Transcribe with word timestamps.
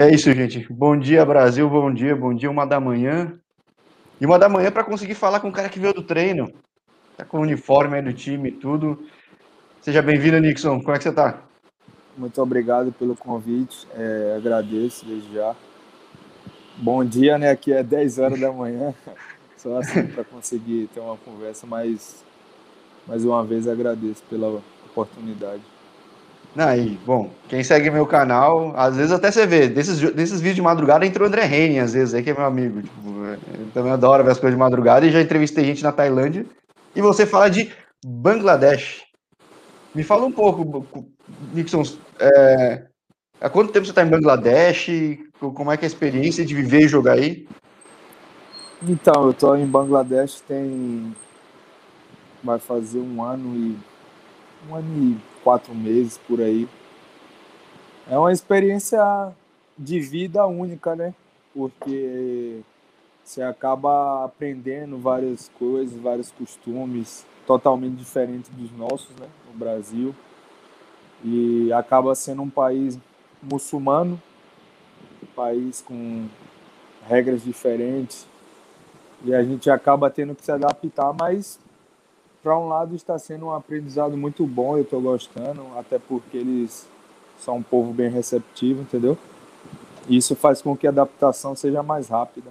É 0.00 0.08
isso, 0.10 0.32
gente. 0.32 0.66
Bom 0.72 0.98
dia, 0.98 1.26
Brasil. 1.26 1.68
Bom 1.68 1.92
dia, 1.92 2.16
bom 2.16 2.32
dia, 2.32 2.50
uma 2.50 2.64
da 2.64 2.80
manhã. 2.80 3.38
E 4.18 4.24
uma 4.24 4.38
da 4.38 4.48
manhã 4.48 4.72
para 4.72 4.82
conseguir 4.82 5.14
falar 5.14 5.40
com 5.40 5.50
o 5.50 5.52
cara 5.52 5.68
que 5.68 5.78
veio 5.78 5.92
do 5.92 6.02
treino. 6.02 6.50
Tá 7.18 7.22
com 7.26 7.36
o 7.36 7.42
uniforme 7.42 7.96
aí 7.96 8.02
do 8.02 8.10
time 8.10 8.48
e 8.48 8.52
tudo. 8.52 9.06
Seja 9.82 10.00
bem-vindo, 10.00 10.40
Nixon. 10.40 10.80
Como 10.80 10.92
é 10.92 10.96
que 10.96 11.02
você 11.02 11.12
tá? 11.12 11.42
Muito 12.16 12.40
obrigado 12.40 12.90
pelo 12.92 13.14
convite. 13.14 13.86
É, 13.94 14.36
agradeço 14.38 15.04
desde 15.04 15.34
já. 15.34 15.54
Bom 16.78 17.04
dia, 17.04 17.36
né? 17.36 17.50
Aqui 17.50 17.70
é 17.70 17.82
10 17.82 18.20
horas 18.20 18.40
da 18.40 18.50
manhã. 18.50 18.94
Só 19.58 19.76
assim 19.76 20.06
para 20.06 20.24
conseguir 20.24 20.88
ter 20.94 21.00
uma 21.00 21.18
conversa, 21.18 21.66
mas 21.66 22.24
mais 23.06 23.22
uma 23.22 23.44
vez 23.44 23.68
agradeço 23.68 24.22
pela 24.30 24.62
oportunidade. 24.86 25.60
Aí, 26.56 26.98
bom, 27.06 27.30
quem 27.48 27.62
segue 27.62 27.90
meu 27.90 28.04
canal, 28.06 28.72
às 28.76 28.96
vezes 28.96 29.12
até 29.12 29.30
você 29.30 29.46
vê, 29.46 29.68
desses, 29.68 30.00
desses 30.12 30.40
vídeos 30.40 30.56
de 30.56 30.62
madrugada 30.62 31.06
entrou 31.06 31.26
o 31.26 31.28
André 31.28 31.44
Reine, 31.44 31.78
às 31.78 31.92
vezes, 31.92 32.12
aí 32.12 32.22
que 32.22 32.30
é 32.30 32.34
meu 32.34 32.44
amigo. 32.44 32.82
Tipo, 32.82 33.70
também 33.72 33.92
adoro 33.92 34.24
ver 34.24 34.32
as 34.32 34.38
coisas 34.38 34.56
de 34.56 34.60
madrugada 34.60 35.06
e 35.06 35.12
já 35.12 35.20
entrevistei 35.20 35.64
gente 35.64 35.82
na 35.82 35.92
Tailândia. 35.92 36.44
E 36.94 37.00
você 37.00 37.24
fala 37.24 37.48
de 37.48 37.70
Bangladesh. 38.04 39.02
Me 39.94 40.02
fala 40.02 40.26
um 40.26 40.32
pouco, 40.32 41.06
Nixon, 41.52 41.82
é, 42.18 42.86
há 43.40 43.48
quanto 43.48 43.72
tempo 43.72 43.86
você 43.86 43.92
está 43.92 44.02
em 44.02 44.10
Bangladesh? 44.10 44.88
Como 45.38 45.70
é 45.70 45.76
que 45.76 45.84
é 45.84 45.86
a 45.86 45.88
experiência 45.88 46.44
de 46.44 46.54
viver 46.54 46.82
e 46.82 46.88
jogar 46.88 47.12
aí? 47.12 47.46
Então, 48.82 49.24
eu 49.24 49.30
estou 49.30 49.56
em 49.56 49.66
Bangladesh 49.66 50.40
tem. 50.40 51.14
Vai 52.42 52.58
fazer 52.58 52.98
um 52.98 53.22
ano 53.22 53.54
e. 53.54 53.78
Um 54.68 54.74
ano 54.74 54.88
e 54.96 55.29
quatro 55.42 55.74
meses 55.74 56.18
por 56.18 56.40
aí. 56.40 56.68
É 58.08 58.18
uma 58.18 58.32
experiência 58.32 59.32
de 59.78 60.00
vida 60.00 60.46
única, 60.46 60.94
né? 60.96 61.14
Porque 61.54 62.60
você 63.24 63.42
acaba 63.42 64.24
aprendendo 64.24 64.98
várias 64.98 65.48
coisas, 65.58 65.98
vários 66.00 66.30
costumes 66.32 67.24
totalmente 67.46 67.94
diferentes 67.94 68.50
dos 68.50 68.72
nossos, 68.72 69.10
né? 69.16 69.26
No 69.46 69.58
Brasil. 69.58 70.14
E 71.24 71.72
acaba 71.72 72.14
sendo 72.14 72.42
um 72.42 72.50
país 72.50 72.98
muçulmano, 73.42 74.20
um 75.22 75.26
país 75.34 75.80
com 75.80 76.26
regras 77.06 77.42
diferentes. 77.42 78.26
E 79.24 79.34
a 79.34 79.42
gente 79.42 79.70
acaba 79.70 80.10
tendo 80.10 80.34
que 80.34 80.44
se 80.44 80.50
adaptar, 80.50 81.12
mas 81.12 81.58
para 82.42 82.58
um 82.58 82.68
lado 82.68 82.94
está 82.94 83.18
sendo 83.18 83.46
um 83.46 83.52
aprendizado 83.52 84.16
muito 84.16 84.46
bom, 84.46 84.76
eu 84.76 84.82
estou 84.82 85.00
gostando, 85.00 85.66
até 85.76 85.98
porque 85.98 86.36
eles 86.36 86.88
são 87.38 87.56
um 87.56 87.62
povo 87.62 87.92
bem 87.92 88.10
receptivo, 88.10 88.82
entendeu? 88.82 89.16
Isso 90.08 90.34
faz 90.34 90.62
com 90.62 90.76
que 90.76 90.86
a 90.86 90.90
adaptação 90.90 91.54
seja 91.54 91.82
mais 91.82 92.08
rápida. 92.08 92.50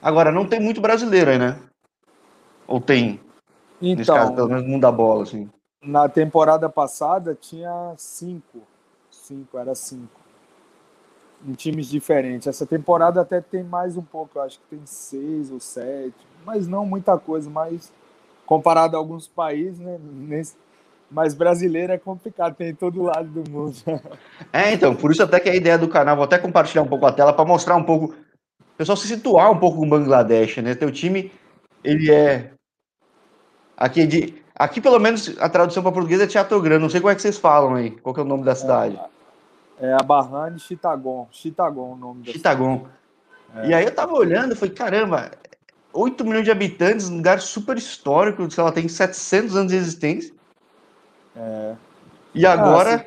Agora, 0.00 0.30
não 0.30 0.46
tem 0.46 0.60
muito 0.60 0.80
brasileiro 0.80 1.30
aí, 1.30 1.38
né? 1.38 1.60
Ou 2.66 2.80
tem? 2.80 3.20
Então, 3.80 3.96
Nesse 3.96 4.12
caso, 4.12 4.34
pelo 4.34 4.48
menos 4.48 4.68
não 4.68 4.78
dá 4.78 4.90
bola, 4.90 5.24
assim. 5.24 5.50
Na 5.82 6.08
temporada 6.08 6.68
passada 6.68 7.34
tinha 7.34 7.94
cinco. 7.96 8.62
Cinco, 9.10 9.58
era 9.58 9.74
cinco. 9.74 10.20
Em 11.46 11.52
times 11.52 11.88
diferentes. 11.88 12.46
Essa 12.46 12.66
temporada 12.66 13.20
até 13.20 13.40
tem 13.40 13.62
mais 13.62 13.96
um 13.96 14.02
pouco, 14.02 14.38
eu 14.38 14.42
acho 14.42 14.58
que 14.60 14.76
tem 14.76 14.80
seis 14.84 15.50
ou 15.50 15.60
sete. 15.60 16.16
Mas 16.44 16.66
não 16.66 16.86
muita 16.86 17.18
coisa, 17.18 17.48
mas 17.50 17.92
comparado 18.48 18.96
a 18.96 18.98
alguns 18.98 19.28
países, 19.28 19.78
né? 19.78 19.98
Nesse, 20.02 20.56
mas 21.10 21.34
brasileiro 21.34 21.92
é 21.92 21.98
complicado, 21.98 22.54
tem 22.54 22.70
em 22.70 22.74
todo 22.74 23.02
lado 23.02 23.28
do 23.28 23.50
mundo. 23.50 23.76
É, 24.50 24.72
então, 24.72 24.96
por 24.96 25.10
isso 25.10 25.22
até 25.22 25.38
que 25.38 25.50
a 25.50 25.54
ideia 25.54 25.76
do 25.76 25.86
canal, 25.86 26.16
vou 26.16 26.24
até 26.24 26.38
compartilhar 26.38 26.82
um 26.82 26.88
pouco 26.88 27.04
a 27.04 27.12
tela 27.12 27.32
para 27.32 27.44
mostrar 27.44 27.76
um 27.76 27.84
pouco, 27.84 28.06
o 28.06 28.76
pessoal 28.78 28.96
se 28.96 29.06
situar 29.06 29.52
um 29.52 29.58
pouco 29.58 29.76
com 29.76 29.86
o 29.86 29.90
Bangladesh, 29.90 30.56
né? 30.58 30.74
Teu 30.74 30.90
time, 30.90 31.30
ele 31.84 32.10
é 32.10 32.52
aqui 33.76 34.06
de 34.06 34.42
aqui 34.54 34.80
pelo 34.80 34.98
menos 34.98 35.36
a 35.38 35.48
tradução 35.50 35.82
para 35.82 35.92
português 35.92 36.20
é 36.22 36.26
Teatro 36.26 36.60
Grande, 36.62 36.82
não 36.82 36.88
sei 36.88 37.00
como 37.00 37.10
é 37.10 37.14
que 37.14 37.20
vocês 37.20 37.36
falam 37.36 37.74
aí, 37.74 37.90
qual 37.90 38.14
que 38.14 38.20
é 38.20 38.24
o 38.24 38.26
nome 38.26 38.44
da 38.44 38.54
cidade? 38.54 38.98
É, 39.78 39.90
é 39.90 39.92
a 39.92 40.02
Barrane 40.02 40.58
Chittagon, 40.58 41.28
Chittagon 41.30 41.92
o 41.92 41.96
nome 41.96 42.22
da 42.22 42.32
Chittagon. 42.32 42.86
É. 43.56 43.68
E 43.68 43.74
aí 43.74 43.84
eu 43.84 43.94
tava 43.94 44.14
olhando, 44.14 44.56
falei, 44.56 44.74
caramba, 44.74 45.30
8 45.98 46.24
milhões 46.24 46.44
de 46.44 46.50
habitantes, 46.50 47.08
um 47.08 47.16
lugar 47.16 47.40
super 47.40 47.76
histórico, 47.76 48.48
sei 48.50 48.62
lá, 48.62 48.70
tem 48.70 48.88
700 48.88 49.56
anos 49.56 49.72
de 49.72 49.78
existência. 49.78 50.32
É. 51.36 51.74
E 52.34 52.46
agora, 52.46 53.06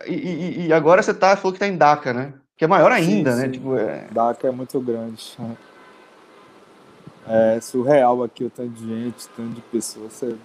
ah, 0.00 0.06
e, 0.06 0.66
e, 0.66 0.72
agora 0.72 1.02
você 1.02 1.12
tá, 1.12 1.36
falou 1.36 1.52
que 1.52 1.58
tá 1.58 1.68
em 1.68 1.76
Dhaka, 1.76 2.12
né? 2.12 2.32
Que 2.56 2.64
é 2.64 2.68
maior 2.68 2.90
ainda, 2.90 3.32
sim, 3.32 3.38
né? 3.38 3.44
Sim. 3.44 3.50
Tipo, 3.52 3.76
é... 3.76 4.06
Dhaka 4.10 4.48
é 4.48 4.50
muito 4.50 4.80
grande. 4.80 5.36
É 7.28 7.60
surreal 7.60 8.22
aqui 8.22 8.44
o 8.44 8.50
tanto 8.50 8.70
de 8.70 8.88
gente, 8.88 9.26
o 9.26 9.28
tanto 9.36 9.54
de 9.54 9.60
pessoas. 9.62 10.12
Você... 10.12 10.36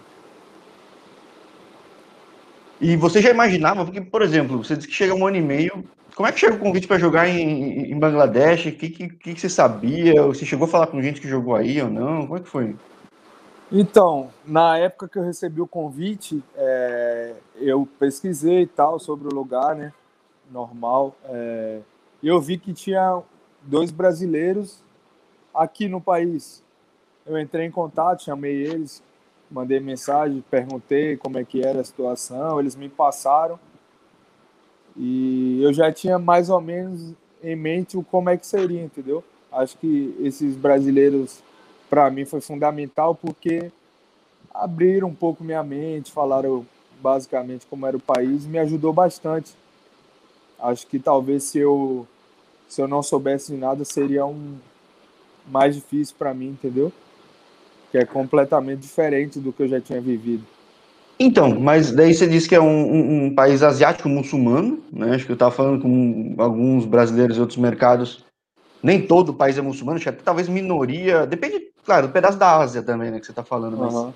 E 2.80 2.96
você 2.96 3.22
já 3.22 3.30
imaginava, 3.30 3.84
porque, 3.86 4.02
por 4.02 4.22
exemplo, 4.22 4.64
você 4.64 4.76
disse 4.76 4.88
que 4.88 4.94
chega 4.94 5.16
um 5.16 5.26
ano 5.26 5.38
e 5.38 5.42
meio 5.42 5.84
como 6.18 6.28
é 6.28 6.32
que 6.32 6.40
chega 6.40 6.56
o 6.56 6.60
convite 6.60 6.88
para 6.88 6.98
jogar 6.98 7.30
em, 7.30 7.92
em 7.92 8.00
Bangladesh? 8.00 8.66
O 8.66 8.72
que, 8.72 8.90
que, 8.90 9.08
que, 9.08 9.40
você 9.40 9.48
sabia? 9.48 10.24
Você 10.24 10.48
chegou 10.48 10.66
a 10.66 10.68
falar 10.68 10.88
com 10.88 11.00
gente 11.00 11.22
que 11.22 11.28
jogou 11.28 11.56
aí 11.56 11.80
ou 11.80 11.92
não? 11.92 12.26
Como 12.26 12.38
é 12.40 12.42
que 12.42 12.50
foi? 12.50 12.76
Então, 13.72 14.32
na 14.44 14.80
época 14.80 15.08
que 15.08 15.20
eu 15.20 15.24
recebi 15.24 15.62
o 15.62 15.68
convite, 15.68 16.44
é, 16.56 17.36
eu 17.58 17.88
pesquisei 18.00 18.64
e 18.64 18.66
tal 18.66 18.98
sobre 18.98 19.28
o 19.28 19.32
lugar, 19.32 19.76
né? 19.76 19.94
Normal. 20.50 21.16
É, 21.26 21.82
eu 22.24 22.42
vi 22.42 22.58
que 22.58 22.74
tinha 22.74 23.22
dois 23.62 23.92
brasileiros 23.92 24.82
aqui 25.54 25.88
no 25.88 26.02
país. 26.02 26.64
Eu 27.28 27.38
entrei 27.38 27.68
em 27.68 27.72
contato, 27.72 28.24
chamei 28.24 28.56
eles, 28.66 29.04
mandei 29.52 29.80
mensagem, 29.80 30.44
perguntei 30.50 31.16
como 31.16 31.38
é 31.38 31.44
que 31.44 31.62
era 31.64 31.82
a 31.82 31.84
situação, 31.84 32.60
eles 32.60 32.76
me 32.76 32.90
passaram. 32.90 33.60
E 34.98 35.62
eu 35.62 35.72
já 35.72 35.92
tinha 35.92 36.18
mais 36.18 36.50
ou 36.50 36.60
menos 36.60 37.14
em 37.44 37.56
mente 37.56 37.98
o 37.98 38.04
como 38.04 38.30
é 38.30 38.38
que 38.38 38.48
seria, 38.48 38.82
entendeu? 38.82 39.24
Acho 39.52 39.78
que 39.78 40.16
esses 40.20 40.56
brasileiros, 40.56 41.40
para 41.90 42.10
mim, 42.10 42.26
foi 42.26 42.42
fundamental 42.42 43.14
porque 43.14 43.72
abriram 44.54 45.10
um 45.10 45.14
pouco 45.14 45.44
minha 45.44 45.64
mente, 45.64 46.12
falaram 46.12 46.66
basicamente 47.00 47.66
como 47.68 47.86
era 47.86 47.96
o 47.96 48.00
país, 48.00 48.46
me 48.46 48.58
ajudou 48.58 48.92
bastante. 48.92 49.54
Acho 50.60 50.88
que 50.88 50.98
talvez 50.98 51.44
se 51.44 51.60
eu 51.60 52.08
se 52.68 52.82
eu 52.82 52.88
não 52.88 53.02
soubesse 53.02 53.54
de 53.54 53.58
nada 53.58 53.86
seria 53.86 54.26
um 54.26 54.58
mais 55.46 55.76
difícil 55.76 56.16
para 56.18 56.34
mim, 56.34 56.50
entendeu? 56.50 56.92
Que 57.92 58.00
é 58.00 58.06
completamente 58.06 58.82
diferente 58.82 59.40
do 59.40 59.54
que 59.54 59.64
eu 59.64 59.68
já 59.68 59.80
tinha 59.80 60.02
vivido. 60.02 60.44
Então, 61.20 61.60
mas 61.60 61.92
daí 61.92 62.14
você 62.14 62.28
disse 62.28 62.48
que 62.48 62.56
é 62.56 62.62
um, 62.62 62.66
um, 62.66 63.26
um 63.26 63.36
país 63.36 63.64
asiático 63.64 64.08
muçulmano, 64.08 64.84
né? 64.92 65.16
Acho 65.16 65.26
que 65.26 65.32
eu 65.32 65.36
estava 65.36 65.52
falando 65.52 65.82
com 65.82 66.36
alguns 66.38 66.86
brasileiros 66.86 67.38
e 67.38 67.40
outros 67.40 67.58
mercados. 67.58 68.24
Nem 68.84 69.02
todo 69.06 69.30
o 69.30 69.34
país 69.34 69.58
é 69.58 69.62
muçulmano, 69.62 69.98
acho 69.98 70.12
que 70.12 70.24
talvez 70.24 70.48
minoria, 70.48 71.26
depende, 71.26 71.72
claro, 71.84 72.08
do 72.08 72.14
pedaço 72.14 72.38
da 72.38 72.58
Ásia 72.58 72.84
também, 72.84 73.10
né, 73.10 73.20
que 73.20 73.26
você 73.26 73.32
está 73.32 73.44
falando, 73.44 73.76
mas 73.76 73.94
uhum. 73.96 74.14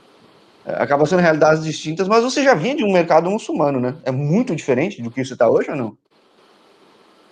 acaba 0.68 1.08
sendo 1.08 1.22
realidades 1.22 1.64
distintas, 1.64 2.08
mas 2.08 2.24
você 2.24 2.44
já 2.44 2.54
vinha 2.54 2.76
de 2.76 2.84
um 2.84 2.94
mercado 2.94 3.32
muçulmano, 3.32 3.80
né? 3.80 3.96
É 4.04 4.12
muito 4.12 4.56
diferente 4.56 5.02
do 5.02 5.10
que 5.10 5.26
você 5.26 5.34
está 5.34 5.50
hoje 5.50 5.72
ou 5.72 5.76
não? 5.76 5.98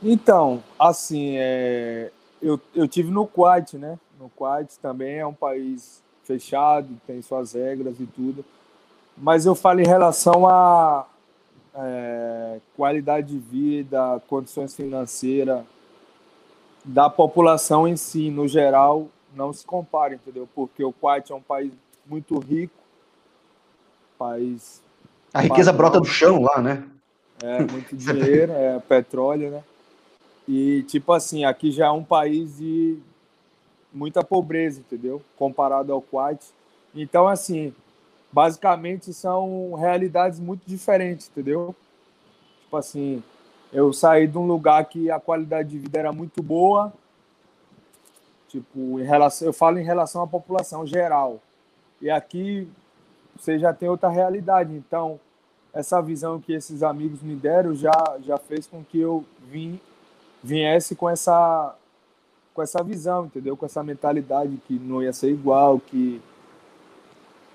Então, 0.02 0.64
assim, 0.80 1.36
é... 1.38 2.10
eu, 2.42 2.60
eu 2.74 2.88
tive 2.88 3.12
no 3.12 3.28
Kuwait, 3.28 3.78
né? 3.78 4.00
No 4.20 4.30
Kuwait 4.30 4.80
também 4.82 5.20
é 5.20 5.26
um 5.28 5.34
país 5.34 6.02
fechado, 6.24 6.90
tem 7.06 7.22
suas 7.22 7.54
regras 7.54 8.00
e 8.00 8.08
tudo 8.08 8.44
mas 9.20 9.46
eu 9.46 9.54
falo 9.54 9.82
em 9.82 9.88
relação 9.88 10.48
a 10.48 11.06
é, 11.76 12.60
qualidade 12.76 13.28
de 13.28 13.38
vida, 13.38 14.22
condições 14.28 14.76
financeiras 14.76 15.64
da 16.84 17.10
população 17.10 17.88
em 17.88 17.98
si, 17.98 18.30
no 18.32 18.48
geral, 18.48 19.08
não 19.36 19.52
se 19.52 19.66
compara, 19.66 20.16
entendeu? 20.16 20.48
Porque 20.56 20.84
o 20.84 20.92
Kuwait 20.92 21.32
é 21.32 21.36
um 21.36 21.42
país 21.42 21.72
muito 22.06 22.40
rico, 22.40 22.74
país... 24.18 24.82
A 25.34 25.42
riqueza 25.42 25.72
brota 25.72 26.00
do 26.00 26.08
chão 26.08 26.42
lá, 26.42 26.62
né? 26.62 26.88
É, 27.44 27.60
muito 27.60 27.96
dinheiro, 27.96 28.52
é 28.54 28.80
petróleo, 28.80 29.52
né? 29.52 29.64
E, 30.48 30.84
tipo 30.84 31.14
assim, 31.14 31.44
aqui 31.44 31.72
já 31.72 31.88
é 31.88 31.92
um 31.92 32.04
país 32.04 32.58
de 32.58 32.98
muita 33.94 34.24
pobreza, 34.24 34.80
entendeu? 34.80 35.22
Comparado 35.38 35.94
ao 35.94 36.02
Kuwait. 36.02 36.44
Então, 36.96 37.28
assim, 37.28 37.74
basicamente 38.32 39.14
são 39.14 39.74
realidades 39.74 40.40
muito 40.40 40.62
diferentes, 40.66 41.30
entendeu? 41.30 41.76
Tipo 42.62 42.78
assim, 42.78 43.24
eu 43.74 43.92
saí 43.92 44.28
de 44.28 44.38
um 44.38 44.46
lugar 44.46 44.86
que 44.86 45.10
a 45.10 45.20
qualidade 45.20 45.70
de 45.70 45.80
vida 45.80 46.00
era 46.00 46.12
muito 46.12 46.42
boa, 46.42 46.94
tipo, 48.48 49.00
em 49.00 49.04
relação, 49.04 49.48
eu 49.48 49.54
falo 49.54 49.80
em 49.80 49.84
relação 49.84 50.22
à 50.22 50.28
população 50.28 50.86
geral. 50.86 51.40
E 52.02 52.10
aqui 52.10 52.68
você 53.38 53.58
já 53.58 53.74
tem 53.74 53.90
outra 53.90 54.10
realidade, 54.10 54.74
então 54.74 55.20
essa 55.74 56.02
visão 56.02 56.40
que 56.42 56.54
esses 56.54 56.82
amigos 56.84 57.22
me 57.22 57.36
deram 57.36 57.76
já 57.76 57.92
já 58.26 58.38
fez 58.38 58.66
com 58.66 58.84
que 58.84 59.00
eu 59.00 59.24
vim 59.48 59.80
viesse 60.44 60.96
com 60.96 61.10
essa 61.10 61.76
com 62.54 62.62
essa 62.62 62.84
visão, 62.84 63.26
entendeu? 63.26 63.56
Com 63.56 63.66
essa 63.66 63.84
mentalidade 63.84 64.58
que 64.68 64.74
não 64.80 65.02
ia 65.02 65.14
ser 65.14 65.30
igual, 65.30 65.80
que 65.80 66.22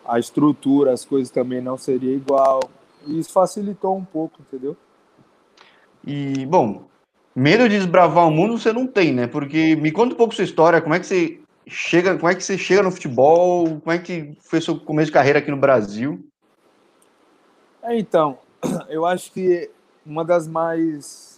a 0.05 0.19
estrutura, 0.19 0.93
as 0.93 1.05
coisas 1.05 1.31
também 1.31 1.61
não 1.61 1.77
seria 1.77 2.15
igual. 2.15 2.61
E 3.07 3.19
isso 3.19 3.33
facilitou 3.33 3.97
um 3.97 4.05
pouco, 4.05 4.41
entendeu? 4.41 4.77
E, 6.07 6.45
bom, 6.47 6.85
medo 7.35 7.69
de 7.69 7.77
desbravar 7.77 8.27
o 8.27 8.31
mundo 8.31 8.59
você 8.59 8.73
não 8.73 8.87
tem, 8.87 9.13
né? 9.13 9.27
Porque 9.27 9.77
me 9.77 9.91
conta 9.91 10.15
um 10.15 10.19
pouco 10.19 10.35
sua 10.35 10.45
história, 10.45 10.81
como 10.81 10.95
é 10.95 11.01
que 11.01 11.07
você 11.07 11.41
chega, 11.67 12.17
como 12.17 12.29
é 12.29 12.35
que 12.35 12.43
você 12.43 12.59
chega 12.59 12.83
no 12.83 12.91
futebol, 12.91 13.81
como 13.81 13.93
é 13.93 13.99
que 13.99 14.37
foi 14.41 14.61
seu 14.61 14.79
começo 14.79 15.07
de 15.07 15.13
carreira 15.13 15.39
aqui 15.39 15.51
no 15.51 15.57
Brasil? 15.57 16.25
É, 17.83 17.99
então, 17.99 18.39
eu 18.89 19.05
acho 19.07 19.33
que 19.33 19.71
uma 20.05 20.25
das 20.25 20.47
mais 20.47 21.35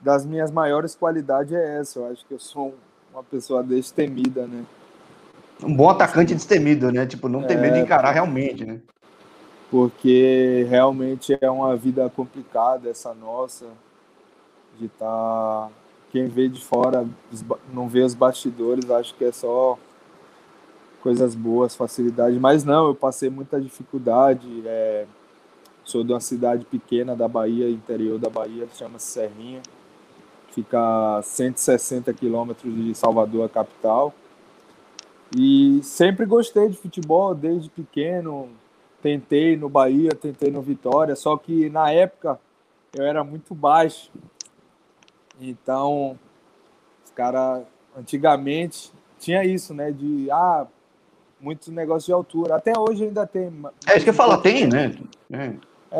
das 0.00 0.24
minhas 0.24 0.50
maiores 0.50 0.94
qualidades 0.94 1.52
é 1.52 1.80
essa. 1.80 1.98
Eu 1.98 2.06
acho 2.06 2.24
que 2.24 2.32
eu 2.32 2.38
sou 2.38 2.74
uma 3.12 3.22
pessoa 3.22 3.62
destemida, 3.62 4.46
né? 4.46 4.64
Um 5.62 5.74
bom 5.74 5.90
atacante 5.90 6.34
destemido, 6.34 6.92
né? 6.92 7.06
Tipo, 7.06 7.28
não 7.28 7.42
tem 7.42 7.56
é, 7.56 7.60
medo 7.60 7.74
de 7.74 7.80
encarar 7.80 8.12
realmente, 8.12 8.64
né? 8.64 8.80
Porque 9.70 10.66
realmente 10.68 11.36
é 11.40 11.50
uma 11.50 11.76
vida 11.76 12.10
complicada 12.14 12.88
essa 12.88 13.12
nossa 13.12 13.66
de 14.78 14.86
estar 14.86 15.06
tá... 15.06 15.68
quem 16.10 16.26
vê 16.26 16.48
de 16.48 16.64
fora 16.64 17.06
não 17.72 17.88
vê 17.88 18.02
os 18.02 18.14
bastidores, 18.14 18.88
acho 18.90 19.14
que 19.14 19.24
é 19.24 19.32
só 19.32 19.76
coisas 21.02 21.34
boas, 21.34 21.74
facilidade, 21.74 22.38
mas 22.38 22.64
não, 22.64 22.88
eu 22.88 22.94
passei 22.94 23.28
muita 23.28 23.60
dificuldade, 23.60 24.62
é... 24.64 25.06
sou 25.84 26.04
de 26.04 26.12
uma 26.12 26.20
cidade 26.20 26.64
pequena 26.64 27.14
da 27.14 27.28
Bahia, 27.28 27.68
interior 27.68 28.18
da 28.18 28.30
Bahia, 28.30 28.66
chama-se 28.74 29.06
Serrinha, 29.06 29.60
fica 30.52 31.18
a 31.18 31.22
160 31.22 32.12
quilômetros 32.14 32.74
de 32.74 32.94
Salvador, 32.94 33.46
a 33.46 33.48
capital. 33.48 34.14
E 35.36 35.80
sempre 35.82 36.24
gostei 36.24 36.68
de 36.68 36.76
futebol 36.76 37.34
desde 37.34 37.68
pequeno. 37.68 38.48
Tentei 39.02 39.56
no 39.56 39.68
Bahia, 39.68 40.10
tentei 40.10 40.50
no 40.50 40.60
Vitória, 40.60 41.14
só 41.14 41.36
que 41.36 41.70
na 41.70 41.90
época 41.92 42.38
eu 42.92 43.04
era 43.04 43.22
muito 43.22 43.54
baixo. 43.54 44.10
Então, 45.40 46.18
os 47.04 47.10
caras 47.12 47.62
antigamente 47.96 48.92
tinha 49.18 49.44
isso, 49.44 49.72
né? 49.72 49.92
De 49.92 50.28
ah, 50.30 50.66
muito 51.40 51.70
negócio 51.70 52.06
de 52.06 52.12
altura. 52.12 52.56
Até 52.56 52.72
hoje 52.76 53.04
ainda 53.04 53.26
tem. 53.26 53.52
É 53.86 53.96
isso 53.96 54.04
que 54.04 54.10
eu 54.10 54.14
falo, 54.14 54.38
tem, 54.38 54.66
né? 54.66 54.96
É. 55.30 55.54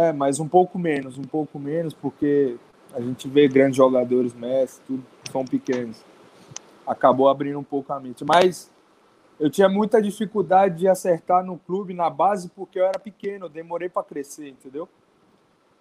é, 0.09 0.13
mas 0.13 0.41
um 0.41 0.49
pouco 0.49 0.79
menos, 0.79 1.19
um 1.19 1.23
pouco 1.23 1.59
menos, 1.59 1.95
porque 1.95 2.57
a 2.95 3.01
gente 3.01 3.29
vê 3.29 3.47
grandes 3.47 3.77
jogadores, 3.77 4.35
Messi, 4.35 4.81
tudo 4.87 5.05
são 5.31 5.45
pequenos. 5.45 6.03
Acabou 6.87 7.29
abrindo 7.29 7.59
um 7.59 7.65
pouco 7.65 7.93
a 7.93 8.01
mente. 8.01 8.25
Mas 8.25 8.71
eu 9.39 9.49
tinha 9.49 9.69
muita 9.69 10.03
dificuldade 10.03 10.79
de 10.79 10.89
acertar 10.89 11.45
no 11.45 11.59
clube, 11.59 11.95
na 11.95 12.11
base, 12.11 12.49
porque 12.49 12.79
eu 12.79 12.85
era 12.85 12.99
pequeno, 12.99 13.47
eu 13.47 13.51
demorei 13.51 13.89
para 13.89 14.03
crescer, 14.03 14.49
entendeu? 14.49 14.89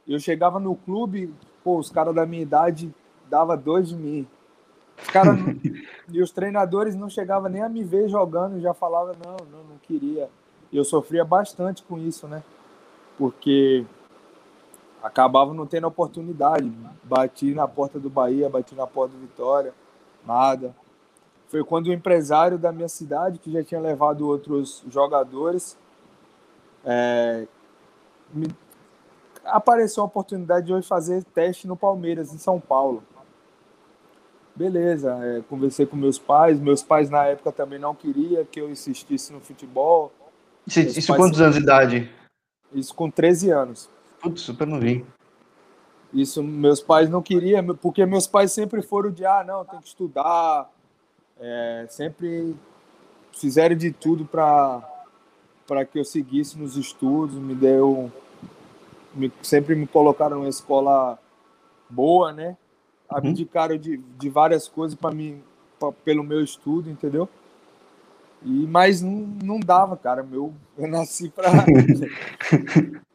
Eu 0.07 0.19
chegava 0.19 0.59
no 0.59 0.75
clube, 0.75 1.33
pô, 1.63 1.77
os 1.77 1.89
caras 1.89 2.13
da 2.13 2.25
minha 2.25 2.44
idade 2.44 2.94
dava 3.30 3.57
dois 3.57 3.89
de 3.89 3.95
mim. 3.95 4.27
Os 5.01 5.09
caras 5.09 5.36
e 6.12 6.21
os 6.21 6.31
treinadores 6.31 6.95
não 6.95 7.09
chegavam 7.09 7.50
nem 7.50 7.62
a 7.62 7.69
me 7.69 7.83
ver 7.83 8.07
jogando, 8.07 8.62
já 8.62 8.74
falava 8.74 9.13
não, 9.24 9.38
não, 9.51 9.63
não 9.63 9.77
queria. 9.80 10.30
E 10.71 10.77
eu 10.77 10.83
sofria 10.83 11.25
bastante 11.25 11.83
com 11.83 11.98
isso, 11.98 12.27
né? 12.27 12.44
Porque 13.18 13.86
acabava 15.01 15.54
não 15.54 15.65
tendo 15.65 15.88
oportunidade. 15.88 16.71
Bati 17.04 17.54
na 17.54 17.68
porta 17.68 18.00
do 18.00 18.09
Bahia, 18.09 18.50
bati 18.50 18.75
na 18.75 18.86
porta 18.86 19.15
do 19.15 19.21
Vitória, 19.21 19.74
nada. 20.25 20.75
Foi 21.47 21.63
quando 21.63 21.88
o 21.88 21.94
empresário 21.94 22.57
da 22.57 22.71
minha 22.71 22.89
cidade, 22.89 23.39
que 23.39 23.51
já 23.51 23.63
tinha 23.63 23.79
levado 23.79 24.27
outros 24.27 24.83
jogadores, 24.89 25.77
é, 26.83 27.47
me, 28.33 28.47
apareceu 29.45 30.03
a 30.03 30.05
oportunidade 30.05 30.65
de 30.65 30.73
hoje 30.73 30.88
fazer 30.88 31.23
teste 31.23 31.67
no 31.67 31.77
Palmeiras, 31.77 32.33
em 32.33 32.38
São 32.38 32.59
Paulo. 32.59 33.03
Beleza, 34.55 35.17
é, 35.23 35.41
conversei 35.47 35.85
com 35.85 35.95
meus 35.95 36.17
pais. 36.17 36.59
Meus 36.59 36.81
pais, 36.81 37.09
na 37.09 37.25
época, 37.25 37.51
também 37.51 37.77
não 37.77 37.94
queriam 37.94 38.44
que 38.44 38.59
eu 38.59 38.69
insistisse 38.69 39.31
no 39.31 39.39
futebol. 39.39 40.11
Isso, 40.65 40.79
isso 40.79 41.15
quantos 41.15 41.39
anos 41.39 41.55
de 41.55 41.61
idade? 41.61 42.11
Isso 42.73 42.94
com 42.94 43.09
13 43.09 43.51
anos. 43.51 43.89
Putz, 44.19 44.41
super 44.41 44.67
novinho. 44.67 45.05
Isso 46.13 46.44
meus 46.44 46.81
pais 46.81 47.09
não 47.09 47.21
queriam, 47.21 47.75
porque 47.75 48.05
meus 48.05 48.25
pais 48.27 48.51
sempre 48.51 48.81
foram 48.81 49.11
de, 49.11 49.25
ah, 49.25 49.44
não, 49.45 49.63
tem 49.63 49.79
que 49.79 49.88
estudar. 49.88 50.69
É, 51.39 51.86
sempre 51.89 52.56
fizeram 53.34 53.75
de 53.75 53.92
tudo 53.92 54.25
para 54.25 55.86
que 55.86 56.00
eu 56.00 56.06
seguisse 56.06 56.57
nos 56.57 56.75
estudos, 56.75 57.36
me 57.36 57.54
deu. 57.54 58.12
Me, 59.13 59.31
sempre 59.42 59.75
me 59.75 59.88
colocaram 59.88 60.38
numa 60.38 60.50
escola 60.50 61.18
boa, 61.89 62.31
né? 62.34 62.57
Uhum. 63.10 63.18
Abdicaram 63.18 63.78
de, 63.78 63.98
de 63.98 64.30
várias 64.30 64.68
coisas 64.68 64.98
para 64.98 65.13
mim, 65.13 65.42
pra, 65.80 65.92
pelo 65.92 66.24
meu 66.24 66.44
estudo, 66.44 66.89
entendeu? 66.89 67.30
E, 68.44 68.68
mas 68.68 69.01
não, 69.01 69.12
não 69.44 69.60
dava, 69.60 69.95
cara. 69.98 70.24
Meu, 70.24 70.54
eu 70.78 70.88
nasci 70.88 71.30
para 71.30 71.50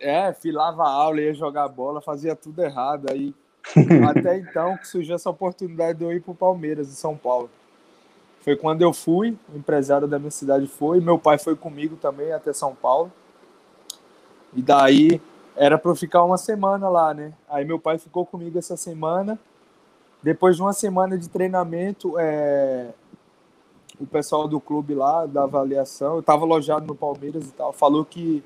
É, 0.00 0.34
filava 0.34 0.82
a 0.82 0.90
aula, 0.90 1.20
ia 1.22 1.32
jogar 1.32 1.66
bola, 1.68 2.00
fazia 2.00 2.36
tudo 2.36 2.62
errado. 2.62 3.10
Aí, 3.10 3.34
até 4.08 4.38
então, 4.38 4.76
que 4.76 4.86
surgiu 4.86 5.14
essa 5.14 5.30
oportunidade 5.30 5.98
de 5.98 6.04
eu 6.04 6.12
ir 6.12 6.20
para 6.20 6.32
o 6.32 6.34
Palmeiras, 6.34 6.88
em 6.88 6.94
São 6.94 7.16
Paulo. 7.16 7.50
Foi 8.40 8.56
quando 8.56 8.82
eu 8.82 8.92
fui, 8.92 9.38
o 9.52 9.56
empresário 9.56 10.06
da 10.06 10.18
minha 10.18 10.30
cidade 10.30 10.66
foi, 10.66 11.00
meu 11.00 11.18
pai 11.18 11.38
foi 11.38 11.56
comigo 11.56 11.96
também 11.96 12.32
até 12.32 12.52
São 12.52 12.74
Paulo. 12.74 13.10
E 14.54 14.60
daí 14.60 15.20
era 15.56 15.78
para 15.78 15.90
eu 15.90 15.96
ficar 15.96 16.22
uma 16.24 16.36
semana 16.36 16.88
lá, 16.88 17.14
né? 17.14 17.32
Aí 17.48 17.64
meu 17.64 17.78
pai 17.78 17.98
ficou 17.98 18.26
comigo 18.26 18.58
essa 18.58 18.76
semana. 18.76 19.38
Depois 20.22 20.56
de 20.56 20.62
uma 20.62 20.72
semana 20.72 21.16
de 21.16 21.28
treinamento, 21.28 22.18
é... 22.18 22.90
o 23.98 24.06
pessoal 24.06 24.46
do 24.46 24.60
clube 24.60 24.94
lá, 24.94 25.26
da 25.26 25.44
avaliação, 25.44 26.14
eu 26.14 26.20
estava 26.20 26.44
alojado 26.44 26.86
no 26.86 26.94
Palmeiras 26.94 27.48
e 27.48 27.52
tal, 27.52 27.72
falou 27.72 28.04
que 28.04 28.44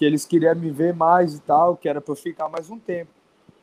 que 0.00 0.04
eles 0.06 0.24
queriam 0.24 0.54
me 0.54 0.70
ver 0.70 0.94
mais 0.94 1.34
e 1.34 1.40
tal, 1.40 1.76
que 1.76 1.86
era 1.86 2.00
para 2.00 2.12
eu 2.12 2.16
ficar 2.16 2.48
mais 2.48 2.70
um 2.70 2.78
tempo. 2.78 3.10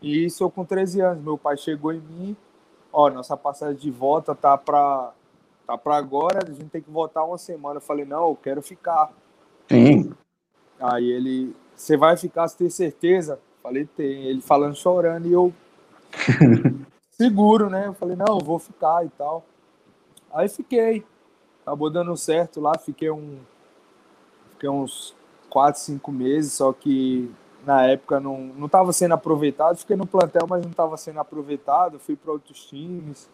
E 0.01 0.25
isso 0.25 0.43
eu 0.43 0.49
com 0.49 0.63
13 0.63 1.01
anos, 1.01 1.23
meu 1.23 1.37
pai 1.37 1.57
chegou 1.57 1.91
em 1.91 1.99
mim, 1.99 2.35
ó, 2.91 3.09
nossa 3.09 3.35
passagem 3.35 3.77
de 3.77 3.91
volta 3.91 4.35
tá 4.35 4.57
para 4.57 5.11
tá 5.65 5.77
para 5.77 5.97
agora, 5.97 6.39
a 6.47 6.51
gente 6.51 6.69
tem 6.69 6.81
que 6.81 6.89
voltar 6.89 7.23
uma 7.23 7.37
semana. 7.37 7.77
Eu 7.77 7.81
falei: 7.81 8.05
"Não, 8.05 8.29
eu 8.29 8.35
quero 8.35 8.61
ficar". 8.61 9.11
Sim. 9.69 10.13
Aí 10.79 11.11
ele: 11.11 11.55
"Você 11.75 11.97
vai 11.97 12.15
ficar, 12.15 12.47
você 12.47 12.57
tem 12.57 12.69
certeza?" 12.69 13.33
Eu 13.33 13.61
falei: 13.61 13.85
"Tem". 13.85 14.25
Ele 14.25 14.41
falando 14.41 14.75
chorando 14.75 15.27
e 15.27 15.33
eu 15.33 15.53
seguro, 17.11 17.69
né? 17.69 17.87
Eu 17.87 17.93
falei: 17.93 18.15
"Não, 18.15 18.39
eu 18.39 18.45
vou 18.45 18.59
ficar 18.59 19.05
e 19.05 19.09
tal". 19.09 19.43
Aí 20.31 20.47
fiquei. 20.47 21.05
Acabou 21.63 21.89
dando 21.89 22.15
certo 22.15 22.61
lá, 22.61 22.77
fiquei 22.77 23.11
um 23.11 23.39
fiquei 24.53 24.69
uns 24.69 25.13
quatro, 25.49 25.81
cinco 25.81 26.11
meses, 26.11 26.53
só 26.53 26.71
que 26.71 27.29
na 27.67 27.85
época 27.85 28.17
não 28.21 28.65
estava 28.65 28.93
sendo 28.93 29.13
aproveitado. 29.13 29.75
Fiquei 29.75 29.97
no 29.97 30.07
plantel, 30.07 30.47
mas 30.47 30.63
não 30.63 30.71
estava 30.71 30.95
sendo 30.95 31.19
aproveitado. 31.19 31.99
Fui 31.99 32.15
para 32.15 32.31
outros 32.31 32.65
times, 32.65 33.29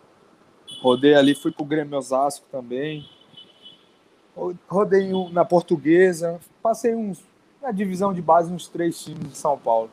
rodei 0.81 1.13
ali, 1.13 1.35
fui 1.35 1.51
para 1.51 1.61
o 1.61 1.67
Grêmio 1.67 1.95
Osasco 1.95 2.43
também. 2.51 3.07
Rodei 4.67 5.11
na 5.31 5.45
Portuguesa, 5.45 6.39
passei 6.63 6.95
uns, 6.95 7.23
na 7.61 7.71
divisão 7.71 8.11
de 8.11 8.23
base 8.23 8.51
uns 8.51 8.67
três 8.67 8.99
times 8.99 9.33
de 9.33 9.37
São 9.37 9.55
Paulo. 9.55 9.91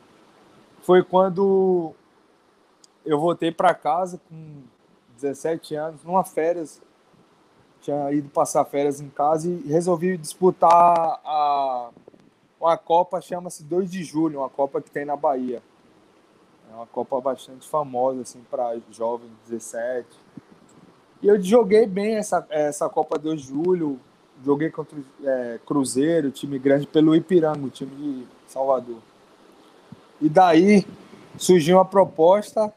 Foi 0.81 1.03
quando 1.03 1.93
eu 3.05 3.19
voltei 3.19 3.51
para 3.51 3.75
casa 3.75 4.19
com 4.27 4.63
17 5.17 5.75
anos, 5.75 6.03
numa 6.03 6.23
férias, 6.23 6.81
tinha 7.79 8.11
ido 8.11 8.27
passar 8.29 8.65
férias 8.65 8.99
em 8.99 9.09
casa 9.09 9.47
e 9.47 9.67
resolvi 9.67 10.17
disputar 10.17 11.21
a 11.23 11.91
uma 12.61 12.77
Copa 12.77 13.19
chama-se 13.19 13.63
2 13.63 13.89
de 13.89 14.03
julho, 14.03 14.39
uma 14.39 14.49
Copa 14.49 14.79
que 14.79 14.91
tem 14.91 15.03
na 15.03 15.15
Bahia. 15.17 15.63
É 16.71 16.75
uma 16.75 16.85
Copa 16.85 17.19
bastante 17.19 17.67
famosa, 17.67 18.21
assim, 18.21 18.41
para 18.49 18.77
jovens 18.91 19.31
17. 19.49 20.07
E 21.23 21.27
eu 21.27 21.41
joguei 21.41 21.87
bem 21.87 22.15
essa, 22.15 22.45
essa 22.51 22.87
Copa 22.87 23.17
2 23.17 23.41
de 23.41 23.47
julho. 23.47 23.99
Joguei 24.45 24.69
contra 24.69 24.97
o 24.97 25.03
é, 25.23 25.59
Cruzeiro, 25.65 26.31
time 26.31 26.57
grande, 26.59 26.85
pelo 26.85 27.15
Ipiranga, 27.15 27.67
time 27.69 27.95
de 27.95 28.27
Salvador. 28.47 28.99
E 30.19 30.29
daí 30.29 30.85
surgiu 31.37 31.77
uma 31.77 31.85
proposta. 31.85 32.71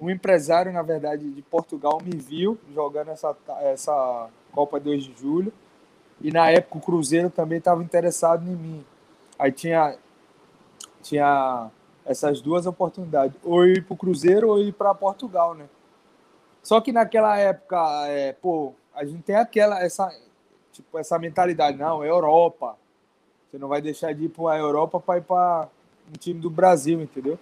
Um 0.00 0.10
empresário, 0.10 0.72
na 0.72 0.82
verdade, 0.82 1.28
de 1.28 1.42
Portugal 1.42 2.00
me 2.04 2.16
viu 2.16 2.58
jogando 2.72 3.10
essa, 3.10 3.36
essa 3.62 4.28
Copa 4.52 4.78
2 4.80 5.04
de 5.04 5.14
julho. 5.16 5.52
E 6.20 6.32
na 6.32 6.50
época 6.50 6.78
o 6.78 6.80
Cruzeiro 6.80 7.30
também 7.30 7.58
estava 7.58 7.82
interessado 7.82 8.44
em 8.48 8.56
mim. 8.56 8.84
Aí 9.38 9.52
tinha, 9.52 9.96
tinha 11.02 11.70
essas 12.04 12.40
duas 12.40 12.66
oportunidades, 12.66 13.38
ou 13.44 13.64
ir 13.66 13.84
para 13.84 13.94
o 13.94 13.96
Cruzeiro 13.96 14.48
ou 14.48 14.60
ir 14.60 14.72
para 14.72 14.94
Portugal, 14.94 15.54
né? 15.54 15.68
Só 16.62 16.80
que 16.80 16.92
naquela 16.92 17.38
época, 17.38 17.76
é, 18.08 18.32
pô, 18.32 18.74
a 18.94 19.04
gente 19.04 19.22
tem 19.22 19.36
aquela 19.36 19.80
essa 19.82 20.10
tipo 20.72 20.98
essa 20.98 21.18
mentalidade, 21.18 21.76
não, 21.76 22.02
é 22.02 22.08
Europa. 22.08 22.76
Você 23.50 23.58
não 23.58 23.68
vai 23.68 23.80
deixar 23.80 24.12
de 24.12 24.24
ir 24.24 24.28
para 24.28 24.52
a 24.52 24.58
Europa 24.58 25.00
para 25.00 25.18
ir 25.18 25.22
para 25.22 25.68
um 26.08 26.18
time 26.18 26.40
do 26.40 26.50
Brasil, 26.50 27.00
entendeu? 27.00 27.38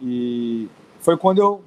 E 0.00 0.68
foi 1.00 1.16
quando 1.16 1.38
eu 1.38 1.62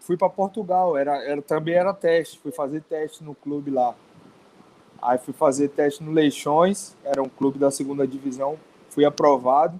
fui 0.00 0.16
para 0.16 0.28
Portugal, 0.28 0.96
era, 0.96 1.22
era 1.22 1.42
também 1.42 1.74
era 1.74 1.92
teste, 1.92 2.38
fui 2.38 2.52
fazer 2.52 2.82
teste 2.82 3.24
no 3.24 3.34
clube 3.34 3.70
lá. 3.70 3.94
Aí 5.04 5.18
fui 5.18 5.34
fazer 5.34 5.68
teste 5.68 6.02
no 6.02 6.10
Leixões, 6.10 6.96
era 7.04 7.22
um 7.22 7.28
clube 7.28 7.58
da 7.58 7.70
segunda 7.70 8.06
divisão, 8.06 8.58
fui 8.88 9.04
aprovado. 9.04 9.78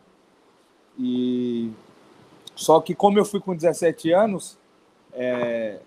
E 0.99 1.73
só 2.55 2.79
que 2.81 2.95
como 2.95 3.19
eu 3.19 3.25
fui 3.25 3.41
com 3.41 3.57
17 3.57 4.13
anos, 4.13 4.59
é... 5.15 5.81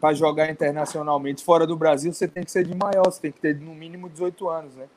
para 0.00 0.14
jogar 0.14 0.50
internacionalmente 0.50 1.44
fora 1.44 1.66
do 1.66 1.76
Brasil, 1.76 2.12
você 2.12 2.26
tem 2.26 2.42
que 2.42 2.50
ser 2.50 2.64
de 2.64 2.74
maior, 2.74 3.04
você 3.04 3.20
tem 3.20 3.32
que 3.32 3.40
ter 3.40 3.60
no 3.60 3.74
mínimo 3.74 4.08
18 4.08 4.48
anos, 4.48 4.74
né? 4.74 4.88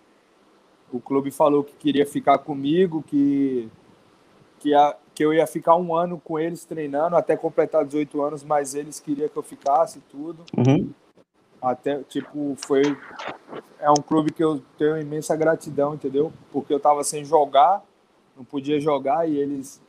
O 0.92 1.00
clube 1.02 1.30
falou 1.30 1.62
que 1.62 1.74
queria 1.74 2.06
ficar 2.06 2.38
comigo, 2.38 3.04
que 3.04 3.70
que, 4.66 4.74
a, 4.74 4.96
que 5.14 5.24
eu 5.24 5.32
ia 5.32 5.46
ficar 5.46 5.76
um 5.76 5.94
ano 5.94 6.20
com 6.20 6.40
eles 6.40 6.66
treinando 6.66 7.16
até 7.16 7.38
completar 7.38 7.86
18 7.86 8.22
anos, 8.24 8.44
mas 8.44 8.74
eles 8.74 9.00
queriam 9.00 9.30
que 9.30 9.38
eu 9.38 9.44
ficasse 9.44 10.00
tudo. 10.10 10.44
Uhum. 10.58 10.90
Até, 11.66 12.04
tipo, 12.04 12.56
foi. 12.58 12.84
É 13.80 13.90
um 13.90 13.96
clube 13.96 14.32
que 14.32 14.44
eu 14.44 14.62
tenho 14.78 15.00
imensa 15.00 15.36
gratidão, 15.36 15.96
entendeu? 15.96 16.32
Porque 16.52 16.72
eu 16.72 16.80
tava 16.80 17.04
sem 17.04 17.26
jogar, 17.26 17.84
não 18.38 18.44
podia 18.44 18.80
jogar 18.80 19.28
e 19.28 19.36
eles 19.36 19.82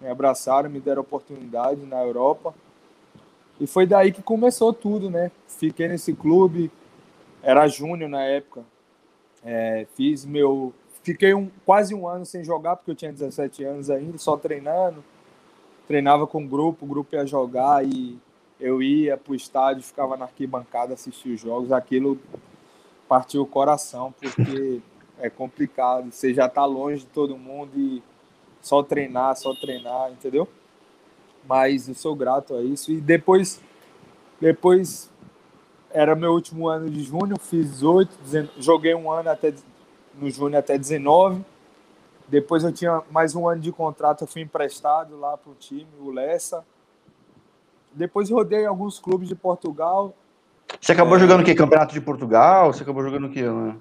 me 0.00 0.08
abraçaram, 0.08 0.68
me 0.68 0.80
deram 0.80 1.00
oportunidade 1.00 1.86
na 1.86 2.02
Europa. 2.02 2.54
E 3.58 3.66
foi 3.66 3.86
daí 3.86 4.12
que 4.12 4.22
começou 4.22 4.70
tudo, 4.70 5.08
né? 5.08 5.30
Fiquei 5.48 5.88
nesse 5.88 6.12
clube, 6.12 6.70
era 7.42 7.66
júnior 7.68 8.10
na 8.10 8.22
época. 8.22 8.62
É, 9.42 9.86
fiz 9.94 10.26
meu 10.26 10.74
Fiquei 11.02 11.34
um, 11.34 11.50
quase 11.66 11.94
um 11.94 12.08
ano 12.08 12.24
sem 12.24 12.42
jogar, 12.42 12.76
porque 12.76 12.90
eu 12.90 12.94
tinha 12.94 13.12
17 13.12 13.62
anos 13.62 13.90
ainda, 13.90 14.16
só 14.16 14.38
treinando. 14.38 15.04
Treinava 15.86 16.26
com 16.26 16.42
o 16.42 16.48
grupo, 16.48 16.86
o 16.86 16.88
grupo 16.88 17.14
ia 17.14 17.26
jogar 17.26 17.84
e 17.86 18.18
eu 18.60 18.82
ia 18.82 19.16
para 19.16 19.32
o 19.32 19.34
estádio, 19.34 19.82
ficava 19.82 20.16
na 20.16 20.24
arquibancada, 20.24 20.94
assistir 20.94 21.30
os 21.30 21.40
jogos. 21.40 21.72
Aquilo 21.72 22.18
partiu 23.08 23.42
o 23.42 23.46
coração, 23.46 24.14
porque 24.20 24.80
é 25.18 25.28
complicado. 25.28 26.10
Você 26.10 26.32
já 26.32 26.46
está 26.46 26.64
longe 26.64 27.00
de 27.00 27.06
todo 27.06 27.36
mundo 27.36 27.72
e 27.76 28.02
só 28.60 28.82
treinar, 28.82 29.36
só 29.36 29.54
treinar, 29.54 30.10
entendeu? 30.10 30.48
Mas 31.46 31.88
eu 31.88 31.94
sou 31.94 32.14
grato 32.14 32.54
a 32.54 32.62
isso. 32.62 32.90
E 32.90 33.00
depois, 33.00 33.60
depois 34.40 35.10
era 35.90 36.16
meu 36.16 36.32
último 36.32 36.68
ano 36.68 36.90
de 36.90 37.02
junho, 37.02 37.38
fiz 37.38 37.70
18, 37.72 38.18
joguei 38.58 38.94
um 38.94 39.10
ano 39.10 39.30
até 39.30 39.54
no 40.14 40.30
Júnior 40.30 40.60
até 40.60 40.78
19. 40.78 41.44
Depois 42.26 42.64
eu 42.64 42.72
tinha 42.72 43.02
mais 43.10 43.36
um 43.36 43.46
ano 43.48 43.60
de 43.60 43.70
contrato, 43.70 44.22
eu 44.22 44.26
fui 44.26 44.42
emprestado 44.42 45.18
lá 45.18 45.36
para 45.36 45.52
o 45.52 45.54
time, 45.54 45.86
o 46.00 46.10
Lessa. 46.10 46.64
Depois 47.94 48.28
rodei 48.30 48.66
alguns 48.66 48.98
clubes 48.98 49.28
de 49.28 49.34
Portugal. 49.34 50.14
Você 50.80 50.92
acabou 50.92 51.16
é... 51.16 51.20
jogando 51.20 51.40
o 51.40 51.44
quê? 51.44 51.54
Campeonato 51.54 51.94
de 51.94 52.00
Portugal? 52.00 52.72
Você 52.72 52.82
acabou 52.82 53.02
jogando 53.02 53.26
o 53.26 53.30
quê? 53.30 53.42
Né? 53.42 53.76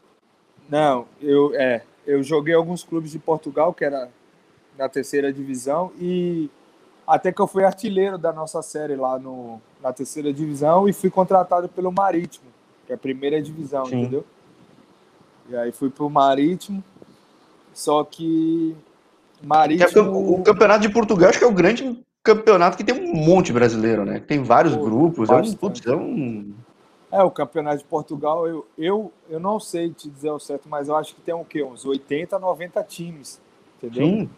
Não, 0.70 1.06
eu, 1.22 1.54
é, 1.56 1.82
eu 2.06 2.24
joguei 2.24 2.54
alguns 2.54 2.84
clubes 2.84 3.12
de 3.12 3.20
Portugal, 3.20 3.74
que 3.74 3.84
era 3.84 4.10
na 4.78 4.88
terceira 4.88 5.32
divisão, 5.32 5.92
e 6.00 6.50
até 7.08 7.32
que 7.32 7.42
eu 7.42 7.48
fui 7.48 7.64
artilheiro 7.64 8.18
da 8.18 8.32
nossa 8.32 8.62
série 8.62 8.96
lá 8.96 9.20
no, 9.20 9.62
na 9.82 9.92
terceira 9.92 10.32
divisão 10.32 10.88
e 10.88 10.94
fui 10.94 11.10
contratado 11.10 11.68
pelo 11.68 11.92
Marítimo, 11.92 12.46
que 12.86 12.92
é 12.92 12.96
a 12.96 12.98
primeira 12.98 13.42
divisão, 13.42 13.86
Sim. 13.86 14.02
entendeu? 14.02 14.26
E 15.50 15.56
aí 15.56 15.72
fui 15.72 15.90
pro 15.90 16.10
Marítimo. 16.10 16.84
Só 17.74 18.04
que 18.04 18.76
Marítimo. 19.42 20.34
O 20.40 20.44
campeonato 20.44 20.82
de 20.82 20.90
Portugal 20.90 21.30
acho 21.30 21.40
que 21.40 21.44
é 21.44 21.48
o 21.48 21.54
grande 21.54 22.04
campeonato 22.24 22.78
que 22.78 22.84
tem 22.84 22.96
um 22.96 23.14
monte 23.14 23.52
brasileiro, 23.52 24.06
né? 24.06 24.20
Tem 24.20 24.42
vários 24.42 24.76
Pô, 24.76 24.84
grupos. 24.84 25.30
É 25.30 25.36
um, 25.36 25.54
putz, 25.54 25.86
é 25.86 25.96
um. 25.96 26.54
É, 27.12 27.22
o 27.22 27.30
campeonato 27.30 27.80
de 27.80 27.84
Portugal, 27.84 28.48
eu, 28.48 28.66
eu, 28.78 29.12
eu 29.30 29.40
não 29.40 29.60
sei 29.60 29.92
te 29.92 30.10
dizer 30.10 30.32
o 30.32 30.40
certo, 30.40 30.68
mas 30.68 30.88
eu 30.88 30.96
acho 30.96 31.14
que 31.14 31.22
tem 31.22 31.34
o 31.34 31.44
quê? 31.44 31.62
Uns 31.62 31.86
80, 31.86 32.40
90 32.40 32.84
times. 32.86 33.40
Entendeu? 33.78 34.08
Sim. 34.08 34.30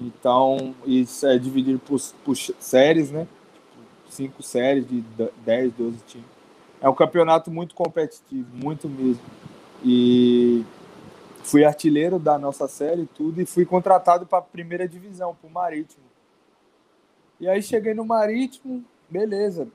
Então, 0.00 0.74
isso 0.84 1.26
é 1.26 1.38
dividido 1.38 1.78
por, 1.78 1.98
por 2.22 2.36
séries, 2.36 3.10
né? 3.10 3.26
Cinco 4.10 4.42
séries 4.42 4.86
de 4.86 5.02
10, 5.44 5.72
12 5.72 5.98
times. 6.06 6.26
É 6.80 6.88
um 6.88 6.94
campeonato 6.94 7.50
muito 7.50 7.74
competitivo, 7.74 8.46
muito 8.52 8.88
mesmo. 8.88 9.22
E 9.82 10.64
fui 11.42 11.64
artilheiro 11.64 12.18
da 12.18 12.38
nossa 12.38 12.68
série 12.68 13.02
e 13.02 13.06
tudo, 13.06 13.40
e 13.40 13.46
fui 13.46 13.64
contratado 13.64 14.26
para 14.26 14.38
a 14.38 14.42
primeira 14.42 14.86
divisão, 14.86 15.34
para 15.34 15.48
o 15.48 15.52
Marítimo. 15.52 16.05
E 17.40 17.48
aí 17.48 17.62
cheguei 17.62 17.94
no 17.94 18.04
Marítimo, 18.04 18.84
beleza. 19.08 19.68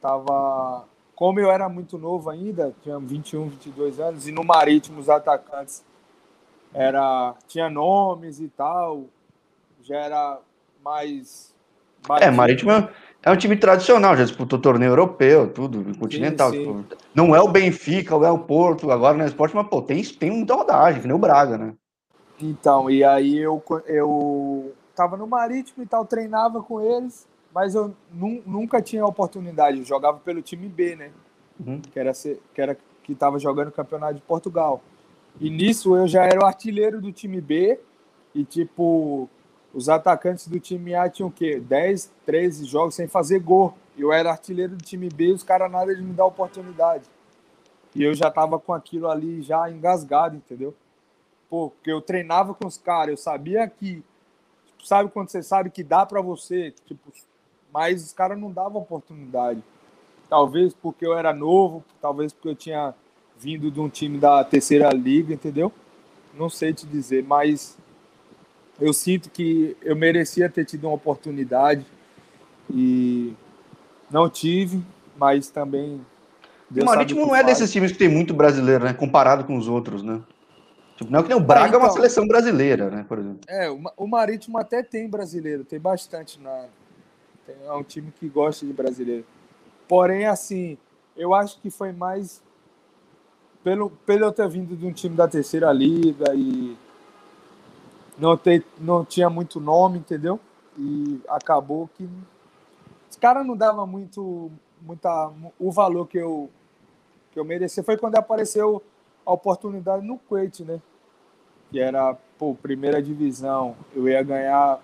Tava. 0.00 0.84
Como 1.14 1.40
eu 1.40 1.50
era 1.50 1.68
muito 1.68 1.98
novo 1.98 2.30
ainda, 2.30 2.72
tinha 2.82 2.98
21, 2.98 3.48
22 3.48 3.98
anos, 3.98 4.28
e 4.28 4.32
no 4.32 4.44
Marítimo 4.44 5.00
os 5.00 5.08
atacantes 5.08 5.84
era 6.72 7.34
tinha 7.48 7.68
nomes 7.68 8.38
e 8.40 8.48
tal, 8.48 9.04
já 9.82 9.96
era 9.96 10.38
mais. 10.82 11.52
É, 12.20 12.30
Marítimo 12.30 12.70
é 12.70 12.88
é 13.22 13.30
um 13.30 13.36
time 13.36 13.56
tradicional, 13.56 14.16
já 14.16 14.24
disputou 14.24 14.58
torneio 14.58 14.90
europeu, 14.90 15.52
tudo, 15.52 15.96
continental. 15.98 16.50
Sim, 16.50 16.64
sim. 16.64 16.82
Tipo, 16.82 16.96
não 17.14 17.34
é 17.34 17.40
o 17.40 17.48
Benfica, 17.48 18.14
é 18.14 18.30
o 18.30 18.38
Porto, 18.38 18.90
agora 18.90 19.16
no 19.16 19.24
esporte, 19.26 19.54
mas 19.56 19.66
pô, 19.66 19.82
tem, 19.82 20.02
tem 20.02 20.30
muita 20.30 20.54
rodagem, 20.54 21.02
que 21.02 21.06
nem 21.06 21.16
o 21.16 21.20
Braga, 21.20 21.58
né? 21.58 21.74
Então, 22.40 22.88
e 22.88 23.02
aí 23.02 23.36
eu, 23.36 23.62
eu 23.86 24.72
tava 24.98 25.16
no 25.16 25.28
Marítimo 25.28 25.84
e 25.84 25.86
tal, 25.86 26.04
treinava 26.04 26.60
com 26.60 26.80
eles, 26.80 27.28
mas 27.54 27.76
eu 27.76 27.94
nunca 28.12 28.82
tinha 28.82 29.06
oportunidade, 29.06 29.78
eu 29.78 29.84
jogava 29.84 30.18
pelo 30.18 30.42
time 30.42 30.68
B, 30.68 30.96
né? 30.96 31.12
Uhum. 31.60 31.80
Que, 31.80 32.00
era, 32.00 32.12
que 32.12 32.60
era 32.60 32.76
que 33.04 33.14
tava 33.14 33.38
jogando 33.38 33.68
o 33.68 33.72
campeonato 33.72 34.14
de 34.14 34.22
Portugal. 34.22 34.82
E 35.40 35.48
nisso 35.50 35.96
eu 35.96 36.08
já 36.08 36.24
era 36.24 36.40
o 36.40 36.44
artilheiro 36.44 37.00
do 37.00 37.12
time 37.12 37.40
B, 37.40 37.78
e 38.34 38.44
tipo, 38.44 39.30
os 39.72 39.88
atacantes 39.88 40.48
do 40.48 40.58
time 40.58 40.96
A 40.96 41.08
tinham 41.08 41.28
o 41.28 41.32
quê? 41.32 41.60
10, 41.60 42.10
13 42.26 42.64
jogos 42.64 42.96
sem 42.96 43.06
fazer 43.06 43.38
gol. 43.38 43.74
Eu 43.96 44.12
era 44.12 44.30
artilheiro 44.30 44.74
do 44.76 44.84
time 44.84 45.08
B, 45.08 45.32
os 45.32 45.44
caras 45.44 45.70
nada 45.70 45.94
de 45.94 46.02
me 46.02 46.12
dar 46.12 46.26
oportunidade. 46.26 47.04
E 47.94 48.02
eu 48.02 48.14
já 48.14 48.30
tava 48.30 48.58
com 48.58 48.72
aquilo 48.72 49.08
ali 49.08 49.42
já 49.42 49.70
engasgado, 49.70 50.36
entendeu? 50.36 50.74
Pô, 51.48 51.70
porque 51.70 51.90
eu 51.90 52.00
treinava 52.00 52.52
com 52.52 52.66
os 52.66 52.76
caras, 52.76 53.10
eu 53.10 53.16
sabia 53.16 53.66
que. 53.68 54.02
Sabe 54.84 55.10
quando 55.10 55.28
você 55.28 55.42
sabe 55.42 55.70
que 55.70 55.82
dá 55.82 56.06
para 56.06 56.20
você? 56.20 56.72
Tipo, 56.86 57.12
mas 57.72 58.04
os 58.04 58.12
caras 58.12 58.38
não 58.38 58.50
davam 58.50 58.80
oportunidade. 58.80 59.62
Talvez 60.28 60.74
porque 60.74 61.06
eu 61.06 61.16
era 61.16 61.32
novo, 61.32 61.84
talvez 62.00 62.32
porque 62.32 62.48
eu 62.48 62.54
tinha 62.54 62.94
vindo 63.38 63.70
de 63.70 63.80
um 63.80 63.88
time 63.88 64.18
da 64.18 64.42
terceira 64.44 64.90
liga, 64.90 65.34
entendeu? 65.34 65.72
Não 66.34 66.50
sei 66.50 66.72
te 66.72 66.86
dizer, 66.86 67.24
mas 67.24 67.78
eu 68.80 68.92
sinto 68.92 69.30
que 69.30 69.76
eu 69.82 69.96
merecia 69.96 70.48
ter 70.48 70.64
tido 70.64 70.86
uma 70.86 70.94
oportunidade 70.94 71.84
e 72.70 73.34
não 74.10 74.28
tive, 74.28 74.82
mas 75.16 75.48
também. 75.48 76.00
Deus 76.70 76.84
o 76.84 76.86
Marítimo 76.86 77.26
não 77.26 77.34
é 77.34 77.42
desses 77.42 77.72
times 77.72 77.92
que 77.92 77.98
tem 77.98 78.08
muito 78.08 78.34
brasileiro, 78.34 78.84
né? 78.84 78.92
Comparado 78.92 79.44
com 79.44 79.56
os 79.56 79.68
outros, 79.68 80.02
né? 80.02 80.20
Tipo, 80.98 81.12
não 81.12 81.20
é 81.20 81.22
que 81.22 81.28
nem 81.28 81.38
o 81.38 81.40
Braga 81.40 81.66
é, 81.66 81.68
então, 81.68 81.80
é 81.80 81.84
uma 81.84 81.92
seleção 81.92 82.26
brasileira, 82.26 82.90
né? 82.90 83.06
Por 83.08 83.20
exemplo. 83.20 83.40
É, 83.46 83.70
o 83.96 84.06
Marítimo 84.08 84.58
até 84.58 84.82
tem 84.82 85.08
brasileiro, 85.08 85.64
tem 85.64 85.78
bastante 85.78 86.40
na. 86.40 86.66
É 87.48 87.72
um 87.72 87.84
time 87.84 88.12
que 88.18 88.28
gosta 88.28 88.66
de 88.66 88.72
brasileiro. 88.72 89.24
Porém, 89.86 90.26
assim, 90.26 90.76
eu 91.16 91.32
acho 91.32 91.60
que 91.60 91.70
foi 91.70 91.92
mais 91.92 92.42
pelo, 93.62 93.90
pelo 94.04 94.24
eu 94.24 94.32
ter 94.32 94.48
vindo 94.48 94.76
de 94.76 94.84
um 94.84 94.92
time 94.92 95.14
da 95.14 95.28
terceira 95.28 95.72
liga 95.72 96.34
e 96.34 96.76
não, 98.18 98.36
ter, 98.36 98.66
não 98.76 99.04
tinha 99.04 99.30
muito 99.30 99.60
nome, 99.60 100.00
entendeu? 100.00 100.40
E 100.76 101.20
acabou 101.28 101.88
que 101.96 102.08
os 103.08 103.16
caras 103.16 103.46
não 103.46 103.56
davam 103.56 103.86
muito 103.86 104.50
muita, 104.82 105.30
o 105.60 105.70
valor 105.70 106.08
que 106.08 106.18
eu, 106.18 106.50
que 107.30 107.38
eu 107.38 107.44
merecia. 107.44 107.84
Foi 107.84 107.96
quando 107.96 108.16
apareceu 108.16 108.82
a 109.28 109.32
oportunidade 109.32 110.06
no 110.06 110.16
Kuwait, 110.16 110.64
né? 110.64 110.80
Que 111.70 111.78
era, 111.78 112.16
pô, 112.38 112.54
primeira 112.54 113.02
divisão. 113.02 113.76
Eu 113.94 114.08
ia 114.08 114.22
ganhar 114.22 114.80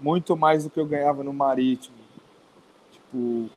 muito 0.00 0.36
mais 0.36 0.62
do 0.62 0.70
que 0.70 0.78
eu 0.78 0.86
ganhava 0.86 1.24
no 1.24 1.32
Marítimo. 1.32 1.96
Tipo, 2.92 3.50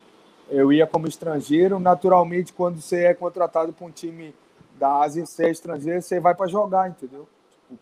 eu 0.49 0.73
ia 0.73 0.87
como 0.87 1.07
estrangeiro. 1.07 1.79
Naturalmente, 1.79 2.51
quando 2.51 2.81
você 2.81 3.05
é 3.05 3.13
contratado 3.13 3.71
para 3.71 3.85
um 3.85 3.91
time 3.91 4.33
da 4.79 5.01
Ásia, 5.01 5.27
você 5.27 5.45
é 5.45 5.51
estrangeiro, 5.51 6.01
você 6.01 6.19
vai 6.19 6.33
para 6.33 6.47
jogar, 6.47 6.89
entendeu? 6.89 7.27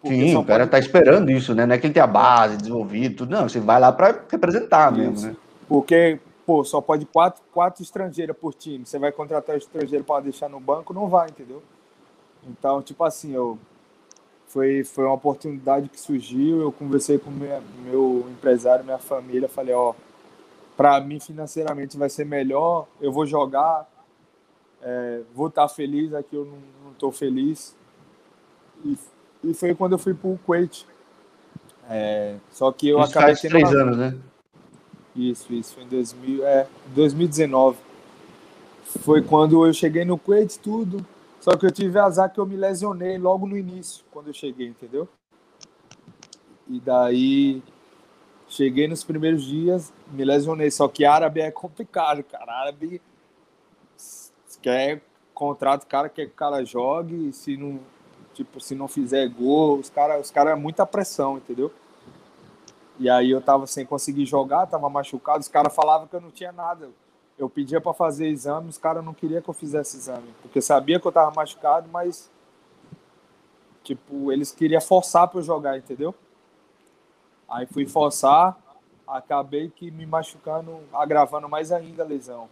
Sim, 0.06 0.36
o 0.36 0.44
cara 0.44 0.68
pode... 0.68 0.72
tá 0.72 0.80
esperando 0.80 1.32
isso, 1.32 1.56
né? 1.56 1.66
Não 1.66 1.76
é 1.76 1.78
que 1.78 1.88
ele 1.88 1.94
tem 1.94 2.04
a 2.04 2.08
base 2.08 2.58
desenvolvida, 2.58 3.16
tudo. 3.16 3.32
Não, 3.32 3.48
você 3.48 3.62
vai 3.62 3.80
lá 3.80 3.90
para 3.94 4.22
representar 4.30 4.92
isso. 4.92 5.00
mesmo, 5.00 5.28
né? 5.30 5.36
Porque, 5.66 6.20
pô, 6.46 6.62
só 6.66 6.82
pode 6.82 7.06
quatro, 7.06 7.42
quatro 7.54 7.82
estrangeiras 7.82 8.36
por 8.36 8.54
time. 8.54 8.86
Você 8.86 9.00
vai 9.00 9.14
contratar 9.14 9.56
o 9.56 9.58
estrangeiro 9.58 10.04
para 10.04 10.24
deixar 10.24 10.50
no 10.50 10.60
banco, 10.60 10.94
não 10.94 11.08
vai, 11.08 11.30
entendeu? 11.30 11.64
Então, 12.46 12.82
tipo 12.82 13.04
assim, 13.04 13.34
eu 13.34 13.58
foi, 14.48 14.84
foi 14.84 15.06
uma 15.06 15.14
oportunidade 15.14 15.90
que 15.90 16.00
surgiu. 16.00 16.62
Eu 16.62 16.72
conversei 16.72 17.18
com 17.18 17.30
minha, 17.30 17.62
meu 17.84 18.26
empresário, 18.32 18.84
minha 18.84 18.98
família, 18.98 19.48
falei, 19.48 19.74
ó, 19.74 19.94
para 20.76 21.00
mim 21.02 21.20
financeiramente 21.20 21.98
vai 21.98 22.10
ser 22.10 22.26
melhor, 22.26 22.88
eu 23.02 23.12
vou 23.12 23.26
jogar, 23.26 23.90
é, 24.82 25.22
vou 25.34 25.48
estar 25.48 25.64
tá 25.64 25.68
feliz, 25.68 26.14
aqui 26.14 26.36
eu 26.36 26.46
não 26.46 26.92
estou 26.92 27.12
feliz. 27.12 27.76
E, 28.86 28.98
e 29.44 29.54
foi 29.54 29.74
quando 29.74 29.94
eu 29.94 29.98
fui 29.98 30.14
para 30.14 30.30
o 30.30 30.40
Kuwait. 30.46 30.86
É, 31.90 32.36
só 32.52 32.72
que 32.72 32.90
eu 32.90 33.00
acabei 33.00 33.36
faz 33.36 33.42
três 33.42 33.72
uma... 33.72 33.82
anos, 33.82 33.98
né? 33.98 34.18
Isso, 35.16 35.52
isso, 35.52 35.74
foi 35.74 35.84
em 35.84 35.88
2000, 35.88 36.46
é, 36.46 36.68
2019. 36.94 37.78
Foi 39.04 39.22
quando 39.22 39.66
eu 39.66 39.74
cheguei 39.74 40.06
no 40.06 40.18
Kuwait, 40.18 40.60
tudo. 40.60 41.04
Só 41.48 41.56
que 41.56 41.66
eu 41.66 41.72
tive 41.72 41.98
azar 41.98 42.30
que 42.30 42.42
eu 42.42 42.46
me 42.46 42.58
lesionei 42.58 43.18
logo 43.18 43.48
no 43.48 43.58
início, 43.58 44.04
quando 44.12 44.28
eu 44.28 44.34
cheguei, 44.34 44.68
entendeu? 44.68 45.08
E 46.68 46.78
daí 46.82 47.64
cheguei 48.50 48.86
nos 48.86 49.02
primeiros 49.02 49.46
dias, 49.46 49.94
me 50.12 50.26
lesionei. 50.26 50.70
Só 50.70 50.90
que 50.90 51.06
árabe 51.06 51.40
é 51.40 51.50
complicado, 51.50 52.22
cara. 52.22 52.52
Árabe 52.52 53.02
quer 54.62 55.02
contrato, 55.34 55.84
o 55.84 55.88
cara 55.88 56.10
quer 56.10 56.26
que 56.26 56.34
o 56.34 56.36
cara 56.36 56.66
jogue, 56.66 57.32
se 57.32 57.56
não, 57.56 57.80
tipo, 58.34 58.60
se 58.60 58.76
não 58.76 58.90
fizer 58.90 59.26
gol, 59.30 59.80
os 59.80 59.90
caras 59.90 60.26
os 60.26 60.32
cara 60.32 60.52
é 60.52 60.56
muita 60.56 60.86
pressão, 60.86 61.38
entendeu? 61.38 61.72
E 63.00 63.10
aí 63.10 63.32
eu 63.32 63.40
tava 63.40 63.66
sem 63.68 63.86
conseguir 63.86 64.26
jogar, 64.26 64.68
tava 64.68 64.90
machucado, 64.90 65.40
os 65.40 65.48
caras 65.48 65.74
falavam 65.74 66.08
que 66.08 66.16
eu 66.18 66.20
não 66.20 66.30
tinha 66.30 66.52
nada 66.52 66.90
eu 67.38 67.50
pedia 67.50 67.80
para 67.80 67.94
fazer 67.94 68.28
exame, 68.28 68.70
os 68.70 68.78
caras 68.78 69.04
não 69.04 69.14
queriam 69.14 69.42
que 69.42 69.50
eu 69.50 69.54
fizesse 69.54 69.98
exame, 69.98 70.34
porque 70.42 70.62
sabia 70.62 71.00
que 71.00 71.08
eu 71.08 71.12
tava 71.12 71.32
machucado, 71.36 71.88
mas 71.92 72.32
tipo, 73.84 74.32
eles 74.32 74.52
queriam 74.52 74.82
forçar 74.82 75.28
para 75.28 75.40
eu 75.40 75.44
jogar, 75.44 75.78
entendeu? 75.78 76.14
Aí 77.48 77.66
fui 77.66 77.86
forçar, 77.86 78.58
acabei 79.08 79.70
que 79.70 79.90
me 79.92 80.06
machucando, 80.06 80.80
agravando 80.92 81.48
mais 81.48 81.72
ainda 81.72 82.04
a 82.04 82.06
lesão. 82.06 82.50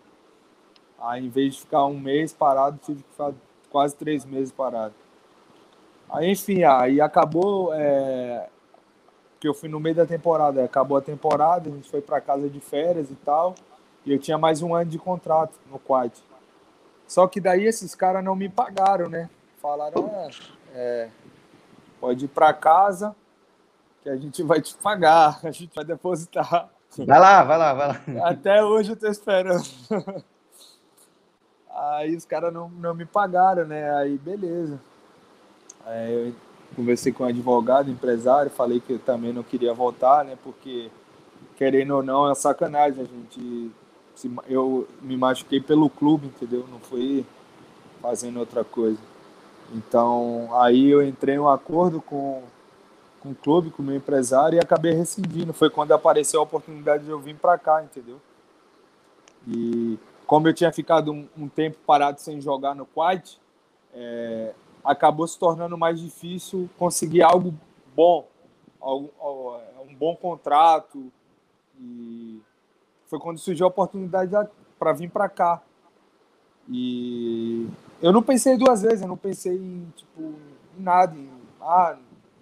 Aí 1.00 1.26
em 1.26 1.30
vez 1.30 1.56
de 1.56 1.62
ficar 1.62 1.86
um 1.86 2.00
mês 2.00 2.32
parado, 2.32 2.80
tive 2.82 3.04
que 3.04 3.10
ficar 3.10 3.34
quase 3.70 3.96
três 3.96 4.24
meses 4.24 4.52
parado. 4.52 4.94
Aí 6.10 6.32
enfim, 6.32 6.64
aí 6.64 7.02
acabou 7.02 7.74
é, 7.74 8.48
que 9.40 9.48
eu 9.48 9.54
fui 9.54 9.68
no 9.68 9.80
meio 9.80 9.96
da 9.96 10.06
temporada, 10.06 10.64
acabou 10.64 10.98
a 10.98 11.02
temporada, 11.02 11.70
a 11.70 11.74
gente 11.74 11.90
foi 11.90 12.02
para 12.02 12.22
casa 12.22 12.50
de 12.50 12.60
férias 12.60 13.12
e 13.12 13.16
tal. 13.16 13.56
E 14.06 14.14
eu 14.14 14.20
tinha 14.20 14.38
mais 14.38 14.62
um 14.62 14.76
ano 14.76 14.90
de 14.90 15.00
contrato 15.00 15.58
no 15.70 15.80
quad. 15.80 16.14
Só 17.08 17.28
que 17.28 17.42
daí 17.42 17.66
esses 17.66 17.96
caras 17.96 18.24
não 18.24 18.36
me 18.36 18.48
pagaram, 18.48 19.10
né? 19.10 19.30
Falaram, 19.62 20.12
ah, 20.14 20.30
é, 20.74 21.10
pode 22.00 22.26
ir 22.26 22.28
para 22.28 22.54
casa 22.54 23.16
que 24.04 24.10
a 24.10 24.16
gente 24.16 24.44
vai 24.44 24.62
te 24.62 24.76
pagar, 24.76 25.40
a 25.44 25.50
gente 25.50 25.74
vai 25.76 25.84
depositar. 25.84 26.70
Vai 26.98 27.20
lá, 27.20 27.44
vai 27.44 27.58
lá, 27.58 27.74
vai 27.74 27.88
lá. 27.88 28.30
Até 28.30 28.64
hoje 28.64 28.92
eu 28.92 28.96
tô 28.96 29.08
esperando. 29.08 29.64
Aí 31.70 32.16
os 32.16 32.24
caras 32.24 32.54
não, 32.54 32.70
não 32.70 32.94
me 32.94 33.06
pagaram, 33.06 33.66
né? 33.66 33.92
Aí 33.98 34.18
beleza. 34.18 34.80
Aí 35.86 36.28
eu 36.28 36.36
conversei 36.76 37.12
com 37.12 37.24
o 37.24 37.28
advogado, 37.28 37.92
empresário, 37.92 38.50
falei 38.50 38.80
que 38.80 38.94
eu 38.94 39.00
também 39.00 39.34
não 39.34 39.44
queria 39.44 39.74
voltar, 39.74 40.24
né? 40.24 40.38
Porque 40.42 40.90
querendo 41.58 41.96
ou 41.96 42.04
não 42.04 42.30
é 42.30 42.36
sacanagem 42.36 43.04
a 43.04 43.06
gente 43.06 43.72
eu 44.48 44.88
me 45.02 45.18
machuquei 45.18 45.60
pelo 45.60 45.90
clube, 45.90 46.28
entendeu? 46.28 46.66
Não 46.70 46.80
foi 46.80 47.26
fazendo 48.02 48.40
outra 48.40 48.64
coisa. 48.64 49.00
Então, 49.74 50.50
aí 50.60 50.90
eu 50.90 51.06
entrei 51.06 51.36
em 51.36 51.40
um 51.40 51.50
acordo 51.50 52.02
com, 52.02 52.44
com 53.20 53.32
o 53.32 53.36
clube, 53.36 53.72
com 53.72 53.82
o 53.82 53.86
meu 53.86 53.96
empresário 53.96 54.58
e 54.58 54.60
acabei 54.60 54.94
rescindindo. 54.94 55.54
Foi 55.54 55.70
quando 55.70 55.92
apareceu 55.92 56.40
a 56.40 56.44
oportunidade 56.44 57.06
de 57.06 57.10
eu 57.10 57.20
vir 57.20 57.36
para 57.36 57.58
cá, 57.58 57.84
entendeu? 57.84 58.22
E 59.48 59.98
como 60.26 60.48
eu 60.48 60.54
tinha 60.54 60.72
ficado 60.72 61.12
um, 61.12 61.28
um 61.38 61.48
tempo 61.48 61.78
parado 61.86 62.22
sem 62.22 62.40
jogar 62.40 62.76
no 62.76 62.86
quad, 62.86 63.40
é, 63.94 64.54
acabou 64.84 65.28
se 65.28 65.38
tornando 65.38 65.78
mais 65.78 66.00
difícil 66.00 66.70
conseguir 66.78 67.24
algo 67.24 67.54
bom, 67.96 68.28
um 68.82 69.96
bom 69.98 70.16
contrato 70.16 71.12
e 71.80 72.40
foi 73.08 73.20
quando 73.20 73.38
surgiu 73.38 73.66
a 73.66 73.70
oportunidade 73.70 74.32
para 74.78 74.94
vir 74.94 75.10
para 75.10 75.30
cá. 75.30 75.62
E 76.70 77.68
eu 78.02 78.12
não 78.12 78.24
pensei 78.24 78.58
duas 78.58 78.82
vezes, 78.82 79.02
eu 79.02 79.08
não 79.08 79.18
pensei 79.18 79.56
em, 79.56 79.94
tipo, 79.96 80.34
em 80.78 80.82
nada, 80.82 81.16
em, 81.16 81.30
ah, 81.62 81.98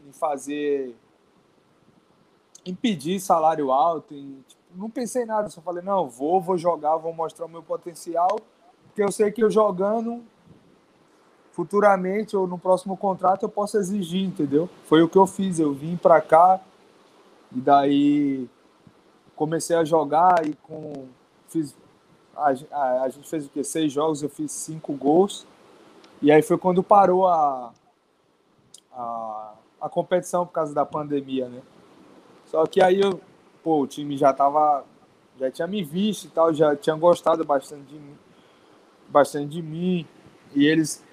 em 0.08 0.12
fazer. 0.14 0.96
em 2.66 2.74
pedir 2.74 3.20
salário 3.20 3.72
alto, 3.72 4.14
em, 4.14 4.44
tipo, 4.48 4.62
não 4.76 4.90
pensei 4.90 5.24
em 5.24 5.28
nada, 5.28 5.50
só 5.50 5.62
falei, 5.62 5.84
não, 5.84 6.10
vou, 6.10 6.42
vou 6.42 6.58
jogar, 6.58 6.96
vou 6.98 7.14
mostrar 7.14 7.46
o 7.46 7.50
meu 7.50 7.62
potencial, 7.62 8.40
porque 8.86 9.04
eu 9.04 9.12
sei 9.12 9.32
que 9.32 9.44
eu 9.44 9.52
jogando 9.52 10.24
futuramente 11.52 12.36
ou 12.36 12.48
no 12.48 12.58
próximo 12.58 12.98
contrato 12.98 13.44
eu 13.44 13.50
posso 13.50 13.78
exigir, 13.78 14.24
entendeu? 14.24 14.68
Foi 14.86 15.04
o 15.04 15.10
que 15.10 15.18
eu 15.18 15.28
fiz, 15.28 15.60
eu 15.60 15.72
vim 15.72 15.96
para 15.96 16.20
cá 16.20 16.60
e 17.52 17.62
daí 17.62 18.50
comecei 19.36 19.76
a 19.76 19.84
jogar 19.84 20.46
e 20.48 20.54
com 20.56 21.08
fiz 21.48 21.76
a, 22.36 22.54
a, 22.72 23.04
a, 23.04 23.10
gente 23.10 23.28
fez 23.30 23.46
o 23.46 23.50
que 23.50 23.64
seis 23.64 23.92
jogos 23.92 24.24
eu 24.24 24.30
fiz 24.30 24.52
cinco 24.52 24.94
gols. 24.94 25.46
E 26.22 26.32
aí 26.32 26.42
foi 26.42 26.58
quando 26.58 26.82
parou 26.82 27.28
a, 27.28 27.72
a, 28.92 29.54
a 29.82 29.90
competição 29.90 30.46
por 30.46 30.54
causa 30.54 30.74
da 30.74 30.86
pandemia 30.86 31.48
né? 31.48 31.62
Só 32.46 32.66
que 32.66 32.82
aí 32.82 33.02
eu, 33.02 33.20
pô, 33.64 33.82
o 33.82 33.88
time 33.88 34.18
já 34.18 34.32
tava 34.34 34.86
já 35.40 35.50
tinha 35.50 35.68
me 35.68 35.84
visto 35.84 36.26
e 36.26 36.30
tal 36.30 36.54
já 36.54 36.76
tinha 36.76 36.96
gostado 36.96 37.44
bastante 37.44 37.86
de 37.86 37.96
mim 37.96 38.16
bastante 39.10 39.50
de 39.50 39.62
mim. 39.62 40.08
E 40.56 40.66
eles 40.66 41.04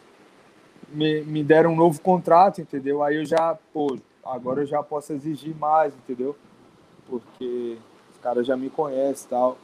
me, 0.89 1.23
me 1.23 1.43
deram 1.43 1.73
um 1.73 1.77
novo 1.77 2.01
contrato 2.01 2.61
entendeu? 2.61 3.03
Aí 3.03 3.17
eu 3.17 3.25
já 3.25 3.59
pô 3.73 3.99
agora 4.25 4.63
eu 4.63 4.67
já 4.67 4.83
posso 4.83 5.13
exigir 5.13 5.55
mais 5.57 5.95
entendeu? 5.95 6.37
Porque 7.09 7.79
caras 8.23 8.47
já 8.47 8.57
me 8.57 8.71
conhecem 8.71 9.27
e 9.27 9.31
tal. 9.31 9.59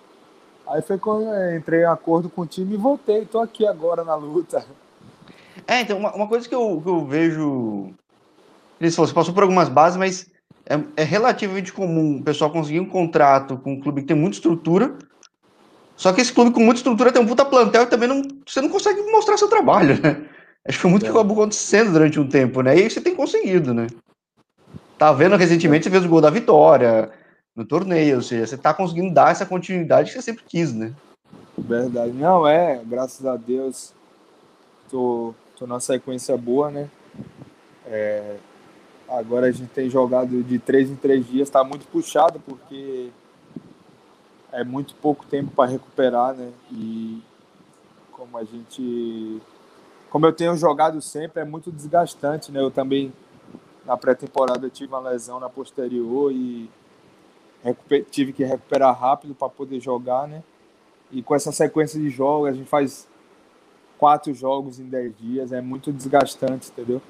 Aí 0.66 0.82
foi 0.82 0.98
quando 0.98 1.26
eu 1.26 1.56
entrei 1.56 1.82
em 1.82 1.86
acordo 1.86 2.28
com 2.28 2.42
o 2.42 2.46
time 2.46 2.74
e 2.74 2.78
voltei. 2.78 3.24
Tô 3.24 3.38
aqui 3.38 3.66
agora 3.66 4.02
na 4.02 4.14
luta. 4.14 4.64
É, 5.66 5.80
então, 5.80 5.98
uma, 5.98 6.14
uma 6.14 6.28
coisa 6.28 6.48
que 6.48 6.54
eu, 6.54 6.80
que 6.82 6.88
eu 6.88 7.04
vejo. 7.04 7.92
Você 8.80 9.12
passou 9.12 9.32
por 9.32 9.42
algumas 9.42 9.68
bases, 9.68 9.96
mas 9.96 10.26
é, 10.68 10.78
é, 10.96 11.04
relativamente 11.04 11.72
comum 11.72 12.18
o 12.18 12.22
pessoal 12.22 12.50
conseguir 12.50 12.80
um 12.80 12.88
contrato 12.88 13.56
com 13.56 13.74
um 13.74 13.80
clube 13.80 14.02
que 14.02 14.08
tem 14.08 14.16
muita 14.16 14.36
estrutura. 14.36 14.96
Só 15.96 16.12
que 16.12 16.20
esse 16.20 16.32
clube 16.32 16.50
com 16.50 16.60
muita 16.60 16.80
estrutura 16.80 17.10
tem 17.10 17.22
um 17.22 17.26
puta 17.26 17.44
plantel 17.44 17.84
e 17.84 17.86
também 17.86 18.08
não, 18.08 18.22
você 18.46 18.60
não 18.60 18.68
consegue 18.68 19.00
mostrar 19.10 19.38
seu 19.38 19.48
trabalho, 19.48 19.98
né? 20.02 20.26
Acho 20.68 20.78
que 20.78 20.82
foi 20.82 20.90
muito 20.90 21.04
é. 21.04 21.08
que 21.08 21.14
acabou 21.14 21.38
acontecendo 21.38 21.92
durante 21.92 22.20
um 22.20 22.28
tempo, 22.28 22.60
né? 22.60 22.76
E 22.76 22.82
aí 22.82 22.90
você 22.90 23.00
tem 23.00 23.14
conseguido, 23.14 23.72
né? 23.72 23.86
Tá 24.98 25.12
vendo 25.12 25.36
recentemente, 25.36 25.84
você 25.84 25.90
fez 25.90 26.04
o 26.04 26.08
gol 26.08 26.20
da 26.20 26.28
vitória 26.28 27.10
no 27.56 27.64
torneio, 27.64 28.16
ou 28.16 28.22
seja, 28.22 28.46
você 28.46 28.54
está 28.54 28.74
conseguindo 28.74 29.14
dar 29.14 29.32
essa 29.32 29.46
continuidade 29.46 30.10
que 30.10 30.16
você 30.16 30.22
sempre 30.22 30.44
quis, 30.46 30.74
né? 30.74 30.94
Verdade. 31.56 32.12
Não, 32.12 32.46
é, 32.46 32.82
graças 32.84 33.24
a 33.24 33.34
Deus, 33.34 33.94
tô, 34.90 35.34
tô 35.58 35.66
na 35.66 35.80
sequência 35.80 36.36
boa, 36.36 36.70
né? 36.70 36.90
É, 37.86 38.36
agora 39.08 39.46
a 39.46 39.50
gente 39.50 39.70
tem 39.70 39.88
jogado 39.88 40.42
de 40.42 40.58
três 40.58 40.90
em 40.90 40.96
três 40.96 41.26
dias, 41.26 41.48
está 41.48 41.64
muito 41.64 41.86
puxado, 41.86 42.38
porque 42.40 43.08
é 44.52 44.62
muito 44.62 44.94
pouco 44.96 45.24
tempo 45.24 45.50
para 45.50 45.70
recuperar, 45.70 46.34
né? 46.34 46.52
E 46.70 47.22
como 48.12 48.36
a 48.36 48.44
gente. 48.44 49.40
Como 50.10 50.26
eu 50.26 50.32
tenho 50.32 50.56
jogado 50.56 51.00
sempre, 51.00 51.40
é 51.40 51.44
muito 51.44 51.72
desgastante, 51.72 52.52
né? 52.52 52.60
Eu 52.60 52.70
também, 52.70 53.12
na 53.84 53.96
pré-temporada, 53.96 54.68
tive 54.68 54.92
uma 54.92 55.10
lesão 55.10 55.40
na 55.40 55.48
posterior 55.48 56.30
e 56.32 56.70
tive 58.10 58.32
que 58.32 58.44
recuperar 58.44 58.98
rápido 58.98 59.34
para 59.34 59.48
poder 59.48 59.80
jogar, 59.80 60.26
né? 60.28 60.42
E 61.10 61.22
com 61.22 61.34
essa 61.34 61.52
sequência 61.52 62.00
de 62.00 62.10
jogos, 62.10 62.48
a 62.48 62.52
gente 62.52 62.68
faz 62.68 63.08
quatro 63.98 64.32
jogos 64.34 64.78
em 64.78 64.84
dez 64.84 65.12
dias, 65.18 65.52
é 65.52 65.60
muito 65.60 65.92
desgastante, 65.92 66.70
entendeu? 66.70 67.00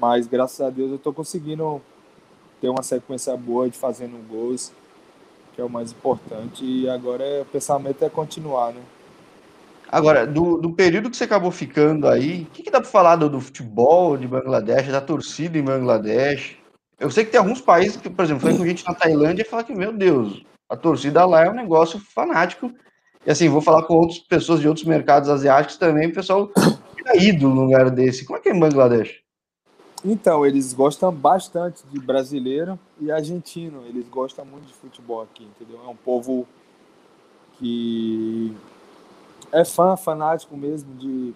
Mas 0.00 0.26
graças 0.26 0.60
a 0.60 0.70
Deus 0.70 0.90
eu 0.90 0.96
estou 0.96 1.12
conseguindo 1.12 1.80
ter 2.60 2.68
uma 2.68 2.82
sequência 2.82 3.36
boa 3.36 3.68
de 3.68 3.76
fazendo 3.76 4.16
gols, 4.28 4.72
que 5.52 5.60
é 5.60 5.64
o 5.64 5.68
mais 5.68 5.92
importante. 5.92 6.64
E 6.64 6.88
agora 6.88 7.24
é, 7.24 7.42
o 7.42 7.44
pensamento 7.44 8.04
é 8.04 8.08
continuar, 8.08 8.72
né? 8.72 8.80
Agora, 9.88 10.26
do, 10.26 10.56
do, 10.56 10.72
período 10.72 11.10
que 11.10 11.16
você 11.18 11.24
acabou 11.24 11.50
ficando 11.50 12.08
aí, 12.08 12.44
o 12.44 12.46
que, 12.46 12.62
que 12.62 12.70
dá 12.70 12.80
para 12.80 12.88
falar 12.88 13.16
do, 13.16 13.28
do, 13.28 13.38
futebol 13.38 14.16
de 14.16 14.26
Bangladesh, 14.26 14.88
da 14.88 15.02
torcida 15.02 15.58
em 15.58 15.62
Bangladesh? 15.62 16.56
Eu 17.02 17.10
sei 17.10 17.24
que 17.24 17.32
tem 17.32 17.40
alguns 17.40 17.60
países 17.60 17.96
que, 17.96 18.08
por 18.08 18.24
exemplo, 18.24 18.42
foi 18.42 18.56
com 18.56 18.64
gente 18.64 18.86
na 18.86 18.94
Tailândia 18.94 19.42
e 19.42 19.44
fala 19.44 19.64
que, 19.64 19.74
meu 19.74 19.92
Deus, 19.92 20.44
a 20.68 20.76
torcida 20.76 21.26
lá 21.26 21.42
é 21.44 21.50
um 21.50 21.54
negócio 21.54 21.98
fanático. 21.98 22.72
E 23.26 23.30
assim, 23.32 23.48
vou 23.48 23.60
falar 23.60 23.82
com 23.82 23.94
outras 23.94 24.20
pessoas 24.20 24.60
de 24.60 24.68
outros 24.68 24.86
mercados 24.86 25.28
asiáticos 25.28 25.76
também, 25.76 26.06
o 26.06 26.14
pessoal 26.14 26.48
fica 26.94 27.16
ídolo 27.16 27.56
no 27.56 27.62
lugar 27.62 27.90
desse. 27.90 28.24
Como 28.24 28.38
é 28.38 28.40
que 28.40 28.48
é 28.48 28.54
em 28.54 28.60
Bangladesh? 28.60 29.20
Então, 30.04 30.46
eles 30.46 30.72
gostam 30.72 31.12
bastante 31.12 31.82
de 31.90 31.98
brasileiro 31.98 32.78
e 33.00 33.10
argentino. 33.10 33.82
Eles 33.88 34.08
gostam 34.08 34.44
muito 34.44 34.66
de 34.66 34.72
futebol 34.72 35.22
aqui, 35.22 35.42
entendeu? 35.42 35.80
É 35.84 35.88
um 35.88 35.96
povo 35.96 36.46
que 37.58 38.56
é 39.50 39.64
fã, 39.64 39.96
fanático 39.96 40.56
mesmo 40.56 40.94
de, 40.94 41.34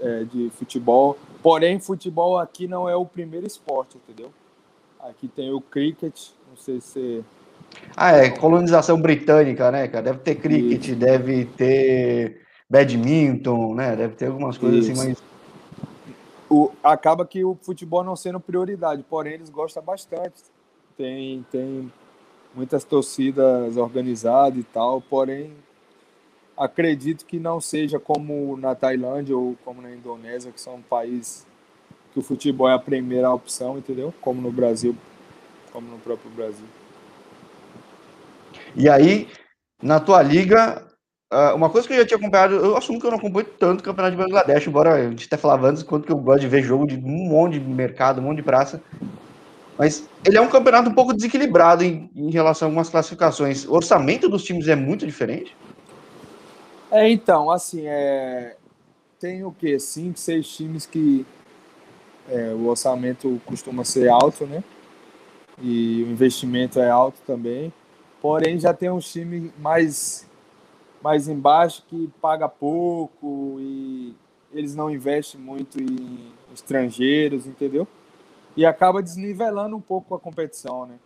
é, 0.00 0.24
de 0.24 0.48
futebol. 0.48 1.18
Porém, 1.42 1.78
futebol 1.78 2.38
aqui 2.38 2.66
não 2.66 2.88
é 2.88 2.96
o 2.96 3.04
primeiro 3.04 3.46
esporte, 3.46 3.98
entendeu? 3.98 4.32
Aqui 5.08 5.28
tem 5.28 5.52
o 5.52 5.60
cricket, 5.60 6.30
não 6.48 6.56
sei 6.56 6.80
se. 6.80 7.24
Ah, 7.96 8.12
é 8.12 8.30
colonização 8.30 9.00
britânica, 9.00 9.70
né, 9.70 9.86
cara? 9.88 10.04
Deve 10.04 10.18
ter 10.18 10.34
cricket, 10.36 10.88
Isso. 10.88 10.96
deve 10.96 11.44
ter 11.44 12.42
badminton, 12.68 13.74
né? 13.74 13.94
Deve 13.94 14.14
ter 14.14 14.26
algumas 14.26 14.58
coisas 14.58 14.80
assim, 14.80 14.92
Isso. 14.92 15.02
assim, 15.02 15.10
mas. 15.10 15.22
O, 16.48 16.70
acaba 16.82 17.26
que 17.26 17.44
o 17.44 17.56
futebol 17.60 18.04
não 18.04 18.16
sendo 18.16 18.38
prioridade, 18.38 19.04
porém 19.08 19.34
eles 19.34 19.50
gostam 19.50 19.82
bastante. 19.82 20.42
Tem, 20.96 21.44
tem 21.50 21.92
muitas 22.54 22.84
torcidas 22.84 23.76
organizadas 23.76 24.58
e 24.58 24.62
tal, 24.62 25.00
porém 25.00 25.52
Acredito 26.56 27.26
que 27.26 27.38
não 27.38 27.60
seja 27.60 28.00
como 28.00 28.56
na 28.56 28.74
Tailândia 28.74 29.36
ou 29.36 29.56
como 29.62 29.82
na 29.82 29.92
Indonésia, 29.92 30.50
que 30.50 30.60
são 30.60 30.80
países 30.80 31.46
que 32.16 32.20
o 32.20 32.22
futebol 32.22 32.66
é 32.66 32.72
a 32.72 32.78
primeira 32.78 33.30
opção, 33.30 33.76
entendeu? 33.76 34.12
Como 34.22 34.40
no 34.40 34.50
Brasil, 34.50 34.96
como 35.70 35.86
no 35.86 35.98
próprio 35.98 36.30
Brasil. 36.30 36.64
E 38.74 38.88
aí, 38.88 39.28
na 39.82 40.00
tua 40.00 40.22
liga, 40.22 40.82
ah, 41.30 41.54
uma 41.54 41.68
coisa 41.68 41.86
que 41.86 41.92
eu 41.92 41.98
já 41.98 42.06
tinha 42.06 42.16
acompanhado, 42.16 42.54
eu 42.54 42.74
assumo 42.74 42.98
que 42.98 43.06
eu 43.06 43.10
não 43.10 43.18
acompanho 43.18 43.46
tanto 43.58 43.80
o 43.80 43.82
campeonato 43.82 44.16
de 44.16 44.22
Bangladesh, 44.22 44.66
embora 44.66 44.94
a 44.94 45.10
gente 45.10 45.26
até 45.26 45.36
falava 45.36 45.68
antes 45.68 45.82
quanto 45.82 46.06
que 46.06 46.12
eu 46.12 46.16
gosto 46.16 46.40
de 46.40 46.48
ver 46.48 46.62
jogo 46.62 46.86
de 46.86 46.96
um 46.96 47.28
monte 47.28 47.58
de 47.58 47.60
mercado, 47.60 48.18
um 48.18 48.24
monte 48.24 48.38
de 48.38 48.42
praça. 48.42 48.82
Mas 49.76 50.08
ele 50.24 50.38
é 50.38 50.40
um 50.40 50.48
campeonato 50.48 50.88
um 50.88 50.94
pouco 50.94 51.12
desequilibrado 51.12 51.84
em, 51.84 52.10
em 52.16 52.30
relação 52.30 52.64
a 52.64 52.68
algumas 52.70 52.88
classificações. 52.88 53.66
O 53.66 53.74
orçamento 53.74 54.26
dos 54.26 54.42
times 54.42 54.68
é 54.68 54.74
muito 54.74 55.04
diferente. 55.04 55.54
É, 56.90 57.10
então, 57.10 57.50
assim, 57.50 57.82
é... 57.86 58.56
tem 59.20 59.44
o 59.44 59.52
quê? 59.52 59.78
Cinco, 59.78 60.18
seis 60.18 60.48
times 60.48 60.86
que 60.86 61.26
é, 62.28 62.52
o 62.52 62.66
orçamento 62.66 63.40
costuma 63.44 63.84
ser 63.84 64.08
alto, 64.08 64.46
né? 64.46 64.62
E 65.60 66.02
o 66.02 66.10
investimento 66.10 66.78
é 66.78 66.90
alto 66.90 67.20
também. 67.26 67.72
Porém, 68.20 68.58
já 68.58 68.74
tem 68.74 68.90
uns 68.90 69.10
times 69.10 69.50
mais, 69.58 70.28
mais 71.02 71.28
embaixo 71.28 71.84
que 71.88 72.10
paga 72.20 72.48
pouco 72.48 73.56
e 73.60 74.14
eles 74.52 74.74
não 74.74 74.90
investem 74.90 75.40
muito 75.40 75.80
em 75.80 76.32
estrangeiros, 76.52 77.46
entendeu? 77.46 77.86
E 78.56 78.64
acaba 78.64 79.02
desnivelando 79.02 79.76
um 79.76 79.80
pouco 79.80 80.14
a 80.14 80.18
competição, 80.18 80.86
né? 80.86 80.98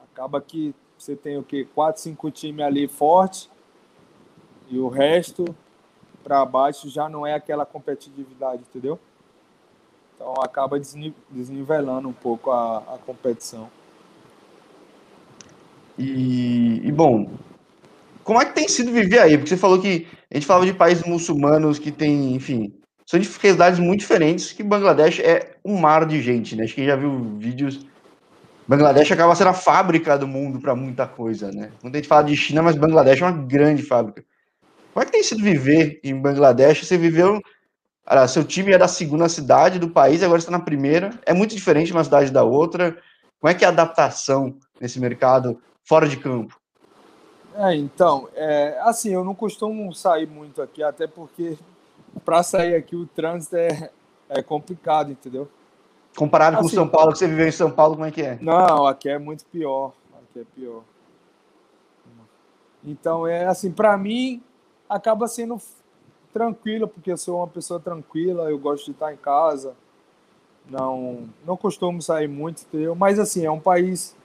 Acaba 0.00 0.40
que 0.40 0.74
você 0.98 1.16
tem 1.16 1.36
o 1.36 1.42
quê? 1.42 1.66
Quatro, 1.74 2.00
cinco 2.00 2.30
times 2.30 2.64
ali 2.64 2.86
fortes 2.86 3.50
e 4.70 4.78
o 4.78 4.88
resto 4.88 5.44
para 6.22 6.44
baixo 6.44 6.88
já 6.88 7.08
não 7.08 7.26
é 7.26 7.34
aquela 7.34 7.66
competitividade, 7.66 8.62
entendeu? 8.62 8.98
Então 10.14 10.34
acaba 10.42 10.78
desnivelando 11.30 12.08
um 12.08 12.12
pouco 12.12 12.50
a, 12.50 12.78
a 12.78 12.98
competição. 13.04 13.68
E, 15.98 16.80
e, 16.84 16.92
bom, 16.92 17.30
como 18.22 18.40
é 18.40 18.44
que 18.44 18.54
tem 18.54 18.68
sido 18.68 18.90
viver 18.90 19.20
aí? 19.20 19.36
Porque 19.36 19.50
você 19.50 19.56
falou 19.56 19.80
que 19.80 20.06
a 20.30 20.34
gente 20.34 20.46
falava 20.46 20.66
de 20.66 20.72
países 20.72 21.04
muçulmanos 21.04 21.78
que 21.78 21.92
tem, 21.92 22.34
enfim, 22.34 22.74
são 23.06 23.20
de 23.20 23.28
realidades 23.40 23.78
muito 23.78 24.00
diferentes, 24.00 24.52
que 24.52 24.62
Bangladesh 24.62 25.20
é 25.20 25.56
um 25.64 25.78
mar 25.78 26.06
de 26.06 26.20
gente, 26.22 26.56
né? 26.56 26.64
Acho 26.64 26.74
que 26.74 26.86
já 26.86 26.96
viu 26.96 27.36
vídeos. 27.38 27.86
Bangladesh 28.66 29.12
acaba 29.12 29.34
sendo 29.34 29.50
a 29.50 29.54
fábrica 29.54 30.16
do 30.16 30.26
mundo 30.26 30.58
para 30.58 30.74
muita 30.74 31.06
coisa, 31.06 31.52
né? 31.52 31.70
Muita 31.82 31.98
gente 31.98 32.08
fala 32.08 32.24
de 32.24 32.34
China, 32.34 32.62
mas 32.62 32.76
Bangladesh 32.76 33.20
é 33.20 33.26
uma 33.26 33.46
grande 33.46 33.82
fábrica. 33.82 34.24
Como 34.92 35.02
é 35.02 35.06
que 35.06 35.12
tem 35.12 35.22
sido 35.22 35.42
viver 35.42 36.00
em 36.02 36.18
Bangladesh? 36.18 36.86
Você 36.86 36.96
viveu. 36.96 37.40
Cara, 38.04 38.28
seu 38.28 38.44
time 38.44 38.72
é 38.72 38.78
da 38.78 38.88
segunda 38.88 39.28
cidade 39.28 39.78
do 39.78 39.88
país, 39.88 40.22
agora 40.22 40.38
está 40.38 40.50
na 40.50 40.60
primeira. 40.60 41.18
É 41.24 41.32
muito 41.32 41.54
diferente 41.54 41.92
uma 41.92 42.04
cidade 42.04 42.30
da 42.30 42.44
outra. 42.44 42.96
Como 43.40 43.50
é 43.50 43.54
que 43.54 43.64
é 43.64 43.66
a 43.66 43.70
adaptação 43.70 44.54
nesse 44.80 45.00
mercado 45.00 45.60
fora 45.82 46.08
de 46.08 46.18
campo? 46.18 46.58
É, 47.56 47.74
então, 47.74 48.28
é, 48.34 48.78
assim, 48.82 49.14
eu 49.14 49.24
não 49.24 49.34
costumo 49.34 49.92
sair 49.94 50.26
muito 50.26 50.60
aqui, 50.60 50.82
até 50.82 51.06
porque 51.06 51.56
para 52.24 52.42
sair 52.42 52.74
aqui 52.74 52.96
o 52.96 53.06
trânsito 53.06 53.56
é, 53.56 53.90
é 54.28 54.42
complicado, 54.42 55.10
entendeu? 55.10 55.48
Comparado 56.16 56.58
assim, 56.58 56.68
com 56.68 56.74
São 56.74 56.88
Paulo, 56.88 57.12
que 57.12 57.18
você 57.18 57.28
viveu 57.28 57.46
em 57.46 57.52
São 57.52 57.70
Paulo, 57.70 57.94
como 57.94 58.06
é 58.06 58.10
que 58.10 58.22
é? 58.22 58.38
Não, 58.40 58.86
aqui 58.86 59.08
é 59.08 59.18
muito 59.18 59.44
pior. 59.46 59.92
Aqui 60.14 60.40
é 60.40 60.44
pior. 60.54 60.82
Então, 62.84 63.26
é 63.26 63.46
assim, 63.46 63.72
para 63.72 63.96
mim, 63.96 64.42
acaba 64.88 65.26
sendo 65.26 65.58
tranquilo, 66.34 66.88
porque 66.88 67.12
eu 67.12 67.16
sou 67.16 67.36
uma 67.36 67.46
pessoa 67.46 67.78
tranquila, 67.78 68.50
eu 68.50 68.58
gosto 68.58 68.86
de 68.86 68.90
estar 68.90 69.14
em 69.14 69.16
casa, 69.16 69.72
não 70.68 71.28
não 71.46 71.56
costumo 71.56 72.02
sair 72.02 72.26
muito, 72.28 72.62
entendeu? 72.62 72.96
Mas 72.96 73.20
assim, 73.20 73.46
é 73.46 73.50
um 73.50 73.60
país 73.60 74.16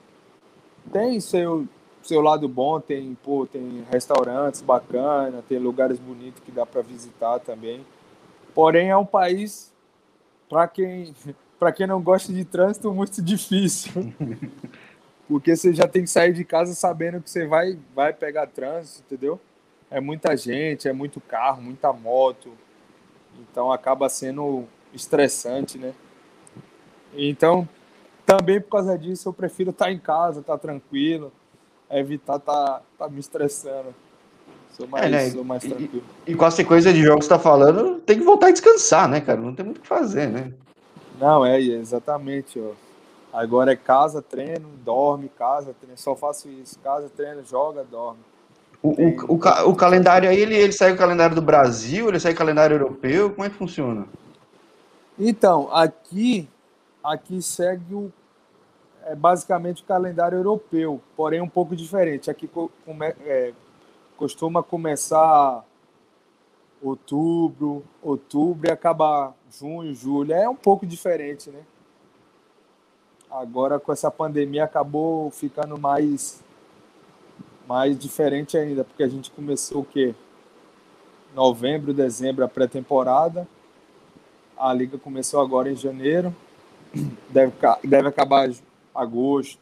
tem 0.91 1.19
seu 1.19 1.67
seu 2.01 2.21
lado 2.21 2.49
bom, 2.49 2.79
tem 2.79 3.15
pô, 3.23 3.45
tem 3.45 3.85
restaurantes 3.91 4.61
bacanas, 4.61 5.45
tem 5.47 5.59
lugares 5.59 5.99
bonitos 5.99 6.41
que 6.43 6.51
dá 6.51 6.65
para 6.65 6.81
visitar 6.81 7.39
também. 7.39 7.85
Porém 8.55 8.89
é 8.89 8.97
um 8.97 9.05
país 9.05 9.71
para 10.49 10.67
quem 10.67 11.13
para 11.59 11.71
quem 11.71 11.85
não 11.85 12.01
gosta 12.01 12.33
de 12.33 12.43
trânsito 12.43 12.91
muito 12.91 13.21
difícil. 13.21 13.91
Porque 15.27 15.55
você 15.55 15.71
já 15.73 15.87
tem 15.87 16.01
que 16.01 16.09
sair 16.09 16.33
de 16.33 16.43
casa 16.43 16.73
sabendo 16.73 17.21
que 17.21 17.29
você 17.29 17.45
vai 17.45 17.77
vai 17.93 18.11
pegar 18.11 18.47
trânsito, 18.47 19.03
entendeu? 19.05 19.39
É 19.91 19.99
muita 19.99 20.35
gente, 20.35 20.87
é 20.87 20.93
muito 20.93 21.19
carro, 21.19 21.61
muita 21.61 21.91
moto. 21.91 22.51
Então 23.39 23.71
acaba 23.71 24.09
sendo 24.09 24.65
estressante, 24.93 25.77
né? 25.77 25.93
Então, 27.13 27.67
também 28.25 28.61
por 28.61 28.71
causa 28.71 28.97
disso, 28.97 29.29
eu 29.29 29.33
prefiro 29.33 29.71
estar 29.71 29.91
em 29.91 29.99
casa, 29.99 30.41
estar 30.41 30.57
tranquilo, 30.57 31.31
evitar 31.89 32.37
estar, 32.37 32.83
estar 32.93 33.09
me 33.09 33.19
estressando. 33.19 33.95
Sou 34.71 34.87
mais, 34.87 35.05
é, 35.05 35.09
né? 35.09 35.29
sou 35.31 35.43
mais 35.43 35.63
tranquilo. 35.63 36.03
E, 36.25 36.31
e, 36.31 36.35
com 36.35 36.45
a 36.45 36.51
sequência 36.51 36.93
de 36.93 37.01
jogos 37.01 37.25
que 37.25 37.29
você 37.29 37.33
está 37.33 37.39
falando, 37.39 37.99
tem 38.01 38.19
que 38.19 38.23
voltar 38.23 38.47
a 38.47 38.51
descansar, 38.51 39.09
né, 39.09 39.19
cara? 39.19 39.39
Não 39.41 39.53
tem 39.53 39.65
muito 39.65 39.79
o 39.79 39.81
que 39.81 39.87
fazer, 39.87 40.27
né? 40.27 40.53
Não, 41.19 41.45
é 41.45 41.59
exatamente, 41.59 42.59
ó. 42.59 42.71
Agora 43.31 43.73
é 43.73 43.75
casa, 43.75 44.21
treino, 44.21 44.69
dorme, 44.83 45.29
casa, 45.29 45.75
treino. 45.79 45.97
Só 45.97 46.15
faço 46.15 46.49
isso. 46.49 46.79
Casa, 46.79 47.09
treino, 47.09 47.43
joga, 47.43 47.83
dorme. 47.83 48.19
O, 48.81 48.89
o, 48.89 49.33
o, 49.33 49.69
o, 49.69 49.75
calendário 49.75 50.29
aí, 50.29 50.39
ele, 50.39 50.55
ele 50.55 50.71
segue 50.71 50.95
o 50.95 50.97
calendário 50.97 51.35
do 51.35 51.41
Brasil, 51.41 52.07
ele 52.07 52.19
segue 52.19 52.35
o 52.35 52.37
calendário 52.37 52.75
europeu, 52.75 53.29
como 53.31 53.45
é 53.45 53.49
que 53.49 53.55
funciona? 53.55 54.07
Então, 55.17 55.69
aqui, 55.73 56.47
aqui 57.03 57.41
segue 57.41 57.93
o, 57.93 58.09
é 59.03 59.15
basicamente 59.15 59.83
o 59.83 59.85
calendário 59.85 60.37
europeu, 60.37 61.01
porém 61.17 61.41
um 61.41 61.49
pouco 61.49 61.75
diferente. 61.75 62.31
Aqui 62.31 62.47
come, 62.47 63.05
é, 63.25 63.51
costuma 64.15 64.63
começar 64.63 65.65
outubro, 66.81 67.83
outubro 68.01 68.69
e 68.69 68.71
acabar 68.71 69.33
junho, 69.51 69.93
julho. 69.93 70.33
É 70.33 70.47
um 70.47 70.55
pouco 70.55 70.85
diferente, 70.85 71.49
né? 71.49 71.61
Agora 73.29 73.79
com 73.79 73.91
essa 73.91 74.09
pandemia 74.09 74.63
acabou 74.63 75.29
ficando 75.31 75.77
mais 75.77 76.43
mas 77.69 77.99
diferente 77.99 78.57
ainda, 78.57 78.83
porque 78.83 79.03
a 79.03 79.07
gente 79.07 79.29
começou 79.29 79.81
o 79.81 79.85
quê? 79.85 80.15
Novembro, 81.35 81.93
dezembro, 81.93 82.43
a 82.43 82.47
pré-temporada. 82.47 83.47
A 84.57 84.73
liga 84.73 84.97
começou 84.97 85.39
agora 85.39 85.71
em 85.71 85.75
janeiro. 85.75 86.35
Deve, 87.29 87.53
deve 87.83 88.07
acabar 88.07 88.49
agosto, 88.95 89.61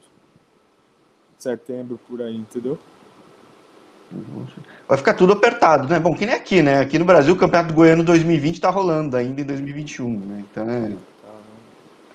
setembro, 1.37 1.99
por 2.07 2.21
aí, 2.21 2.37
entendeu? 2.37 2.79
Vai 4.87 4.97
ficar 4.97 5.13
tudo 5.13 5.33
apertado, 5.33 5.89
né? 5.89 5.99
Bom, 5.99 6.15
que 6.15 6.25
nem 6.25 6.33
aqui, 6.33 6.61
né? 6.61 6.79
Aqui 6.79 6.97
no 6.97 7.03
Brasil, 7.03 7.33
o 7.33 7.37
Campeonato 7.37 7.73
Goiano 7.73 8.05
2020 8.05 8.61
tá 8.61 8.69
rolando 8.69 9.17
ainda 9.17 9.41
em 9.41 9.43
2021, 9.43 10.19
né? 10.19 10.45
Então 10.49 10.69
é... 10.69 10.93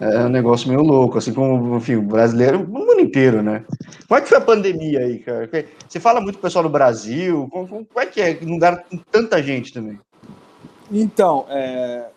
É 0.01 0.25
um 0.25 0.29
negócio 0.29 0.69
meio 0.69 0.83
louco, 0.83 1.19
assim 1.19 1.33
como, 1.33 1.77
enfim, 1.77 1.97
o 1.97 2.03
brasileiro, 2.03 2.63
o 2.63 2.67
mundo 2.67 3.01
inteiro, 3.01 3.43
né? 3.43 3.65
Como 4.09 4.19
é 4.19 4.21
que 4.21 4.29
foi 4.29 4.39
a 4.39 4.41
pandemia 4.41 5.01
aí, 5.01 5.19
cara? 5.21 5.49
Você 5.89 6.01
fala 6.01 6.21
muito 6.21 6.37
com 6.37 6.41
o 6.41 6.43
pessoal 6.43 6.65
do 6.65 6.69
Brasil, 6.69 7.49
como, 7.51 7.69
como 7.69 8.01
é 8.01 8.07
que 8.07 8.21
é 8.21 8.41
num 8.41 8.55
lugar 8.55 8.85
com 8.85 8.97
tanta 8.99 9.43
gente 9.43 9.73
também? 9.73 10.01
Então, 10.91 11.47
é, 11.49 12.11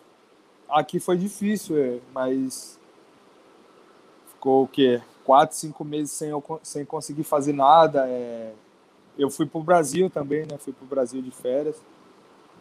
aqui 0.69 0.99
foi 0.99 1.17
difícil, 1.17 1.77
é, 1.77 1.97
mas 2.13 2.79
ficou 4.33 4.63
o 4.63 4.67
quê? 4.67 5.01
Quatro, 5.23 5.55
cinco 5.55 5.83
meses 5.83 6.11
sem, 6.11 6.31
sem 6.63 6.85
conseguir 6.85 7.23
fazer 7.23 7.53
nada. 7.53 8.05
É, 8.07 8.51
eu 9.17 9.29
fui 9.29 9.45
para 9.45 9.59
o 9.59 9.63
Brasil 9.63 10.09
também, 10.09 10.41
né? 10.41 10.57
Fui 10.59 10.73
para 10.73 10.85
o 10.85 10.88
Brasil 10.88 11.21
de 11.21 11.31
férias, 11.31 11.81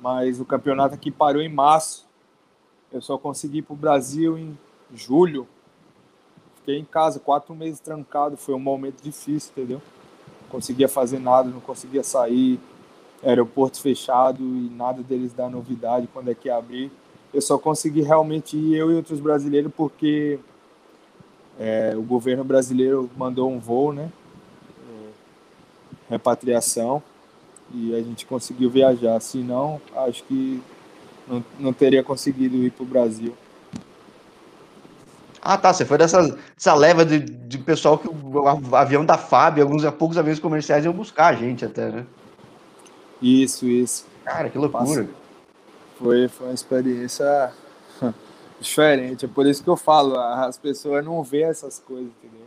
mas 0.01 0.41
o 0.41 0.45
campeonato 0.45 0.95
aqui 0.95 1.11
parou 1.11 1.43
em 1.43 1.49
março. 1.49 2.07
Eu 2.93 3.01
só 3.01 3.19
consegui 3.19 3.59
ir 3.59 3.63
para 3.63 3.75
o 3.75 3.77
Brasil 3.77 4.39
em 4.39 4.57
julho. 4.93 5.47
Fiquei 6.57 6.79
em 6.79 6.85
casa 6.85 7.21
quatro 7.21 7.55
meses 7.55 7.81
trancado. 7.81 8.37
Foi 8.37 8.55
um 8.55 8.61
momento 8.61 9.03
difícil, 9.03 9.53
entendeu? 9.53 9.83
Não 10.43 10.49
conseguia 10.49 10.89
fazer 10.89 11.19
nada, 11.19 11.49
não 11.49 11.61
conseguia 11.61 12.03
sair. 12.03 12.59
Aeroporto 13.23 13.81
fechado 13.81 14.43
e 14.43 14.71
nada 14.71 15.03
deles 15.03 15.33
dar 15.33 15.49
novidade 15.49 16.09
quando 16.13 16.31
é 16.31 16.35
que 16.35 16.51
abrir. 16.51 16.91
Eu 17.33 17.41
só 17.41 17.59
consegui 17.59 18.03
realmente 18.03 18.57
ir, 18.57 18.77
eu 18.77 18.91
e 18.91 18.95
outros 18.95 19.19
brasileiros, 19.19 19.73
porque 19.75 20.39
é, 21.59 21.95
o 21.97 22.03
governo 22.03 22.45
brasileiro 22.45 23.11
mandou 23.17 23.51
um 23.51 23.59
voo, 23.59 23.93
né? 23.93 24.11
Repatriação. 26.09 27.03
E 27.73 27.95
a 27.95 28.03
gente 28.03 28.27
conseguiu 28.27 28.71
viajar. 28.71 29.19
Senão, 29.21 29.81
acho 29.97 30.23
que 30.25 30.63
não, 31.27 31.45
não 31.59 31.73
teria 31.73 32.03
conseguido 32.03 32.57
ir 32.57 32.71
para 32.71 32.83
o 32.83 32.87
Brasil. 32.87 33.35
Ah, 35.45 35.59
tá. 35.59 35.75
Você 35.75 35.85
foi 35.85 35.99
dessa, 35.99 36.23
dessa 36.57 36.75
leva 36.75 37.05
de, 37.05 37.21
de 37.21 37.59
pessoal 37.59 37.99
que 37.99 38.09
o 38.09 38.75
avião 38.75 39.05
da 39.05 39.19
FAB, 39.19 39.61
alguns 39.61 39.85
poucos 39.91 40.17
aviões 40.17 40.41
comerciais 40.41 40.87
iam 40.87 40.95
buscar 40.95 41.27
a 41.27 41.35
gente 41.35 41.67
até, 41.67 41.91
né? 41.91 42.07
Isso, 43.21 43.67
isso. 43.67 44.07
Cara, 44.25 44.49
que 44.49 44.57
loucura. 44.57 45.07
Foi, 45.99 46.29
foi 46.29 46.47
uma 46.47 46.55
experiência 46.55 47.53
diferente. 48.59 49.27
É 49.27 49.29
por 49.29 49.47
isso 49.47 49.63
que 49.63 49.69
eu 49.69 49.77
falo, 49.77 50.19
as 50.19 50.57
pessoas 50.57 51.05
não 51.05 51.23
vêem 51.23 51.45
essas 51.45 51.79
coisas, 51.79 52.07
entendeu? 52.07 52.47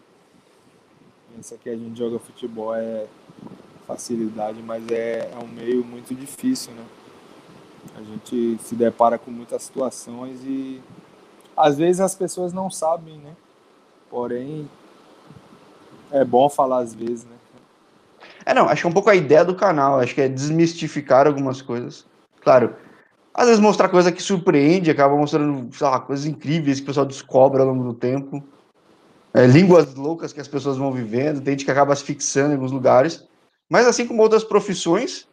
Isso 1.40 1.54
aqui 1.54 1.70
a 1.70 1.76
gente 1.76 1.98
joga 1.98 2.18
futebol 2.18 2.74
é 2.74 3.06
facilidade, 3.86 4.60
mas 4.64 4.84
é, 4.90 5.30
é 5.32 5.44
um 5.44 5.48
meio 5.48 5.86
muito 5.86 6.16
difícil, 6.16 6.74
né? 6.74 6.84
A 7.96 8.02
gente 8.02 8.58
se 8.64 8.76
depara 8.76 9.20
com 9.20 9.30
muitas 9.30 9.64
situações 9.64 10.40
e 10.44 10.82
às 11.58 11.78
vezes 11.78 12.00
as 12.00 12.14
pessoas 12.14 12.54
não 12.54 12.70
sabem, 12.70 13.18
né? 13.18 13.34
Porém, 14.10 14.70
é 16.12 16.24
bom 16.24 16.48
falar 16.50 16.80
às 16.80 16.94
vezes, 16.94 17.26
né? 17.26 17.36
É, 18.46 18.54
não, 18.54 18.70
acho 18.70 18.82
que 18.82 18.88
é 18.88 18.90
um 18.90 18.94
pouco 18.94 19.10
a 19.10 19.16
ideia 19.16 19.44
do 19.44 19.56
canal, 19.56 20.00
acho 20.00 20.16
que 20.16 20.22
é 20.22 20.30
desmistificar 20.30 21.28
algumas 21.28 21.62
coisas. 21.62 22.06
Claro, 22.42 22.76
às 23.34 23.48
vezes 23.48 23.60
mostrar 23.60 23.90
coisa 23.90 24.12
que 24.12 24.22
surpreende, 24.22 24.90
acaba 24.90 25.16
mostrando, 25.16 25.74
sei 25.76 25.88
lá, 25.88 26.00
coisas 26.00 26.26
incríveis 26.26 26.80
que 26.80 26.84
o 26.84 26.88
pessoal 26.88 27.06
descobre 27.06 27.62
ao 27.62 27.68
longo 27.68 27.84
do 27.84 27.94
tempo. 27.94 28.42
É, 29.34 29.46
línguas 29.46 29.94
loucas 29.96 30.32
que 30.32 30.40
as 30.40 30.48
pessoas 30.48 30.78
vão 30.78 30.92
vivendo, 30.92 31.42
tem 31.42 31.54
gente 31.54 31.66
que 31.66 31.72
acaba 31.72 31.96
se 31.96 32.04
fixando 32.04 32.52
em 32.52 32.56
alguns 32.56 32.72
lugares. 32.72 33.28
Mas 33.70 33.86
assim 33.86 34.08
como 34.08 34.22
outras 34.22 34.44
profissões, 34.44 35.28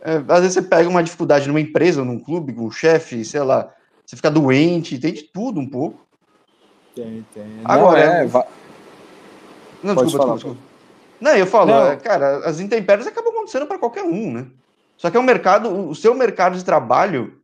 é, 0.00 0.16
às 0.16 0.40
vezes 0.40 0.54
você 0.54 0.62
pega 0.62 0.88
uma 0.88 1.02
dificuldade 1.02 1.46
numa 1.46 1.60
empresa, 1.60 2.04
num 2.04 2.18
clube, 2.18 2.52
com 2.52 2.66
um 2.66 2.70
chefe, 2.70 3.24
sei 3.24 3.42
lá, 3.42 3.72
você 4.12 4.16
fica 4.16 4.30
doente, 4.30 4.98
tem 4.98 5.14
de 5.14 5.22
tudo 5.22 5.58
um 5.58 5.66
pouco. 5.66 6.06
Tem, 6.94 7.24
tem. 7.32 7.60
Agora, 7.64 8.06
não, 8.06 8.14
é, 8.14 8.26
va... 8.26 8.46
não 9.82 9.94
desculpa, 9.94 10.18
falar, 10.18 10.34
desculpa. 10.34 10.60
Não, 11.18 11.30
eu 11.34 11.46
falo, 11.46 11.70
não. 11.70 11.86
É, 11.86 11.96
cara, 11.96 12.46
as 12.46 12.60
intempéries 12.60 13.06
acabam 13.06 13.32
acontecendo 13.32 13.66
para 13.66 13.78
qualquer 13.78 14.02
um, 14.02 14.30
né? 14.30 14.46
Só 14.98 15.10
que 15.10 15.16
é 15.16 15.20
um 15.20 15.22
mercado, 15.22 15.88
o 15.88 15.94
seu 15.94 16.14
mercado 16.14 16.58
de 16.58 16.64
trabalho, 16.64 17.40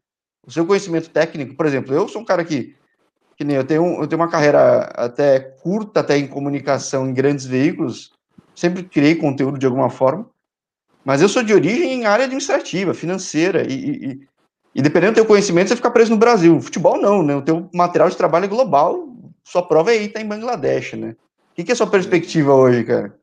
o 0.47 0.53
seu 0.53 0.67
conhecimento 0.67 1.09
técnico, 1.09 1.55
por 1.55 1.65
exemplo, 1.65 1.95
eu 1.95 2.07
sou 2.07 2.21
um 2.21 2.25
cara 2.25 2.45
que, 2.45 2.77
que 3.35 3.45
nem 3.45 3.57
eu 3.57 3.65
tenho, 3.65 4.03
eu 4.03 4.07
tenho 4.07 4.21
uma 4.21 4.29
carreira 4.29 4.81
até 4.95 5.41
curta, 5.41 6.01
até 6.01 6.19
em 6.19 6.27
comunicação 6.27 7.09
em 7.09 7.15
grandes 7.15 7.47
veículos, 7.47 8.13
sempre 8.55 8.83
criei 8.83 9.15
conteúdo 9.15 9.59
de 9.59 9.65
alguma 9.65 9.89
forma, 9.89 10.29
mas 11.03 11.23
eu 11.23 11.31
sou 11.31 11.43
de 11.43 11.55
origem 11.55 11.95
em 11.95 12.05
área 12.05 12.27
administrativa, 12.27 12.93
financeira, 12.93 13.67
e, 13.67 13.73
e, 13.73 14.29
e 14.79 14.81
dependendo 14.81 15.15
do 15.15 15.17
teu 15.17 15.27
conhecimento, 15.27 15.67
você 15.67 15.75
fica 15.75 15.91
preso 15.91 16.13
no 16.13 16.17
Brasil. 16.17 16.61
Futebol 16.61 17.03
não, 17.03 17.21
né? 17.21 17.35
O 17.35 17.43
teu 17.43 17.69
material 17.75 18.09
de 18.09 18.17
trabalho 18.17 18.45
é 18.45 18.49
global, 18.49 19.09
sua 19.43 19.61
prova 19.61 19.93
é 19.93 19.99
aí, 19.99 20.09
tá 20.09 20.21
em 20.21 20.29
Bangladesh, 20.29 20.93
né? 20.93 21.17
O 21.51 21.55
que, 21.57 21.65
que 21.65 21.73
é 21.73 21.75
a 21.75 21.77
sua 21.77 21.89
perspectiva 21.89 22.55
hoje, 22.55 22.85
cara? 22.85 23.19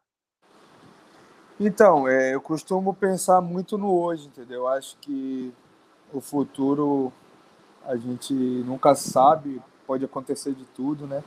Então, 1.58 2.10
é, 2.10 2.36
eu 2.36 2.42
costumo 2.42 2.94
pensar 2.94 3.40
muito 3.40 3.78
no 3.78 3.90
hoje, 3.90 4.28
entendeu? 4.28 4.64
Eu 4.64 4.68
acho 4.68 4.98
que 5.00 5.54
o 6.12 6.20
futuro 6.20 7.14
a 7.86 7.96
gente 7.96 8.34
nunca 8.34 8.94
sabe, 8.94 9.62
pode 9.88 10.04
acontecer 10.04 10.54
de 10.54 10.66
tudo, 10.76 11.08
né? 11.08 11.24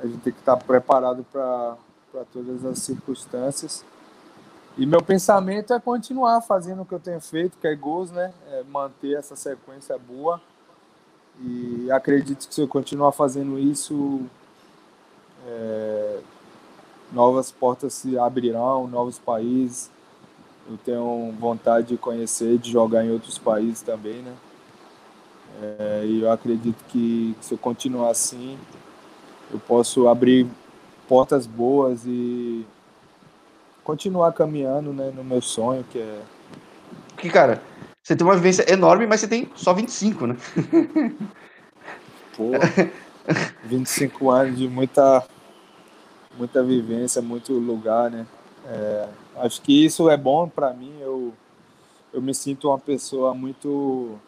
A 0.00 0.06
gente 0.06 0.18
tem 0.18 0.32
que 0.32 0.38
estar 0.38 0.56
preparado 0.58 1.26
para 1.32 1.76
todas 2.32 2.64
as 2.64 2.78
circunstâncias. 2.78 3.84
E 4.76 4.84
meu 4.84 5.00
pensamento 5.00 5.72
é 5.72 5.78
continuar 5.78 6.40
fazendo 6.40 6.82
o 6.82 6.84
que 6.84 6.94
eu 6.94 7.00
tenho 7.00 7.20
feito, 7.20 7.56
que 7.58 7.66
é 7.66 7.74
gols, 7.76 8.10
né? 8.10 8.32
É 8.50 8.64
manter 8.64 9.16
essa 9.16 9.36
sequência 9.36 9.96
boa. 9.96 10.40
E 11.40 11.88
acredito 11.92 12.48
que 12.48 12.54
se 12.54 12.60
eu 12.60 12.66
continuar 12.66 13.12
fazendo 13.12 13.56
isso, 13.58 14.22
é, 15.46 16.18
novas 17.12 17.52
portas 17.52 17.94
se 17.94 18.18
abrirão, 18.18 18.88
novos 18.88 19.18
países. 19.18 19.90
Eu 20.68 20.76
tenho 20.78 21.32
vontade 21.38 21.88
de 21.88 21.96
conhecer, 21.96 22.58
de 22.58 22.72
jogar 22.72 23.04
em 23.04 23.10
outros 23.12 23.38
países 23.38 23.80
também, 23.80 24.22
né? 24.22 24.34
É, 25.62 26.02
e 26.04 26.22
eu 26.22 26.32
acredito 26.32 26.82
que 26.88 27.36
se 27.40 27.54
eu 27.54 27.58
continuar 27.58 28.10
assim, 28.10 28.58
eu 29.52 29.60
posso 29.60 30.08
abrir 30.08 30.48
portas 31.06 31.46
boas 31.46 32.04
e 32.04 32.66
continuar 33.84 34.32
caminhando 34.32 34.92
né, 34.92 35.12
no 35.14 35.22
meu 35.22 35.40
sonho, 35.42 35.84
que 35.84 35.98
é. 35.98 36.22
Porque, 37.10 37.28
cara, 37.28 37.62
você 38.02 38.16
tem 38.16 38.26
uma 38.26 38.34
vivência 38.34 38.70
enorme, 38.72 39.06
mas 39.06 39.20
você 39.20 39.28
tem 39.28 39.48
só 39.54 39.72
25, 39.72 40.26
né? 40.26 40.36
Pô, 42.36 42.50
25 43.64 44.30
anos 44.30 44.58
de 44.58 44.66
muita, 44.66 45.24
muita 46.36 46.62
vivência, 46.62 47.22
muito 47.22 47.52
lugar, 47.52 48.10
né? 48.10 48.26
É, 48.66 49.08
acho 49.36 49.60
que 49.62 49.84
isso 49.84 50.10
é 50.10 50.16
bom 50.16 50.48
para 50.48 50.72
mim. 50.72 50.96
Eu, 51.00 51.32
eu 52.12 52.20
me 52.20 52.34
sinto 52.34 52.68
uma 52.68 52.78
pessoa 52.78 53.34
muito 53.34 54.18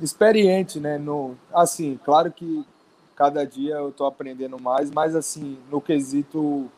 experiente, 0.00 0.80
né? 0.80 0.98
No, 0.98 1.36
assim, 1.52 2.00
claro 2.04 2.32
que 2.32 2.66
cada 3.14 3.46
dia 3.46 3.76
eu 3.76 3.90
estou 3.90 4.06
aprendendo 4.06 4.60
mais, 4.60 4.90
mas 4.90 5.14
assim, 5.14 5.56
no 5.70 5.80
quesito 5.80 6.68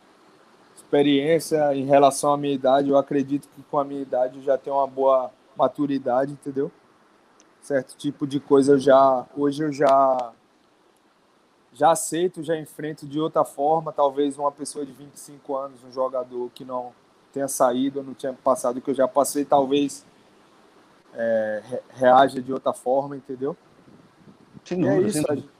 experiência 0.97 1.75
em 1.75 1.85
relação 1.85 2.33
à 2.33 2.37
minha 2.37 2.55
idade, 2.55 2.89
eu 2.89 2.97
acredito 2.97 3.49
que 3.55 3.63
com 3.65 3.79
a 3.79 3.85
minha 3.85 4.01
idade 4.01 4.39
eu 4.39 4.43
já 4.43 4.57
tenho 4.57 4.77
uma 4.77 4.87
boa 4.87 5.31
maturidade, 5.57 6.33
entendeu? 6.33 6.71
Certo 7.61 7.97
tipo 7.97 8.27
de 8.27 8.41
coisa 8.41 8.73
eu 8.73 8.79
já 8.79 9.27
hoje 9.37 9.63
eu 9.63 9.73
já 9.73 10.33
já 11.73 11.91
aceito, 11.91 12.43
já 12.43 12.57
enfrento 12.57 13.07
de 13.07 13.21
outra 13.21 13.45
forma, 13.45 13.93
talvez 13.93 14.39
uma 14.39 14.51
pessoa 14.51 14.87
de 14.87 14.93
25 14.93 15.55
anos, 15.55 15.85
um 15.85 15.93
jogador 15.93 16.51
que 16.55 16.65
não 16.65 16.93
tenha 17.31 17.49
saído, 17.49 18.03
não 18.03 18.15
tinha 18.15 18.33
passado 18.33 18.79
o 18.79 18.81
que 18.81 18.91
eu 18.91 18.95
já 18.95 19.07
passei, 19.07 19.45
talvez 19.45 20.07
é, 21.13 21.83
reaja 21.91 22.41
de 22.41 22.51
outra 22.51 22.73
forma, 22.73 23.15
entendeu? 23.15 23.55
Sim, 24.65 24.89
é 24.89 25.01
isso, 25.03 25.31
a 25.31 25.35
gente, 25.35 25.51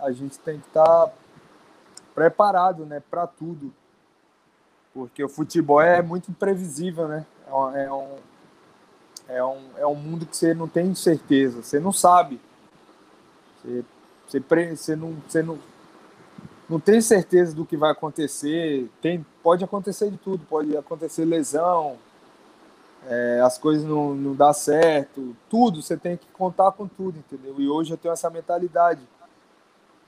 a 0.00 0.10
gente 0.10 0.38
tem 0.40 0.58
que 0.58 0.66
estar 0.66 1.06
tá 1.06 1.12
preparado, 2.16 2.84
né, 2.84 3.00
para 3.08 3.28
tudo 3.28 3.72
porque 4.92 5.22
o 5.22 5.28
futebol 5.28 5.80
é 5.80 6.02
muito 6.02 6.30
imprevisível, 6.30 7.08
né? 7.08 7.24
É, 7.46 7.84
é 7.84 7.92
um, 7.92 8.16
é 9.28 9.44
um, 9.44 9.60
é 9.78 9.86
um 9.86 9.94
mundo 9.94 10.26
que 10.26 10.36
você 10.36 10.54
não 10.54 10.68
tem 10.68 10.94
certeza, 10.94 11.62
você 11.62 11.78
não 11.78 11.92
sabe. 11.92 12.40
Você, 13.62 13.84
você, 14.26 14.40
você, 14.74 14.96
não, 14.96 15.16
você 15.28 15.42
não, 15.42 15.58
não 16.68 16.80
tem 16.80 17.00
certeza 17.00 17.54
do 17.54 17.64
que 17.64 17.76
vai 17.76 17.90
acontecer. 17.90 18.90
Tem, 19.00 19.24
pode 19.42 19.64
acontecer 19.64 20.10
de 20.10 20.16
tudo, 20.16 20.44
pode 20.46 20.76
acontecer 20.76 21.24
lesão, 21.24 21.96
é, 23.06 23.40
as 23.40 23.56
coisas 23.56 23.84
não, 23.84 24.14
não 24.14 24.34
dá 24.34 24.52
certo, 24.52 25.34
tudo, 25.48 25.82
você 25.82 25.96
tem 25.96 26.16
que 26.16 26.26
contar 26.32 26.72
com 26.72 26.86
tudo, 26.86 27.18
entendeu? 27.18 27.54
E 27.58 27.68
hoje 27.68 27.92
eu 27.92 27.96
tenho 27.96 28.12
essa 28.12 28.28
mentalidade. 28.28 29.00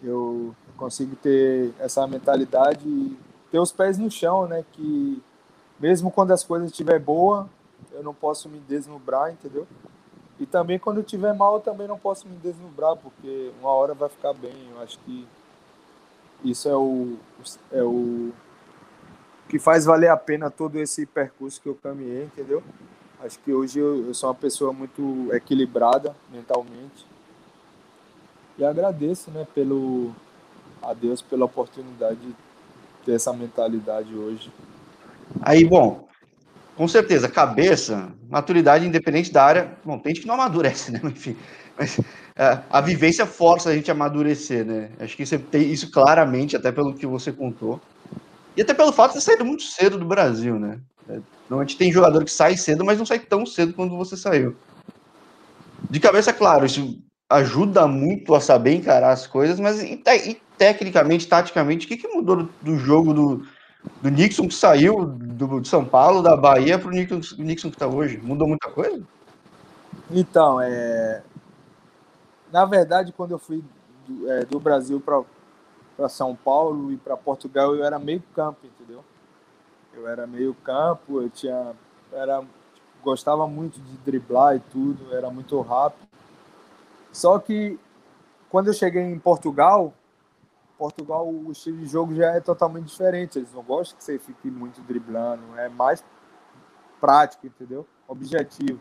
Eu 0.03 0.55
consigo 0.77 1.15
ter 1.17 1.73
essa 1.79 2.07
mentalidade 2.07 3.17
ter 3.53 3.61
os 3.61 3.71
pés 3.71 3.99
no 3.99 4.11
chão, 4.11 4.49
né? 4.49 4.65
Que 4.73 5.23
mesmo 5.79 6.11
quando 6.11 6.33
as 6.33 6.43
coisas 6.43 6.71
estiver 6.71 6.99
boa, 6.99 7.49
eu 7.93 8.03
não 8.03 8.15
posso 8.15 8.49
me 8.49 8.59
deslumbrar, 8.61 9.31
entendeu? 9.31 9.67
E 10.41 10.47
também 10.47 10.79
quando 10.79 10.99
eu 10.99 11.05
tiver 11.05 11.35
mal, 11.35 11.57
eu 11.57 11.61
também 11.61 11.87
não 11.87 11.99
posso 11.99 12.27
me 12.27 12.37
deslumbrar, 12.39 12.97
porque 12.97 13.53
uma 13.61 13.71
hora 13.71 13.93
vai 13.93 14.09
ficar 14.09 14.33
bem. 14.33 14.55
Eu 14.75 14.81
acho 14.81 14.99
que 15.01 15.29
isso 16.43 16.67
é 16.67 16.75
o, 16.75 17.17
é 17.71 17.83
o 17.83 18.33
que 19.49 19.59
faz 19.59 19.85
valer 19.85 20.09
a 20.09 20.17
pena 20.17 20.51
todo 20.51 20.77
esse 20.79 21.05
percurso 21.05 21.61
que 21.61 21.69
eu 21.69 21.75
caminhei, 21.75 22.25
entendeu? 22.25 22.63
Acho 23.21 23.39
que 23.41 23.53
hoje 23.53 23.79
eu, 23.79 24.07
eu 24.07 24.15
sou 24.15 24.31
uma 24.31 24.35
pessoa 24.35 24.73
muito 24.73 25.29
equilibrada 25.33 26.17
mentalmente. 26.31 27.07
E 28.57 28.65
agradeço, 28.65 29.31
né, 29.31 29.47
pelo 29.55 30.13
a 30.83 30.93
Deus 30.93 31.23
pela 31.23 31.45
oportunidade 31.45 32.19
de 32.19 32.35
ter 33.05 33.13
essa 33.13 33.33
mentalidade 33.33 34.15
hoje. 34.15 34.51
Aí, 35.41 35.65
bom, 35.65 36.07
com 36.77 36.89
certeza, 36.89 37.29
cabeça, 37.29 38.13
maturidade 38.29 38.87
independente 38.87 39.33
da 39.33 39.45
área. 39.45 39.79
Bom, 39.85 39.99
tem 39.99 40.15
gente 40.15 40.23
que 40.23 40.29
não 40.29 40.35
amadurece, 40.35 40.91
né? 40.93 41.01
Enfim, 41.05 41.37
mas 41.79 42.01
é, 42.37 42.59
a 42.71 42.81
vivência 42.81 43.27
força 43.27 43.71
a 43.71 43.75
gente 43.75 43.91
a 43.91 43.95
amadurecer, 43.95 44.65
né? 44.65 44.91
Acho 44.99 45.17
que 45.17 45.27
você 45.27 45.39
tem 45.39 45.71
isso 45.71 45.91
claramente, 45.91 46.57
até 46.57 46.73
pelo 46.73 46.95
que 46.95 47.07
você 47.07 47.33
contou. 47.33 47.81
E 48.57 48.63
até 48.63 48.75
pelo 48.75 48.93
fato 48.93 49.13
de 49.13 49.19
ter 49.19 49.25
saído 49.25 49.45
muito 49.45 49.63
cedo 49.63 49.99
do 49.99 50.05
Brasil, 50.05 50.59
né? 50.59 50.79
É, 51.09 51.19
normalmente 51.49 51.77
tem 51.77 51.93
jogador 51.93 52.25
que 52.25 52.31
sai 52.31 52.57
cedo, 52.57 52.85
mas 52.85 52.99
não 52.99 53.07
sai 53.07 53.19
tão 53.19 53.45
cedo 53.45 53.75
quando 53.75 53.97
você 53.97 54.17
saiu. 54.17 54.57
De 55.91 56.01
cabeça, 56.01 56.33
claro, 56.33 56.65
isso 56.65 56.99
ajuda 57.29 57.87
muito 57.87 58.35
a 58.35 58.41
saber 58.41 58.75
encarar 58.75 59.11
as 59.11 59.27
coisas, 59.27 59.59
mas 59.59 59.83
e, 59.83 60.03
e 60.27 60.41
tecnicamente, 60.63 61.27
taticamente, 61.27 61.87
o 61.87 61.89
que, 61.89 61.97
que 61.97 62.07
mudou 62.07 62.37
do, 62.37 62.51
do 62.63 62.79
jogo 62.79 63.13
do, 63.13 63.45
do 64.01 64.09
Nixon 64.09 64.47
que 64.47 64.55
saiu 64.55 65.05
do, 65.05 65.61
de 65.61 65.67
São 65.67 65.85
Paulo, 65.85 66.23
da 66.23 66.37
Bahia, 66.37 66.79
para 66.79 66.87
o 66.87 66.93
Nixon, 66.93 67.21
Nixon 67.39 67.69
que 67.69 67.75
está 67.75 67.89
hoje? 67.89 68.17
Mudou 68.19 68.47
muita 68.47 68.71
coisa? 68.71 69.03
Então, 70.09 70.61
é... 70.61 71.21
na 72.53 72.65
verdade, 72.65 73.13
quando 73.13 73.33
eu 73.33 73.41
fui 73.41 73.65
do, 74.07 74.31
é, 74.31 74.45
do 74.45 74.61
Brasil 74.61 75.01
para 75.01 76.09
São 76.09 76.37
Paulo 76.37 76.93
e 76.93 76.97
para 76.97 77.17
Portugal, 77.17 77.75
eu 77.75 77.85
era 77.85 77.99
meio 77.99 78.23
campo, 78.33 78.61
entendeu? 78.65 79.03
Eu 79.93 80.07
era 80.07 80.29
meio 80.29 80.55
campo, 80.63 81.23
eu 81.23 81.29
tinha, 81.29 81.73
era, 82.13 82.41
gostava 83.03 83.49
muito 83.49 83.81
de 83.81 83.97
driblar 84.05 84.55
e 84.55 84.61
tudo, 84.61 85.13
era 85.13 85.29
muito 85.29 85.61
rápido. 85.61 86.07
Só 87.13 87.37
que 87.41 87.77
quando 88.49 88.69
eu 88.69 88.75
cheguei 88.75 89.03
em 89.03 89.19
Portugal, 89.19 89.93
Portugal 90.83 91.29
o 91.29 91.53
estilo 91.53 91.79
de 91.79 91.87
jogo 91.87 92.13
já 92.13 92.33
é 92.33 92.41
totalmente 92.41 92.87
diferente. 92.87 93.39
Eles 93.39 93.53
não 93.53 93.63
gostam 93.63 93.97
que 93.97 94.03
você 94.03 94.19
fique 94.19 94.51
muito 94.51 94.81
driblando, 94.81 95.57
é 95.57 95.69
mais 95.69 96.05
prático, 97.01 97.47
entendeu? 97.47 97.87
Objetivo. 98.09 98.81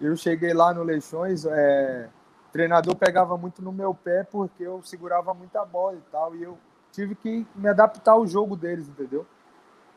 Eu 0.00 0.16
cheguei 0.16 0.52
lá 0.52 0.74
no 0.74 0.82
Leixões, 0.82 1.44
é, 1.44 2.08
o 2.48 2.52
treinador 2.52 2.96
pegava 2.96 3.38
muito 3.38 3.62
no 3.62 3.70
meu 3.70 3.94
pé 3.94 4.24
porque 4.24 4.64
eu 4.64 4.82
segurava 4.82 5.32
muita 5.32 5.64
bola 5.64 5.96
e 5.96 6.10
tal, 6.10 6.34
e 6.34 6.42
eu 6.42 6.58
tive 6.90 7.14
que 7.14 7.46
me 7.54 7.68
adaptar 7.68 8.12
ao 8.12 8.26
jogo 8.26 8.56
deles, 8.56 8.88
entendeu? 8.88 9.24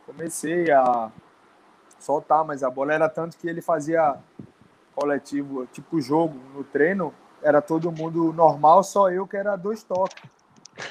Comecei 0.06 0.70
a 0.72 1.12
soltar, 2.00 2.46
mas 2.46 2.62
a 2.62 2.70
bola 2.70 2.94
era 2.94 3.10
tanto 3.10 3.36
que 3.36 3.50
ele 3.50 3.64
fazia 3.64 4.16
coletivo, 4.94 5.66
tipo 5.66 6.00
jogo 6.00 6.40
no 6.54 6.64
treino, 6.64 7.12
era 7.42 7.64
todo 7.64 7.92
mundo 7.92 8.32
normal, 8.32 8.84
só 8.84 9.10
eu 9.10 9.26
que 9.26 9.36
era 9.36 9.56
dois 9.56 9.82
toques. 9.82 10.37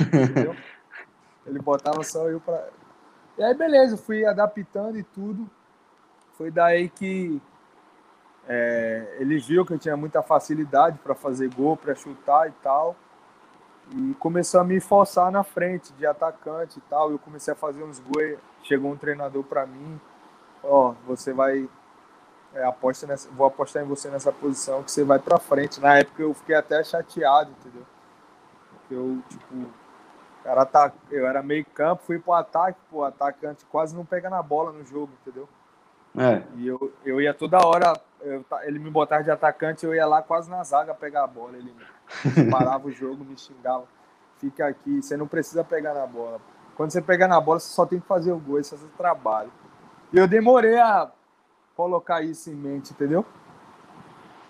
Entendeu? 0.00 0.56
Ele 1.46 1.61
botava 1.61 2.02
só 2.02 2.28
eu 2.28 2.40
para. 2.40 2.68
E 3.38 3.42
aí, 3.42 3.54
beleza, 3.54 3.96
fui 3.96 4.24
adaptando 4.24 4.98
e 4.98 5.02
tudo. 5.04 5.48
Foi 6.37 6.50
daí 6.50 6.88
que 6.88 7.40
é, 8.48 9.16
ele 9.18 9.38
viu 9.38 9.66
que 9.66 9.72
eu 9.72 9.78
tinha 9.78 9.96
muita 9.96 10.22
facilidade 10.22 10.98
para 10.98 11.14
fazer 11.14 11.52
gol, 11.52 11.76
para 11.76 11.94
chutar 11.94 12.48
e 12.48 12.52
tal. 12.62 12.96
E 13.92 14.14
começou 14.14 14.61
a 14.61 14.64
me 14.64 14.80
forçar 14.80 15.30
na 15.30 15.42
frente 15.42 15.92
de 15.92 16.06
atacante 16.06 16.78
e 16.78 16.82
tal. 16.82 17.11
Eu 17.11 17.18
comecei 17.18 17.52
a 17.52 17.56
fazer 17.56 17.82
uns 17.82 17.98
gols. 18.00 18.38
Chegou 18.62 18.90
um 18.90 18.96
treinador 18.96 19.44
para 19.44 19.66
mim: 19.66 20.00
Ó, 20.62 20.90
oh, 20.90 20.94
você 21.06 21.32
vai. 21.32 21.68
É, 22.54 22.64
aposta 22.64 23.06
nessa, 23.06 23.28
vou 23.30 23.46
apostar 23.46 23.82
em 23.82 23.87
você 23.87 24.09
nessa 24.09 24.32
posição 24.32 24.82
que 24.82 24.90
você 24.90 25.04
vai 25.04 25.18
para 25.18 25.38
frente. 25.38 25.80
Na 25.80 25.98
época 25.98 26.22
eu 26.22 26.32
fiquei 26.32 26.54
até 26.54 26.82
chateado, 26.82 27.50
entendeu? 27.50 27.82
Eu, 28.90 29.20
tipo, 29.28 29.66
cara 30.46 30.64
tá, 30.64 30.92
eu 31.11 31.26
era 31.26 31.42
meio 31.42 31.64
campo, 31.64 32.04
fui 32.04 32.20
pro 32.20 32.32
ataque, 32.32 32.78
pô, 32.88 33.02
atacante 33.02 33.64
quase 33.64 33.96
não 33.96 34.04
pega 34.04 34.30
na 34.30 34.40
bola 34.40 34.70
no 34.70 34.85
jogo, 34.85 35.12
entendeu? 35.20 35.48
É. 36.16 36.40
E 36.54 36.68
eu, 36.68 36.92
eu 37.04 37.20
ia 37.20 37.35
toda 37.35 37.59
hora, 37.66 38.00
eu, 38.20 38.44
ele 38.62 38.78
me 38.78 38.88
botava 38.88 39.24
de 39.24 39.30
atacante, 39.30 39.85
eu 39.85 39.92
ia 39.92 40.06
lá 40.06 40.22
quase 40.22 40.48
na 40.48 40.62
zaga 40.62 40.94
pegar 40.94 41.24
a 41.24 41.26
bola. 41.26 41.56
Ele 41.56 41.74
parava 42.48 42.87
o 42.87 42.92
jogo, 42.92 43.24
me 43.24 43.37
xingava. 43.37 43.85
Fica 44.38 44.68
aqui, 44.68 45.02
você 45.02 45.16
não 45.16 45.26
precisa 45.26 45.64
pegar 45.64 45.94
na 45.94 46.06
bola. 46.06 46.40
Quando 46.76 46.92
você 46.92 47.02
pegar 47.02 47.26
na 47.26 47.40
bola, 47.40 47.59
você 47.59 47.74
só 47.74 47.85
tem 47.85 47.98
que 47.98 48.06
fazer 48.06 48.30
o 48.30 48.38
gol, 48.38 48.61
esse 48.61 48.72
é 48.72 48.78
o 48.78 48.88
trabalho. 48.96 49.50
E 50.12 50.18
eu 50.18 50.28
demorei 50.28 50.78
a 50.78 51.11
colocar 51.74 52.22
isso 52.22 52.50
em 52.50 52.54
mente, 52.54 52.92
entendeu? 52.92 53.26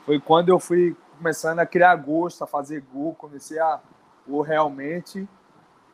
Foi 0.05 0.21
quando 0.21 0.51
eu 0.51 0.61
fui 0.61 0.95
começando 1.17 1.61
a 1.61 1.67
criar 1.67 1.97
gosto, 1.97 2.45
a 2.45 2.47
fazer 2.47 2.85
gol, 2.93 3.15
comecei 3.15 3.59
a 3.59 3.81
ou 4.29 4.43
realmente 4.43 5.27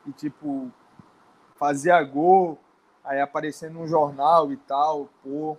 e 0.07 0.13
tipo 0.13 0.71
fazia 1.57 2.03
gol, 2.03 2.59
aí 3.05 3.21
aparecendo 3.21 3.79
no 3.79 3.87
jornal 3.87 4.53
e 4.53 4.57
tal, 4.57 5.09
pô, 5.23 5.57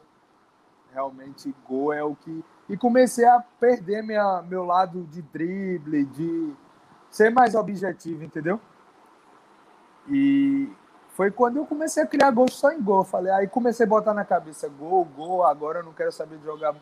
realmente 0.92 1.54
gol 1.66 1.94
é 1.94 2.04
o 2.04 2.16
que 2.16 2.44
e 2.70 2.78
comecei 2.78 3.26
a 3.26 3.44
perder 3.60 4.02
minha, 4.04 4.42
meu 4.44 4.64
lado 4.64 5.04
de 5.04 5.22
drible, 5.22 6.06
de 6.06 6.54
ser 7.10 7.30
mais 7.30 7.56
objetivo, 7.56 8.24
entendeu? 8.24 8.60
E 10.08 10.72
foi 11.10 11.30
quando 11.30 11.58
eu 11.58 11.66
comecei 11.66 12.02
a 12.02 12.08
criar 12.08 12.32
gosto 12.32 12.56
só 12.56 12.72
em 12.72 12.82
gol. 12.82 13.04
Falei, 13.04 13.32
aí 13.32 13.48
comecei 13.48 13.86
a 13.86 13.90
botar 13.90 14.14
na 14.14 14.26
cabeça 14.26 14.68
gol, 14.68 15.06
gol, 15.06 15.44
agora 15.44 15.80
eu 15.80 15.84
não 15.84 15.94
quero 15.94 16.12
saber 16.12 16.38
de 16.38 16.46
jogar, 16.46 16.76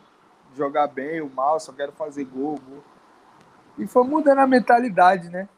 jogar 0.56 0.86
bem 0.86 1.20
ou 1.20 1.28
mal, 1.28 1.58
só 1.58 1.72
quero 1.72 1.92
fazer 1.92 2.24
gol, 2.24 2.58
gol. 2.66 2.82
E 3.76 3.86
foi 3.86 4.04
mudando 4.04 4.38
a 4.38 4.46
mentalidade, 4.46 5.28
né? 5.28 5.48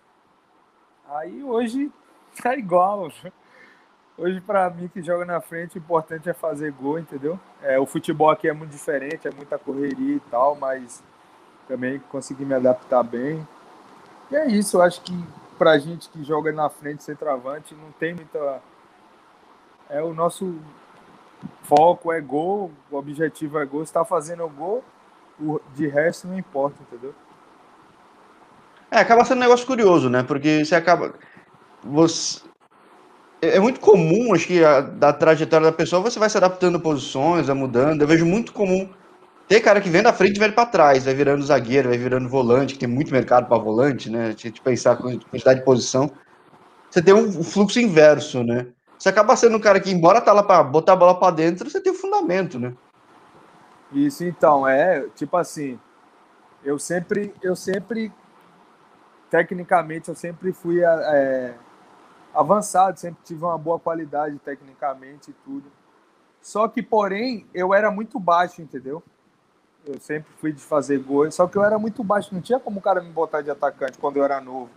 Aí 1.09 1.43
hoje 1.43 1.93
tá 2.43 2.57
igual. 2.57 3.11
Hoje, 4.17 4.41
para 4.41 4.71
mim 4.71 4.89
que 4.89 5.03
joga 5.03 5.25
na 5.25 5.41
frente, 5.41 5.77
o 5.77 5.79
importante 5.79 6.29
é 6.29 6.33
fazer 6.33 6.73
gol, 6.73 6.99
entendeu? 6.99 7.39
É, 7.63 7.79
o 7.79 7.87
futebol 7.87 8.31
aqui 8.31 8.49
é 8.49 8.53
muito 8.53 8.71
diferente, 8.71 9.27
é 9.27 9.31
muita 9.31 9.59
correria 9.59 10.17
e 10.17 10.21
tal, 10.31 10.55
mas 10.55 11.03
também 11.67 11.99
consegui 12.11 12.45
me 12.45 12.55
adaptar 12.55 13.03
bem. 13.03 13.47
E 14.31 14.37
é 14.37 14.47
isso, 14.47 14.77
eu 14.77 14.83
acho 14.83 15.03
que 15.03 15.13
pra 15.59 15.79
gente 15.79 16.09
que 16.09 16.23
joga 16.25 16.53
na 16.53 16.69
frente, 16.71 17.03
centroavante, 17.03 17.75
não 17.75 17.93
tem 17.93 18.15
muita. 18.15 18.63
É 19.89 20.03
o 20.03 20.15
nosso 20.15 20.59
foco 21.65 22.13
é 22.13 22.21
gol, 22.21 22.71
o 22.91 22.97
objetivo 22.97 23.59
é 23.59 23.67
gol. 23.67 23.85
Se 23.85 23.93
tá 23.93 24.05
fazendo 24.05 24.49
gol, 24.49 24.83
o 25.41 25.61
de 25.75 25.87
resto 25.87 26.27
não 26.29 26.39
importa, 26.39 26.81
entendeu? 26.83 27.15
É, 28.95 29.01
acaba 29.01 29.25
sendo 29.25 29.39
um 29.39 29.41
negócio 29.41 29.67
curioso, 29.67 30.09
né? 30.09 30.23
Porque 30.23 30.65
você 30.65 30.77
acaba. 30.77 31.15
Você... 31.83 32.41
É, 33.43 33.57
é 33.57 33.61
muito 33.61 33.81
comum, 33.81 34.33
acho 34.33 34.47
que, 34.47 34.65
a, 34.65 34.81
da 34.83 35.13
trajetória 35.13 35.67
da 35.67 35.73
pessoa, 35.73 36.01
você 36.01 36.17
vai 36.17 36.31
se 36.31 36.37
adaptando 36.37 36.79
posições, 36.79 37.49
vai 37.49 37.57
mudando. 37.57 38.03
Eu 38.03 38.07
vejo 38.07 38.25
muito 38.25 38.53
comum 38.53 38.89
ter 39.49 39.61
cara 39.61 39.81
que 39.81 39.91
vem 39.91 40.01
da 40.01 40.13
frente 40.13 40.37
e 40.37 40.39
vem 40.39 40.53
para 40.53 40.67
trás, 40.67 41.05
vai 41.05 41.13
virando 41.13 41.45
zagueiro, 41.45 41.89
vai 41.89 41.99
virando 41.99 42.29
volante, 42.29 42.75
que 42.75 42.79
tem 42.79 42.89
muito 42.89 43.13
mercado 43.13 43.49
para 43.49 43.59
volante, 43.59 44.09
né? 44.09 44.27
A 44.27 44.31
gente 44.31 44.61
pensar 44.61 44.95
com 44.95 45.19
quantidade 45.19 45.59
de 45.59 45.65
posição, 45.65 46.09
você 46.89 47.03
tem 47.03 47.13
um 47.13 47.43
fluxo 47.43 47.81
inverso, 47.81 48.45
né? 48.45 48.69
Você 48.97 49.09
acaba 49.09 49.35
sendo 49.35 49.57
um 49.57 49.61
cara 49.61 49.81
que, 49.81 49.91
embora 49.91 50.21
tá 50.21 50.33
lá 50.33 50.45
para 50.45 50.63
botar 50.63 50.93
a 50.93 50.97
bola 50.97 51.19
para 51.19 51.35
dentro, 51.35 51.69
você 51.69 51.81
tem 51.81 51.93
o 51.93 51.97
fundamento, 51.97 52.61
né? 52.61 52.73
Isso 53.93 54.25
então, 54.25 54.69
é, 54.69 55.05
tipo 55.17 55.37
assim, 55.37 55.81
eu 56.65 56.79
sempre, 56.79 57.35
eu 57.43 57.57
sempre 57.57 58.13
tecnicamente 59.35 60.09
eu 60.09 60.15
sempre 60.15 60.53
fui 60.53 60.81
é, 60.85 61.57
avançado, 62.33 63.01
sempre 63.01 63.21
tive 63.25 63.43
uma 63.43 63.59
boa 63.59 63.81
qualidade 63.81 64.39
tecnicamente 64.39 65.33
e 65.33 65.35
tudo. 65.45 65.73
Só 66.41 66.69
que, 66.69 66.81
porém, 66.81 67.45
eu 67.53 67.75
era 67.75 67.91
muito 67.91 68.21
baixo, 68.21 68.63
entendeu? 68.63 69.03
Eu 69.85 69.99
sempre 69.99 70.33
fui 70.39 70.53
de 70.53 70.63
fazer 70.63 71.01
gols, 71.01 71.35
só 71.35 71.49
que 71.49 71.59
eu 71.59 71.65
era 71.65 71.81
muito 71.81 72.05
baixo, 72.05 72.33
não 72.33 72.41
tinha 72.41 72.61
como 72.61 72.79
o 72.79 72.83
cara 72.83 73.03
me 73.03 73.11
botar 73.11 73.41
de 73.41 73.51
atacante 73.51 73.99
quando 73.99 74.19
eu 74.19 74.25
era 74.25 74.41
novo. 74.41 74.71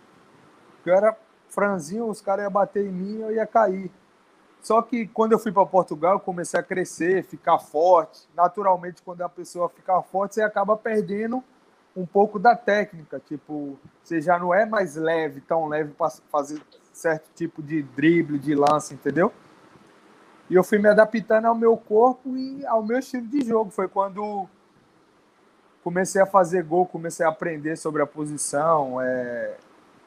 Eu 0.83 0.95
era 0.95 1.15
franzinho, 1.49 2.09
os 2.09 2.19
caras 2.19 2.45
iam 2.45 2.51
bater 2.51 2.83
em 2.83 2.91
mim, 2.91 3.19
eu 3.19 3.31
ia 3.31 3.45
cair. 3.45 3.91
Só 4.59 4.81
que 4.81 5.05
quando 5.05 5.33
eu 5.33 5.39
fui 5.39 5.51
para 5.51 5.67
Portugal, 5.67 6.13
eu 6.13 6.19
comecei 6.19 6.59
a 6.59 6.63
crescer, 6.63 7.23
ficar 7.23 7.59
forte. 7.59 8.27
Naturalmente, 8.35 9.03
quando 9.03 9.21
a 9.21 9.29
pessoa 9.29 9.69
fica 9.69 10.01
forte, 10.01 10.33
você 10.33 10.41
acaba 10.41 10.75
perdendo 10.75 11.43
um 11.97 12.05
pouco 12.05 12.37
da 12.37 12.55
técnica, 12.55 13.19
tipo, 13.19 13.75
você 14.03 14.21
já 14.21 14.37
não 14.37 14.53
é 14.53 14.67
mais 14.67 14.95
leve, 14.95 15.41
tão 15.41 15.67
leve 15.67 15.91
para 15.93 16.11
fazer 16.31 16.61
certo 16.93 17.27
tipo 17.35 17.61
de 17.61 17.81
drible, 17.81 18.37
de 18.37 18.53
lance, 18.53 18.93
entendeu? 18.93 19.33
E 20.47 20.53
eu 20.53 20.63
fui 20.63 20.77
me 20.77 20.87
adaptando 20.87 21.45
ao 21.45 21.55
meu 21.55 21.75
corpo 21.75 22.37
e 22.37 22.63
ao 22.67 22.83
meu 22.83 22.99
estilo 22.99 23.25
de 23.25 23.43
jogo. 23.43 23.71
Foi 23.71 23.87
quando 23.87 24.47
comecei 25.83 26.21
a 26.21 26.25
fazer 26.27 26.63
gol, 26.63 26.85
comecei 26.85 27.25
a 27.25 27.29
aprender 27.29 27.75
sobre 27.75 28.03
a 28.03 28.05
posição, 28.05 29.01
é, 29.01 29.57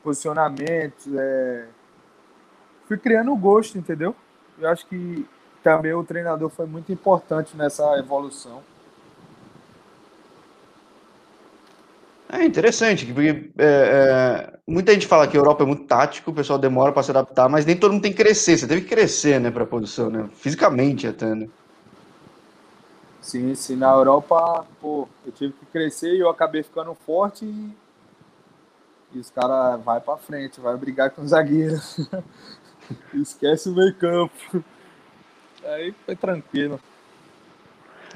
posicionamento, 0.02 1.10
é, 1.18 1.66
fui 2.86 2.98
criando 2.98 3.34
gosto, 3.34 3.76
entendeu? 3.76 4.14
Eu 4.58 4.68
acho 4.68 4.86
que 4.86 5.26
também 5.60 5.92
o 5.92 6.04
treinador 6.04 6.50
foi 6.50 6.66
muito 6.66 6.92
importante 6.92 7.56
nessa 7.56 7.98
evolução. 7.98 8.62
É 12.32 12.44
interessante, 12.44 13.04
porque 13.06 13.50
é, 13.58 13.64
é, 13.64 14.58
muita 14.64 14.92
gente 14.92 15.06
fala 15.06 15.26
que 15.26 15.36
a 15.36 15.40
Europa 15.40 15.64
é 15.64 15.66
muito 15.66 15.84
tático, 15.84 16.30
o 16.30 16.34
pessoal 16.34 16.60
demora 16.60 16.92
para 16.92 17.02
se 17.02 17.10
adaptar, 17.10 17.48
mas 17.48 17.66
nem 17.66 17.76
todo 17.76 17.92
mundo 17.92 18.02
tem 18.02 18.12
que 18.12 18.22
crescer. 18.22 18.56
Você 18.56 18.68
teve 18.68 18.82
que 18.82 18.88
crescer, 18.88 19.40
né, 19.40 19.50
para 19.50 19.64
a 19.64 19.66
posição, 19.66 20.08
né? 20.08 20.30
Fisicamente 20.34 21.08
até, 21.08 21.34
né? 21.34 21.48
Sim, 23.20 23.52
sim. 23.56 23.74
Na 23.74 23.92
Europa, 23.92 24.64
pô, 24.80 25.08
eu 25.26 25.32
tive 25.32 25.52
que 25.54 25.66
crescer 25.66 26.14
e 26.14 26.20
eu 26.20 26.30
acabei 26.30 26.62
ficando 26.62 26.96
forte 27.04 27.44
e, 27.44 27.76
e 29.12 29.18
os 29.18 29.28
caras 29.30 29.82
vai 29.82 30.00
para 30.00 30.16
frente, 30.16 30.60
vai 30.60 30.76
brigar 30.76 31.10
com 31.10 31.22
os 31.22 31.30
zagueiros. 31.30 31.96
Esquece 33.12 33.68
o 33.68 33.74
meio 33.74 33.94
campo. 33.96 34.64
Aí 35.64 35.92
foi 36.06 36.14
tranquilo. 36.14 36.80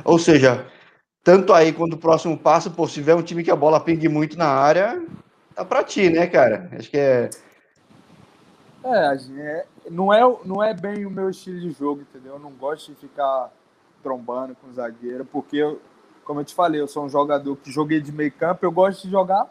Ou 0.05 0.19
seja, 0.21 0.67
tanto 1.25 1.55
aí 1.55 1.73
quanto 1.73 1.95
o 1.95 1.99
próximo 1.99 2.39
passo, 2.39 2.71
pô, 2.71 2.87
se 2.87 2.95
tiver 2.95 3.15
um 3.15 3.23
time 3.23 3.43
que 3.43 3.51
a 3.51 3.57
bola 3.57 3.81
pingue 3.81 4.09
muito 4.09 4.37
na 4.37 4.47
área, 4.47 5.03
tá 5.55 5.65
pra 5.65 5.83
ti, 5.83 6.11
né, 6.11 6.27
cara? 6.27 6.71
Acho 6.79 6.91
que 6.91 6.99
é. 6.99 7.31
É, 8.85 9.17
é, 9.39 9.67
não, 9.91 10.13
é, 10.13 10.21
não 10.45 10.63
é 10.63 10.75
bem 10.75 11.07
o 11.07 11.11
meu 11.11 11.31
estilo 11.31 11.59
de 11.59 11.71
jogo, 11.71 12.03
entendeu? 12.03 12.35
Eu 12.35 12.39
não 12.39 12.51
gosto 12.51 12.93
de 12.93 12.99
ficar 13.01 13.51
trombando 14.03 14.55
com 14.55 14.71
zagueiro, 14.75 15.25
porque, 15.25 15.57
eu, 15.57 15.81
como 16.23 16.41
eu 16.41 16.45
te 16.45 16.55
falei, 16.55 16.79
eu 16.79 16.87
sou 16.87 17.07
um 17.07 17.09
jogador 17.09 17.57
que 17.57 17.73
joguei 17.73 18.03
de 18.03 18.13
meio 18.13 18.31
campo, 18.31 18.67
eu 18.67 18.71
gosto 18.71 19.05
de 19.05 19.11
jogar 19.11 19.51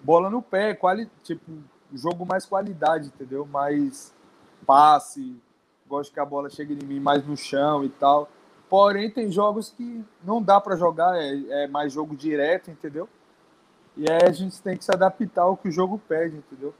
bola 0.00 0.30
no 0.30 0.40
pé, 0.40 0.74
quali, 0.74 1.10
tipo, 1.24 1.50
jogo 1.92 2.24
mais 2.24 2.46
qualidade, 2.46 3.08
entendeu? 3.08 3.44
Mais 3.46 4.14
passe, 4.64 5.34
gosto 5.88 6.12
que 6.12 6.20
a 6.20 6.24
bola 6.24 6.50
chegue 6.50 6.74
em 6.74 6.86
mim 6.86 7.00
mais 7.00 7.26
no 7.26 7.36
chão 7.36 7.82
e 7.84 7.88
tal. 7.88 8.28
Porém, 8.74 9.08
tem 9.08 9.30
jogos 9.30 9.70
que 9.70 10.04
não 10.24 10.42
dá 10.42 10.60
para 10.60 10.74
jogar, 10.74 11.16
é, 11.16 11.62
é, 11.62 11.68
mais 11.68 11.92
jogo 11.92 12.16
direto, 12.16 12.72
entendeu? 12.72 13.08
E 13.96 14.10
aí 14.10 14.26
a 14.26 14.32
gente 14.32 14.60
tem 14.60 14.76
que 14.76 14.84
se 14.84 14.90
adaptar 14.90 15.42
ao 15.42 15.56
que 15.56 15.68
o 15.68 15.70
jogo 15.70 15.96
pede, 16.08 16.38
entendeu? 16.38 16.74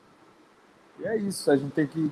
E 0.98 1.06
é 1.06 1.16
isso, 1.16 1.48
a 1.52 1.56
gente 1.56 1.70
tem 1.70 1.86
que 1.86 2.10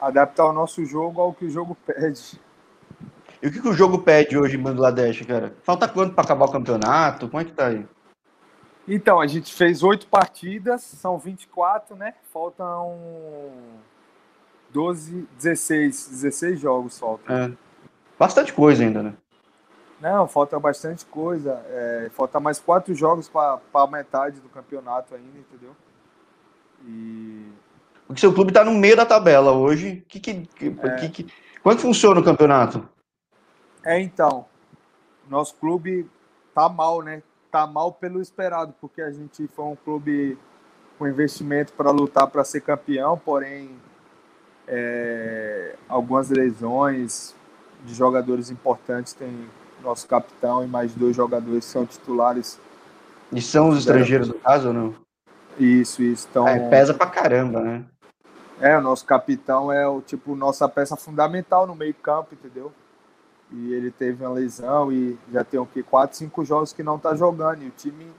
adaptar 0.00 0.46
o 0.46 0.52
nosso 0.52 0.84
jogo 0.84 1.20
ao 1.20 1.32
que 1.32 1.44
o 1.44 1.48
jogo 1.48 1.76
pede. 1.86 2.40
E 3.40 3.46
o 3.46 3.52
que, 3.52 3.62
que 3.62 3.68
o 3.68 3.72
jogo 3.72 4.00
pede 4.00 4.36
hoje 4.36 4.56
em 4.56 4.62
Bangladesh, 4.64 5.24
cara? 5.24 5.54
Falta 5.62 5.86
quanto 5.86 6.12
para 6.12 6.24
acabar 6.24 6.46
o 6.46 6.50
campeonato? 6.50 7.28
Como 7.28 7.40
é 7.40 7.44
que 7.44 7.52
tá 7.52 7.68
aí? 7.68 7.86
Então, 8.88 9.20
a 9.20 9.28
gente 9.28 9.54
fez 9.54 9.84
oito 9.84 10.08
partidas, 10.08 10.82
são 10.82 11.18
24, 11.18 11.94
né? 11.94 12.14
Faltam 12.32 12.98
12, 14.72 15.28
16, 15.38 16.08
16 16.08 16.58
jogos 16.58 16.98
faltam. 16.98 17.32
É. 17.32 17.65
Bastante 18.18 18.52
coisa 18.52 18.82
ainda, 18.82 19.02
né? 19.02 19.14
Não, 20.00 20.28
falta 20.28 20.58
bastante 20.58 21.04
coisa. 21.06 21.62
É, 21.68 22.10
falta 22.12 22.38
mais 22.40 22.58
quatro 22.58 22.94
jogos 22.94 23.28
para 23.28 23.60
a 23.74 23.86
metade 23.86 24.40
do 24.40 24.48
campeonato 24.48 25.14
ainda, 25.14 25.38
entendeu? 25.38 25.74
E... 26.84 27.50
Porque 28.06 28.20
seu 28.20 28.32
clube 28.32 28.50
está 28.50 28.64
no 28.64 28.72
meio 28.72 28.96
da 28.96 29.06
tabela 29.06 29.52
hoje. 29.52 30.04
Que, 30.08 30.20
que, 30.20 30.30
é. 30.30 31.08
que, 31.08 31.26
Quando 31.62 31.80
funciona 31.80 32.20
o 32.20 32.24
campeonato? 32.24 32.88
É, 33.84 34.00
então. 34.00 34.46
Nosso 35.28 35.54
clube 35.56 36.08
tá 36.54 36.68
mal, 36.68 37.02
né? 37.02 37.22
Tá 37.50 37.66
mal 37.66 37.92
pelo 37.92 38.20
esperado, 38.20 38.74
porque 38.80 39.02
a 39.02 39.10
gente 39.10 39.48
foi 39.48 39.64
um 39.64 39.76
clube 39.76 40.38
com 40.98 41.06
investimento 41.06 41.72
para 41.72 41.90
lutar 41.90 42.26
para 42.28 42.44
ser 42.44 42.60
campeão, 42.60 43.18
porém 43.18 43.70
é, 44.66 45.74
algumas 45.88 46.30
lesões 46.30 47.35
de 47.86 47.94
jogadores 47.94 48.50
importantes 48.50 49.12
tem 49.12 49.48
nosso 49.82 50.06
capitão 50.06 50.64
e 50.64 50.66
mais 50.66 50.92
dois 50.94 51.14
jogadores 51.14 51.64
que 51.64 51.70
são 51.70 51.86
titulares. 51.86 52.58
E 53.32 53.40
são 53.40 53.68
os 53.68 53.78
estrangeiros, 53.78 54.28
no 54.28 54.34
caso, 54.34 54.68
ou 54.68 54.74
não? 54.74 54.94
Isso, 55.58 56.02
isso. 56.02 56.26
Então, 56.30 56.46
é, 56.46 56.68
pesa 56.68 56.92
pra 56.92 57.06
caramba, 57.06 57.60
né? 57.60 57.84
É, 58.60 58.76
o 58.76 58.80
nosso 58.80 59.04
capitão 59.04 59.72
é 59.72 59.86
o 59.86 60.00
tipo 60.00 60.34
nossa 60.34 60.68
peça 60.68 60.96
fundamental 60.96 61.66
no 61.66 61.74
meio-campo, 61.74 62.34
entendeu? 62.34 62.72
E 63.52 63.72
ele 63.72 63.90
teve 63.90 64.24
uma 64.24 64.32
lesão 64.32 64.90
e 64.90 65.18
já 65.32 65.44
tem 65.44 65.60
o 65.60 65.66
que 65.66 65.82
quatro, 65.82 66.16
cinco 66.16 66.44
jogos 66.44 66.72
que 66.72 66.82
não 66.82 66.98
tá 66.98 67.14
jogando 67.14 67.62
e 67.62 67.68
o 67.68 67.70
time 67.70 68.10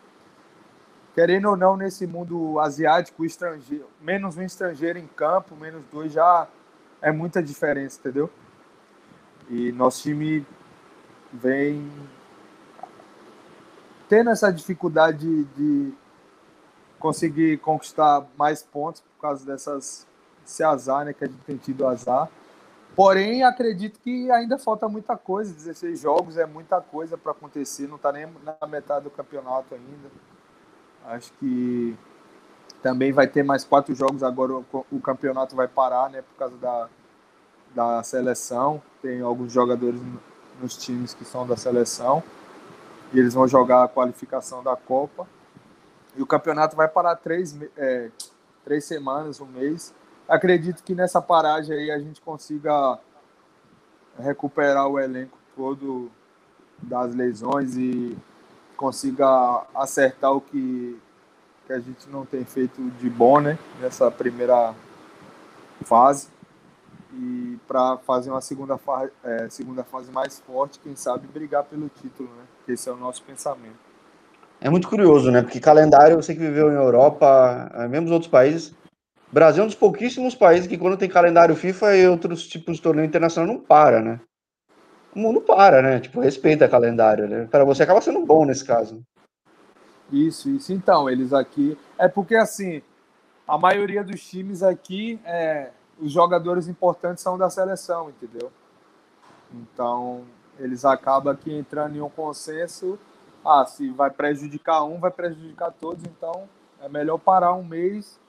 querendo 1.17 1.49
ou 1.49 1.57
não, 1.57 1.75
nesse 1.75 2.05
mundo 2.05 2.59
asiático, 2.59 3.25
estrangeiro, 3.25 3.87
menos 3.99 4.37
um 4.37 4.43
estrangeiro 4.43 4.99
em 4.99 5.07
campo, 5.07 5.55
menos 5.55 5.83
dois 5.91 6.13
já 6.13 6.47
é 7.01 7.11
muita 7.11 7.41
diferença, 7.41 7.99
entendeu? 7.99 8.29
E 9.49 9.71
nosso 9.71 10.03
time 10.03 10.45
vem 11.31 11.89
tendo 14.09 14.29
essa 14.29 14.51
dificuldade 14.51 15.17
de, 15.17 15.43
de 15.43 15.93
conseguir 16.99 17.57
conquistar 17.59 18.25
mais 18.37 18.63
pontos 18.63 19.01
por 19.01 19.21
causa 19.21 19.45
dessas 19.45 20.07
esse 20.45 20.63
azar, 20.63 21.05
né, 21.05 21.13
que 21.13 21.23
a 21.25 21.27
gente 21.27 21.39
tem 21.41 21.57
tido 21.57 21.85
azar. 21.85 22.29
Porém, 22.95 23.43
acredito 23.43 23.99
que 23.99 24.31
ainda 24.31 24.57
falta 24.57 24.87
muita 24.87 25.15
coisa, 25.15 25.53
16 25.53 25.99
jogos 25.99 26.37
é 26.37 26.45
muita 26.45 26.81
coisa 26.81 27.17
para 27.17 27.31
acontecer, 27.31 27.87
não 27.87 27.97
está 27.97 28.11
nem 28.11 28.27
na 28.43 28.67
metade 28.67 29.03
do 29.03 29.11
campeonato 29.11 29.75
ainda. 29.75 30.09
Acho 31.05 31.31
que 31.33 31.95
também 32.81 33.11
vai 33.11 33.27
ter 33.27 33.43
mais 33.43 33.63
quatro 33.63 33.93
jogos 33.93 34.23
agora. 34.23 34.63
O, 34.91 34.99
campeonato 34.99 35.55
vai 35.55 35.67
parar, 35.67 36.09
né? 36.09 36.21
Por 36.21 36.35
causa 36.37 36.57
da, 36.57 36.89
da 37.75 38.03
seleção. 38.03 38.81
Tem 39.07 39.21
alguns 39.21 39.53
jogadores 39.53 40.01
nos 40.61 40.75
times 40.75 41.13
que 41.13 41.23
são 41.23 41.47
da 41.47 41.55
seleção. 41.55 42.21
E 43.13 43.19
eles 43.19 43.33
vão 43.33 43.47
jogar 43.47 43.85
a 43.85 43.87
qualificação 43.87 44.61
da 44.61 44.75
Copa. 44.75 45.25
E 46.17 46.21
o 46.21 46.27
campeonato 46.27 46.75
vai 46.75 46.89
parar 46.89 47.15
três, 47.15 47.57
é, 47.77 48.11
três 48.65 48.83
semanas, 48.83 49.39
um 49.39 49.45
mês. 49.45 49.93
Acredito 50.27 50.83
que 50.83 50.93
nessa 50.93 51.21
paragem 51.21 51.73
aí 51.73 51.89
a 51.89 51.97
gente 51.99 52.19
consiga 52.19 52.99
recuperar 54.19 54.89
o 54.89 54.99
elenco 54.99 55.37
todo 55.55 56.11
das 56.79 57.15
lesões 57.15 57.77
e 57.77 58.17
consiga 58.75 59.63
acertar 59.73 60.33
o 60.33 60.41
que, 60.41 60.99
que 61.65 61.71
a 61.71 61.79
gente 61.79 62.09
não 62.09 62.25
tem 62.25 62.43
feito 62.43 62.81
de 62.99 63.09
bom, 63.09 63.39
né? 63.39 63.57
Nessa 63.79 64.11
primeira 64.11 64.75
fase. 65.85 66.27
E 67.13 67.57
para 67.67 67.97
fazer 67.99 68.29
uma 68.29 68.41
segunda, 68.41 68.77
fa 68.77 69.09
é, 69.23 69.49
segunda 69.49 69.83
fase 69.83 70.11
mais 70.11 70.39
forte, 70.39 70.79
quem 70.79 70.95
sabe 70.95 71.27
brigar 71.27 71.63
pelo 71.63 71.89
título, 71.89 72.29
né? 72.29 72.43
Esse 72.67 72.89
é 72.89 72.91
o 72.91 72.97
nosso 72.97 73.23
pensamento. 73.23 73.87
É 74.59 74.69
muito 74.69 74.89
curioso, 74.89 75.31
né? 75.31 75.41
Porque 75.41 75.59
calendário, 75.59 76.15
você 76.15 76.33
que 76.33 76.39
viveu 76.39 76.71
em 76.71 76.75
Europa, 76.75 77.71
é, 77.73 77.87
mesmo 77.87 78.05
nos 78.05 78.11
outros 78.11 78.31
países, 78.31 78.73
Brasil 79.31 79.61
é 79.61 79.63
um 79.63 79.67
dos 79.67 79.75
pouquíssimos 79.75 80.35
países 80.35 80.67
que 80.67 80.77
quando 80.77 80.97
tem 80.97 81.09
calendário 81.09 81.55
FIFA 81.55 81.95
e 81.95 82.07
outros 82.07 82.47
tipos 82.47 82.77
de 82.77 82.81
torneio 82.81 83.05
internacional 83.05 83.53
não 83.53 83.61
para, 83.61 84.01
né? 84.01 84.19
o 85.17 85.19
mundo 85.19 85.41
para, 85.41 85.81
né? 85.81 85.99
Tipo, 85.99 86.21
respeita 86.21 86.69
calendário, 86.69 87.27
né? 87.27 87.47
Para 87.49 87.65
você 87.65 87.83
acaba 87.83 87.99
sendo 87.99 88.23
bom 88.25 88.45
nesse 88.45 88.63
caso. 88.63 89.01
Isso, 90.11 90.49
isso. 90.49 90.71
Então, 90.71 91.09
eles 91.09 91.33
aqui. 91.33 91.77
É 91.97 92.07
porque 92.07 92.35
assim, 92.35 92.81
a 93.47 93.57
maioria 93.57 94.03
dos 94.03 94.23
times 94.23 94.61
aqui, 94.61 95.19
é, 95.25 95.71
os 95.99 96.11
jogadores 96.11 96.67
importantes 96.67 97.23
são 97.23 97.37
da 97.37 97.49
seleção, 97.49 98.09
entendeu? 98.09 98.51
Então, 99.53 100.23
eles 100.59 100.85
acabam 100.85 101.33
aqui 101.33 101.53
entrando 101.53 101.95
em 101.95 102.01
um 102.01 102.09
consenso. 102.09 102.99
Ah, 103.45 103.65
se 103.65 103.89
vai 103.89 104.09
prejudicar 104.09 104.83
um, 104.83 104.99
vai 104.99 105.11
prejudicar 105.11 105.71
todos, 105.71 106.03
então 106.03 106.49
é 106.81 106.89
melhor 106.89 107.17
parar 107.17 107.53
um 107.53 107.63
mês 107.63 108.19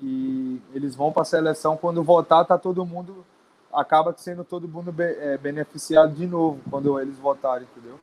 e 0.00 0.60
eles 0.72 0.94
vão 0.94 1.12
para 1.12 1.22
a 1.22 1.26
seleção. 1.26 1.76
Quando 1.76 2.02
voltar, 2.02 2.44
tá 2.44 2.56
todo 2.56 2.84
mundo 2.86 3.24
acaba 3.72 4.14
sendo 4.16 4.44
todo 4.44 4.68
mundo 4.68 4.94
é, 5.00 5.38
beneficiado 5.38 6.14
de 6.14 6.26
novo 6.26 6.60
quando 6.68 7.00
eles 7.00 7.18
votarem, 7.18 7.66
entendeu? 7.70 7.98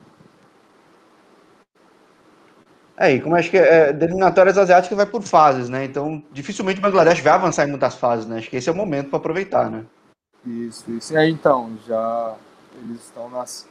É, 2.99 3.13
e 3.13 3.21
como 3.21 3.37
acho 3.37 3.49
que 3.49 3.57
é, 3.57 3.91
eliminatórias 3.91 4.57
asiáticas 4.57 4.97
vai 4.97 5.05
por 5.05 5.21
fases, 5.21 5.69
né? 5.69 5.85
Então, 5.85 6.21
dificilmente 6.33 6.79
o 6.79 6.81
Bangladesh 6.81 7.21
vai 7.21 7.31
avançar 7.31 7.65
em 7.65 7.69
muitas 7.69 7.95
fases, 7.95 8.25
né? 8.25 8.39
Acho 8.39 8.49
que 8.49 8.57
esse 8.57 8.67
é 8.67 8.71
o 8.73 8.75
momento 8.75 9.09
para 9.09 9.19
aproveitar, 9.19 9.71
né? 9.71 9.85
Isso, 10.45 10.91
isso. 10.91 11.17
É, 11.17 11.29
então, 11.29 11.77
já 11.87 12.35
eles 12.83 13.05
estão 13.05 13.29
nas. 13.29 13.65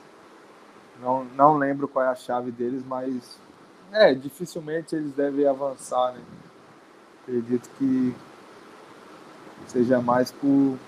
Não, 1.02 1.24
não 1.36 1.58
lembro 1.58 1.86
qual 1.86 2.06
é 2.06 2.08
a 2.08 2.14
chave 2.14 2.50
deles, 2.50 2.82
mas. 2.86 3.38
É, 3.92 4.14
dificilmente 4.14 4.96
eles 4.96 5.12
devem 5.12 5.46
avançar, 5.46 6.14
né? 6.14 6.20
Acredito 7.22 7.68
que 7.78 8.14
seja 9.66 10.00
mais 10.00 10.32
por 10.32 10.78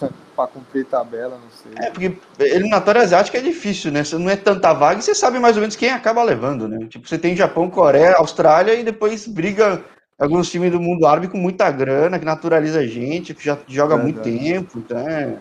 para 0.36 0.46
cumprir 0.48 0.84
tabela, 0.86 1.38
não 1.42 1.50
sei. 1.50 1.72
É, 1.76 1.90
porque 1.90 2.16
eliminatória 2.38 3.02
asiática 3.02 3.38
é 3.38 3.42
difícil, 3.42 3.92
né? 3.92 4.04
Você 4.04 4.16
não 4.16 4.30
é 4.30 4.36
tanta 4.36 4.72
vaga 4.72 5.00
e 5.00 5.02
você 5.02 5.14
sabe 5.14 5.38
mais 5.38 5.56
ou 5.56 5.60
menos 5.60 5.76
quem 5.76 5.90
acaba 5.90 6.22
levando, 6.22 6.68
né? 6.68 6.86
Tipo, 6.88 7.08
você 7.08 7.18
tem 7.18 7.36
Japão, 7.36 7.70
Coreia, 7.70 8.16
Austrália 8.16 8.74
e 8.74 8.82
depois 8.82 9.26
briga 9.26 9.84
alguns 10.18 10.50
times 10.50 10.70
do 10.70 10.80
mundo 10.80 11.06
árabe 11.06 11.28
com 11.28 11.38
muita 11.38 11.70
grana, 11.70 12.18
que 12.18 12.24
naturaliza 12.24 12.80
a 12.80 12.86
gente, 12.86 13.34
que 13.34 13.44
já 13.44 13.58
joga 13.66 13.96
muito 13.96 14.20
tempo, 14.20 14.78
então 14.78 14.98
é, 14.98 15.38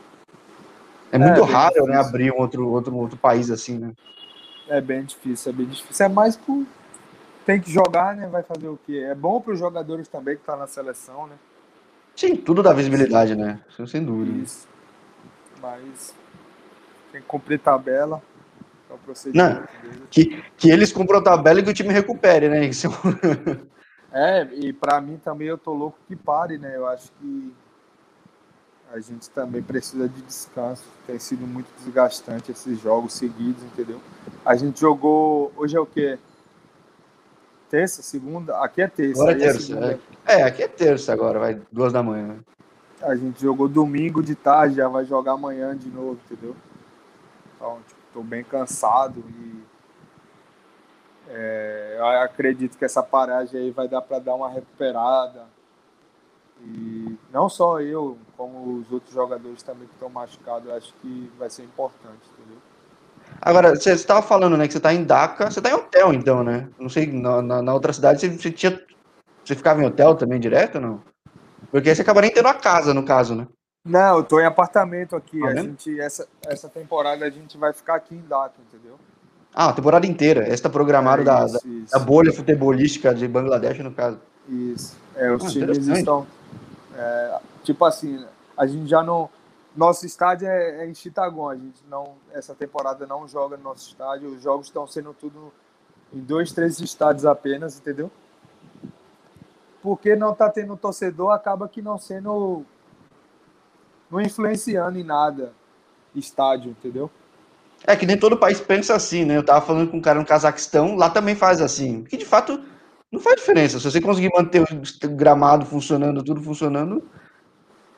é 1.11 1.17
muito 1.17 1.41
é, 1.41 1.43
raro, 1.43 1.85
né, 1.85 1.87
difícil. 1.87 1.87
né, 1.87 1.97
abrir 1.97 2.33
um 2.33 2.39
outro, 2.39 2.67
outro, 2.69 2.95
outro 2.95 3.17
país 3.17 3.51
assim, 3.51 3.77
né? 3.77 3.91
É 4.67 4.79
bem 4.79 5.03
difícil, 5.03 5.51
é 5.51 5.55
bem 5.55 5.65
difícil. 5.67 6.05
É 6.05 6.09
mais 6.09 6.35
por 6.35 6.65
tem 7.45 7.59
que 7.59 7.71
jogar, 7.71 8.15
né? 8.15 8.27
Vai 8.27 8.43
fazer 8.43 8.67
o 8.67 8.79
quê? 8.85 9.05
É 9.09 9.15
bom 9.15 9.41
para 9.41 9.53
os 9.53 9.59
jogadores 9.59 10.07
também 10.07 10.37
que 10.37 10.43
tá 10.43 10.55
na 10.55 10.67
seleção, 10.67 11.27
né? 11.27 11.35
Sim, 12.21 12.35
tudo 12.35 12.61
dá 12.61 12.71
visibilidade, 12.71 13.33
né? 13.33 13.59
Sem 13.87 14.05
dúvida. 14.05 14.43
Isso. 14.43 14.67
Mas 15.59 16.13
tem 17.11 17.19
que 17.19 17.25
cumprir 17.25 17.57
tabela. 17.57 18.21
É 18.87 18.93
o 18.93 18.97
procedimento 18.99 19.59
Não, 19.59 19.67
que, 20.11 20.43
que 20.55 20.69
eles 20.69 20.93
cumprem 20.93 21.23
tabela 21.23 21.59
e 21.59 21.63
que 21.63 21.71
o 21.71 21.73
time 21.73 21.91
recupere, 21.91 22.47
né? 22.47 22.63
Isso 22.65 22.87
é, 24.11 24.43
e 24.53 24.71
para 24.71 25.01
mim 25.01 25.17
também 25.17 25.47
eu 25.47 25.57
tô 25.57 25.73
louco 25.73 25.97
que 26.07 26.15
pare, 26.15 26.59
né? 26.59 26.75
Eu 26.75 26.85
acho 26.85 27.11
que 27.13 27.51
a 28.93 28.99
gente 28.99 29.27
também 29.31 29.63
precisa 29.63 30.07
de 30.07 30.21
descanso. 30.21 30.85
Tem 31.07 31.17
sido 31.17 31.47
muito 31.47 31.69
desgastante 31.79 32.51
esses 32.51 32.79
jogos 32.79 33.13
seguidos, 33.13 33.63
entendeu? 33.63 33.99
A 34.45 34.55
gente 34.55 34.79
jogou. 34.79 35.51
Hoje 35.57 35.75
é 35.75 35.79
o 35.79 35.87
quê? 35.87 36.19
Terça, 37.67 38.03
segunda? 38.03 38.59
Aqui 38.59 38.83
é 38.83 38.87
terça. 38.87 39.23
Agora 39.23 39.31
é, 39.31 39.35
é 39.35 39.39
terça. 39.39 39.79
É. 39.79 39.99
é. 40.25 40.43
aqui 40.43 40.63
é 40.63 40.67
terça 40.67 41.13
agora, 41.13 41.39
vai 41.39 41.61
duas 41.71 41.91
da 41.93 42.03
manhã. 42.03 42.39
A 43.01 43.15
gente 43.15 43.41
jogou 43.41 43.67
domingo 43.67 44.21
de 44.21 44.35
tarde, 44.35 44.75
já 44.75 44.87
vai 44.87 45.05
jogar 45.05 45.33
amanhã 45.33 45.75
de 45.75 45.89
novo, 45.89 46.19
entendeu? 46.25 46.55
Então, 47.55 47.79
tipo, 47.87 47.99
tô 48.13 48.21
bem 48.21 48.43
cansado 48.43 49.23
e 49.27 49.63
é, 51.29 51.95
eu 51.97 52.05
acredito 52.05 52.77
que 52.77 52.85
essa 52.85 53.01
paragem 53.01 53.59
aí 53.59 53.71
vai 53.71 53.87
dar 53.87 54.01
para 54.01 54.19
dar 54.19 54.35
uma 54.35 54.49
recuperada. 54.49 55.45
E 56.63 57.17
não 57.31 57.49
só 57.49 57.79
eu, 57.79 58.17
como 58.37 58.79
os 58.79 58.91
outros 58.91 59.13
jogadores 59.13 59.63
também 59.63 59.87
que 59.87 59.93
estão 59.93 60.09
machucados, 60.09 60.69
acho 60.71 60.93
que 61.01 61.31
vai 61.39 61.49
ser 61.49 61.63
importante, 61.63 62.29
entendeu? 62.37 62.57
Agora, 63.39 63.75
você 63.75 63.93
estava 63.93 64.21
falando, 64.21 64.57
né, 64.57 64.67
que 64.67 64.73
você 64.73 64.77
está 64.77 64.93
em 64.93 65.03
Dhaka, 65.03 65.49
você 65.49 65.59
está 65.59 65.69
em 65.69 65.73
hotel, 65.73 66.13
então, 66.13 66.43
né? 66.43 66.69
Não 66.77 66.89
sei, 66.89 67.07
na, 67.07 67.41
na, 67.41 67.61
na 67.61 67.73
outra 67.73 67.93
cidade 67.93 68.19
você, 68.19 68.29
você, 68.29 68.51
tinha. 68.51 68.79
Você 69.43 69.55
ficava 69.55 69.81
em 69.81 69.85
hotel 69.85 70.15
também 70.15 70.39
direto 70.39 70.75
ou 70.75 70.81
não? 70.81 71.03
Porque 71.69 71.89
aí 71.89 71.95
você 71.95 72.01
acaba 72.01 72.21
nem 72.21 72.31
tendo 72.31 72.47
a 72.47 72.53
casa, 72.53 72.93
no 72.93 73.03
caso, 73.03 73.35
né? 73.35 73.47
Não, 73.83 74.17
eu 74.17 74.23
tô 74.23 74.39
em 74.39 74.45
apartamento 74.45 75.15
aqui. 75.15 75.39
Tá 75.39 75.47
a 75.47 75.55
gente, 75.55 75.99
essa, 75.99 76.27
essa 76.45 76.69
temporada 76.69 77.25
a 77.25 77.29
gente 77.29 77.57
vai 77.57 77.73
ficar 77.73 77.95
aqui 77.95 78.15
em 78.15 78.21
Dhaka, 78.21 78.55
entendeu? 78.67 78.99
Ah, 79.53 79.69
a 79.69 79.73
temporada 79.73 80.05
inteira. 80.05 80.47
Essa 80.47 80.63
tá 80.63 80.69
programado 80.69 81.21
é, 81.21 81.25
da, 81.25 81.45
da, 81.45 81.99
bolha 81.99 82.31
futebolística 82.31 83.13
de 83.13 83.27
Bangladesh, 83.27 83.79
no 83.79 83.91
caso. 83.91 84.19
Isso. 84.47 84.95
É, 85.15 85.31
os 85.31 85.43
ah, 85.43 85.49
times 85.49 85.87
estão. 85.87 86.27
É, 86.95 87.39
tipo 87.63 87.83
assim, 87.83 88.23
a 88.55 88.67
gente 88.67 88.87
já 88.87 89.01
não 89.01 89.29
nosso 89.75 90.05
estádio 90.05 90.47
é, 90.47 90.83
é, 90.83 90.87
em 90.87 90.93
Chittagong. 90.93 91.53
A 91.53 91.57
gente 91.57 91.83
não, 91.89 92.13
essa 92.33 92.53
temporada 92.53 93.05
não 93.07 93.27
joga 93.27 93.57
no 93.57 93.63
nosso 93.63 93.89
estádio. 93.89 94.29
Os 94.29 94.41
jogos 94.43 94.67
estão 94.67 94.85
sendo 94.85 95.13
tudo 95.13 95.51
em 96.13 96.19
dois, 96.19 96.51
três 96.51 96.79
estádios 96.79 97.25
apenas, 97.25 97.77
entendeu? 97.77 98.11
Porque 99.81 100.15
não 100.15 100.33
tá 100.33 100.49
tendo 100.49 100.77
torcedor, 100.77 101.31
acaba 101.31 101.67
que 101.67 101.81
não 101.81 101.97
sendo. 101.97 102.63
não 104.09 104.21
influenciando 104.21 104.99
em 104.99 105.03
nada 105.03 105.53
estádio, 106.15 106.71
entendeu? 106.71 107.09
É 107.85 107.95
que 107.95 108.05
nem 108.05 108.17
todo 108.17 108.37
país 108.37 108.59
pensa 108.59 108.95
assim, 108.95 109.25
né? 109.25 109.37
Eu 109.37 109.45
tava 109.45 109.65
falando 109.65 109.89
com 109.89 109.97
um 109.97 110.01
cara 110.01 110.19
no 110.19 110.25
Cazaquistão, 110.25 110.95
lá 110.95 111.09
também 111.09 111.35
faz 111.35 111.61
assim. 111.61 112.03
Que 112.03 112.17
de 112.17 112.25
fato 112.25 112.61
não 113.11 113.19
faz 113.19 113.37
diferença. 113.37 113.79
Se 113.79 113.89
você 113.89 113.99
conseguir 113.99 114.29
manter 114.35 114.61
o 114.61 115.09
gramado 115.09 115.65
funcionando, 115.65 116.23
tudo 116.23 116.41
funcionando, 116.41 117.09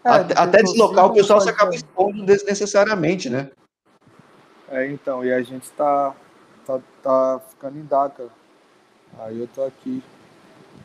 é, 0.03 0.09
até, 0.09 0.39
até 0.39 0.63
deslocar 0.63 1.05
o 1.05 1.13
pessoal 1.13 1.41
se 1.41 1.49
acaba 1.49 1.75
expondo 1.75 2.25
desnecessariamente, 2.25 3.29
né? 3.29 3.51
É, 4.69 4.89
então, 4.89 5.23
e 5.23 5.31
a 5.31 5.41
gente 5.41 5.69
tá, 5.71 6.15
tá, 6.65 6.79
tá 7.01 7.41
ficando 7.49 7.77
em 7.77 7.85
DACA. 7.85 8.27
Aí 9.19 9.39
eu 9.39 9.47
tô 9.47 9.63
aqui. 9.63 10.01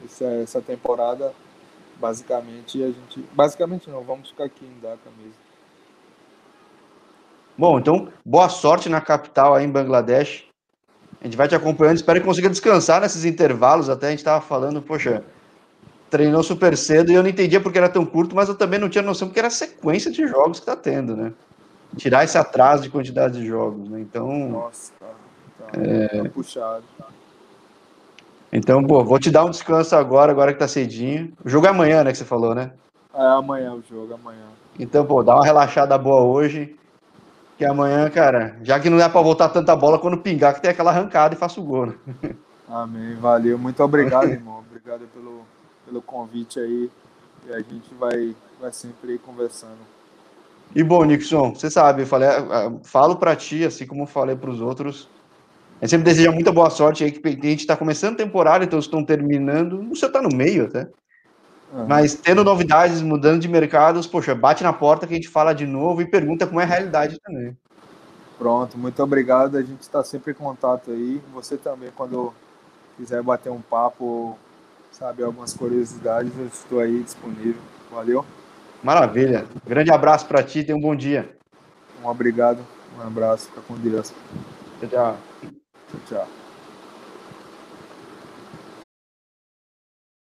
Essa, 0.05 0.25
essa 0.25 0.61
temporada, 0.61 1.33
basicamente, 1.97 2.83
a 2.83 2.87
gente. 2.87 3.21
Basicamente 3.33 3.91
não, 3.91 4.03
vamos 4.03 4.31
ficar 4.31 4.45
aqui 4.45 4.65
em 4.65 4.81
DACA 4.81 5.11
mesmo. 5.19 5.49
Bom, 7.57 7.79
então, 7.79 8.09
boa 8.25 8.49
sorte 8.49 8.89
na 8.89 9.01
capital 9.01 9.55
aí 9.55 9.65
em 9.65 9.71
Bangladesh. 9.71 10.45
A 11.21 11.25
gente 11.25 11.37
vai 11.37 11.49
te 11.49 11.57
acompanhando, 11.57 11.97
espero 11.97 12.21
que 12.21 12.27
consiga 12.27 12.49
descansar 12.49 13.01
nesses 13.01 13.25
intervalos. 13.25 13.91
Até 13.91 14.07
a 14.07 14.11
gente 14.11 14.21
estava 14.21 14.41
falando, 14.41 14.81
poxa, 14.81 15.25
treinou 16.09 16.43
super 16.45 16.77
cedo 16.77 17.11
e 17.11 17.15
eu 17.15 17.23
não 17.23 17.31
entendia 17.31 17.61
porque 17.61 17.79
era 17.79 17.89
tão 17.89 18.07
curto, 18.07 18.37
mas 18.37 18.49
eu 18.49 18.55
também 18.55 18.79
não 18.79 18.89
tinha 18.89 19.03
noção 19.03 19.27
porque 19.27 19.41
era 19.41 19.49
a 19.49 19.51
sequência 19.51 20.11
de 20.11 20.27
jogos 20.29 20.61
que 20.61 20.67
tá 20.67 20.77
tendo, 20.77 21.17
né? 21.17 21.33
Tirar 21.97 22.23
esse 22.23 22.39
atraso 22.39 22.85
de 22.85 22.91
quantidade 22.91 23.41
de 23.41 23.47
jogos, 23.47 23.89
né? 23.89 24.01
Então. 24.01 24.49
Nossa, 24.51 24.93
tá, 25.01 25.07
tá, 25.59 25.81
é... 25.81 26.23
tá 26.23 26.29
puxado. 26.29 26.85
Então, 28.53 28.83
pô, 28.83 29.05
vou 29.05 29.19
te 29.19 29.31
dar 29.31 29.45
um 29.45 29.51
descanso 29.51 29.95
agora, 29.95 30.33
agora 30.33 30.53
que 30.53 30.59
tá 30.59 30.67
cedinho. 30.67 31.33
O 31.45 31.49
jogo 31.49 31.67
é 31.67 31.71
amanhã, 31.71 32.03
né, 32.03 32.13
que 32.13 32.19
você 32.19 32.25
falou, 32.25 32.55
né? 32.55 32.73
É 33.15 33.27
amanhã 33.27 33.75
o 33.75 33.83
jogo, 33.83 34.15
amanhã. 34.15 34.47
Então, 34.79 35.05
pô, 35.05 35.23
dá 35.23 35.35
uma 35.35 35.45
relaxada 35.45 35.99
boa 35.99 36.23
hoje. 36.23 36.77
Que 37.59 37.65
amanhã, 37.65 38.09
cara, 38.09 38.57
já 38.63 38.79
que 38.79 38.89
não 38.89 38.97
dá 38.97 39.09
pra 39.09 39.21
voltar 39.21 39.49
tanta 39.49 39.75
bola, 39.75 39.99
quando 39.99 40.19
pingar, 40.19 40.55
que 40.55 40.63
tem 40.63 40.71
aquela 40.71 40.91
arrancada 40.91 41.35
e 41.35 41.39
faça 41.39 41.61
o 41.61 41.65
gol, 41.65 41.87
né? 41.87 41.95
Amém, 42.69 43.17
valeu. 43.17 43.59
Muito 43.59 43.83
obrigado, 43.83 44.29
irmão. 44.29 44.63
Obrigado 44.69 45.09
pelo, 45.13 45.41
pelo 45.87 46.03
convite 46.03 46.61
aí. 46.61 46.91
E 47.49 47.53
a 47.53 47.59
gente 47.59 47.95
vai, 47.99 48.35
vai 48.61 48.73
sempre 48.73 49.15
ir 49.15 49.19
conversando. 49.19 49.79
E 50.75 50.85
bom, 50.85 51.03
Nixon, 51.05 51.55
você 51.55 51.71
sabe, 51.71 52.03
eu 52.03 52.07
falei, 52.07 52.29
ah, 52.29 52.47
ah, 52.51 52.73
falo 52.85 53.17
para 53.17 53.35
ti, 53.35 53.65
assim 53.65 53.87
como 53.87 54.07
falei 54.07 54.37
para 54.37 54.51
os 54.51 54.61
outros. 54.61 55.09
A 55.81 55.85
gente 55.85 55.91
sempre 55.91 56.05
deseja 56.05 56.33
muita 56.33 56.53
boa 56.53 56.71
sorte 56.71 57.05
aí, 57.05 57.13
que 57.13 57.27
a 57.27 57.31
gente 57.31 57.61
está 57.61 57.77
começando 57.77 58.15
a 58.15 58.19
temporada, 58.19 58.65
então 58.65 58.79
estão 58.79 59.05
terminando. 59.05 59.89
Você 59.89 60.07
está 60.07 60.21
no 60.21 60.29
meio 60.35 60.65
até. 60.65 60.89
Uhum. 61.73 61.87
Mas 61.87 62.15
tendo 62.15 62.43
novidades, 62.43 63.01
mudando 63.01 63.41
de 63.41 63.49
mercados, 63.49 64.07
poxa, 64.07 64.35
bate 64.35 64.63
na 64.63 64.73
porta 64.73 65.07
que 65.07 65.13
a 65.13 65.17
gente 65.17 65.29
fala 65.29 65.53
de 65.53 65.67
novo 65.67 66.03
e 66.03 66.11
pergunta 66.11 66.47
como 66.47 66.61
é 66.61 66.65
a 66.65 66.67
realidade 66.67 67.21
também. 67.21 67.57
Pronto, 68.39 68.77
muito 68.77 69.03
obrigado. 69.03 69.57
A 69.57 69.63
gente 69.63 69.83
está 69.83 70.03
sempre 70.03 70.33
em 70.33 70.35
contato 70.35 70.91
aí. 70.91 71.21
Você 71.33 71.57
também, 71.57 71.91
quando 71.95 72.33
quiser 72.97 73.23
bater 73.23 73.51
um 73.51 73.61
papo 73.61 74.37
sabe 74.91 75.23
algumas 75.23 75.55
curiosidades, 75.55 76.33
eu 76.37 76.47
estou 76.47 76.81
aí 76.81 77.03
disponível. 77.03 77.61
Valeu. 77.91 78.25
Maravilha. 78.83 79.47
Grande 79.67 79.93
abraço 79.93 80.27
para 80.27 80.43
ti, 80.43 80.65
tenha 80.65 80.77
um 80.77 80.81
bom 80.81 80.95
dia. 80.95 81.37
Um 82.03 82.09
obrigado, 82.09 82.65
um 82.97 83.07
abraço, 83.07 83.47
fica 83.47 83.61
com 83.61 83.75
Deus. 83.75 84.13
Tchau, 84.81 84.89
tchau. 84.89 85.28
Tchau, 85.89 86.01
tchau. 86.07 86.48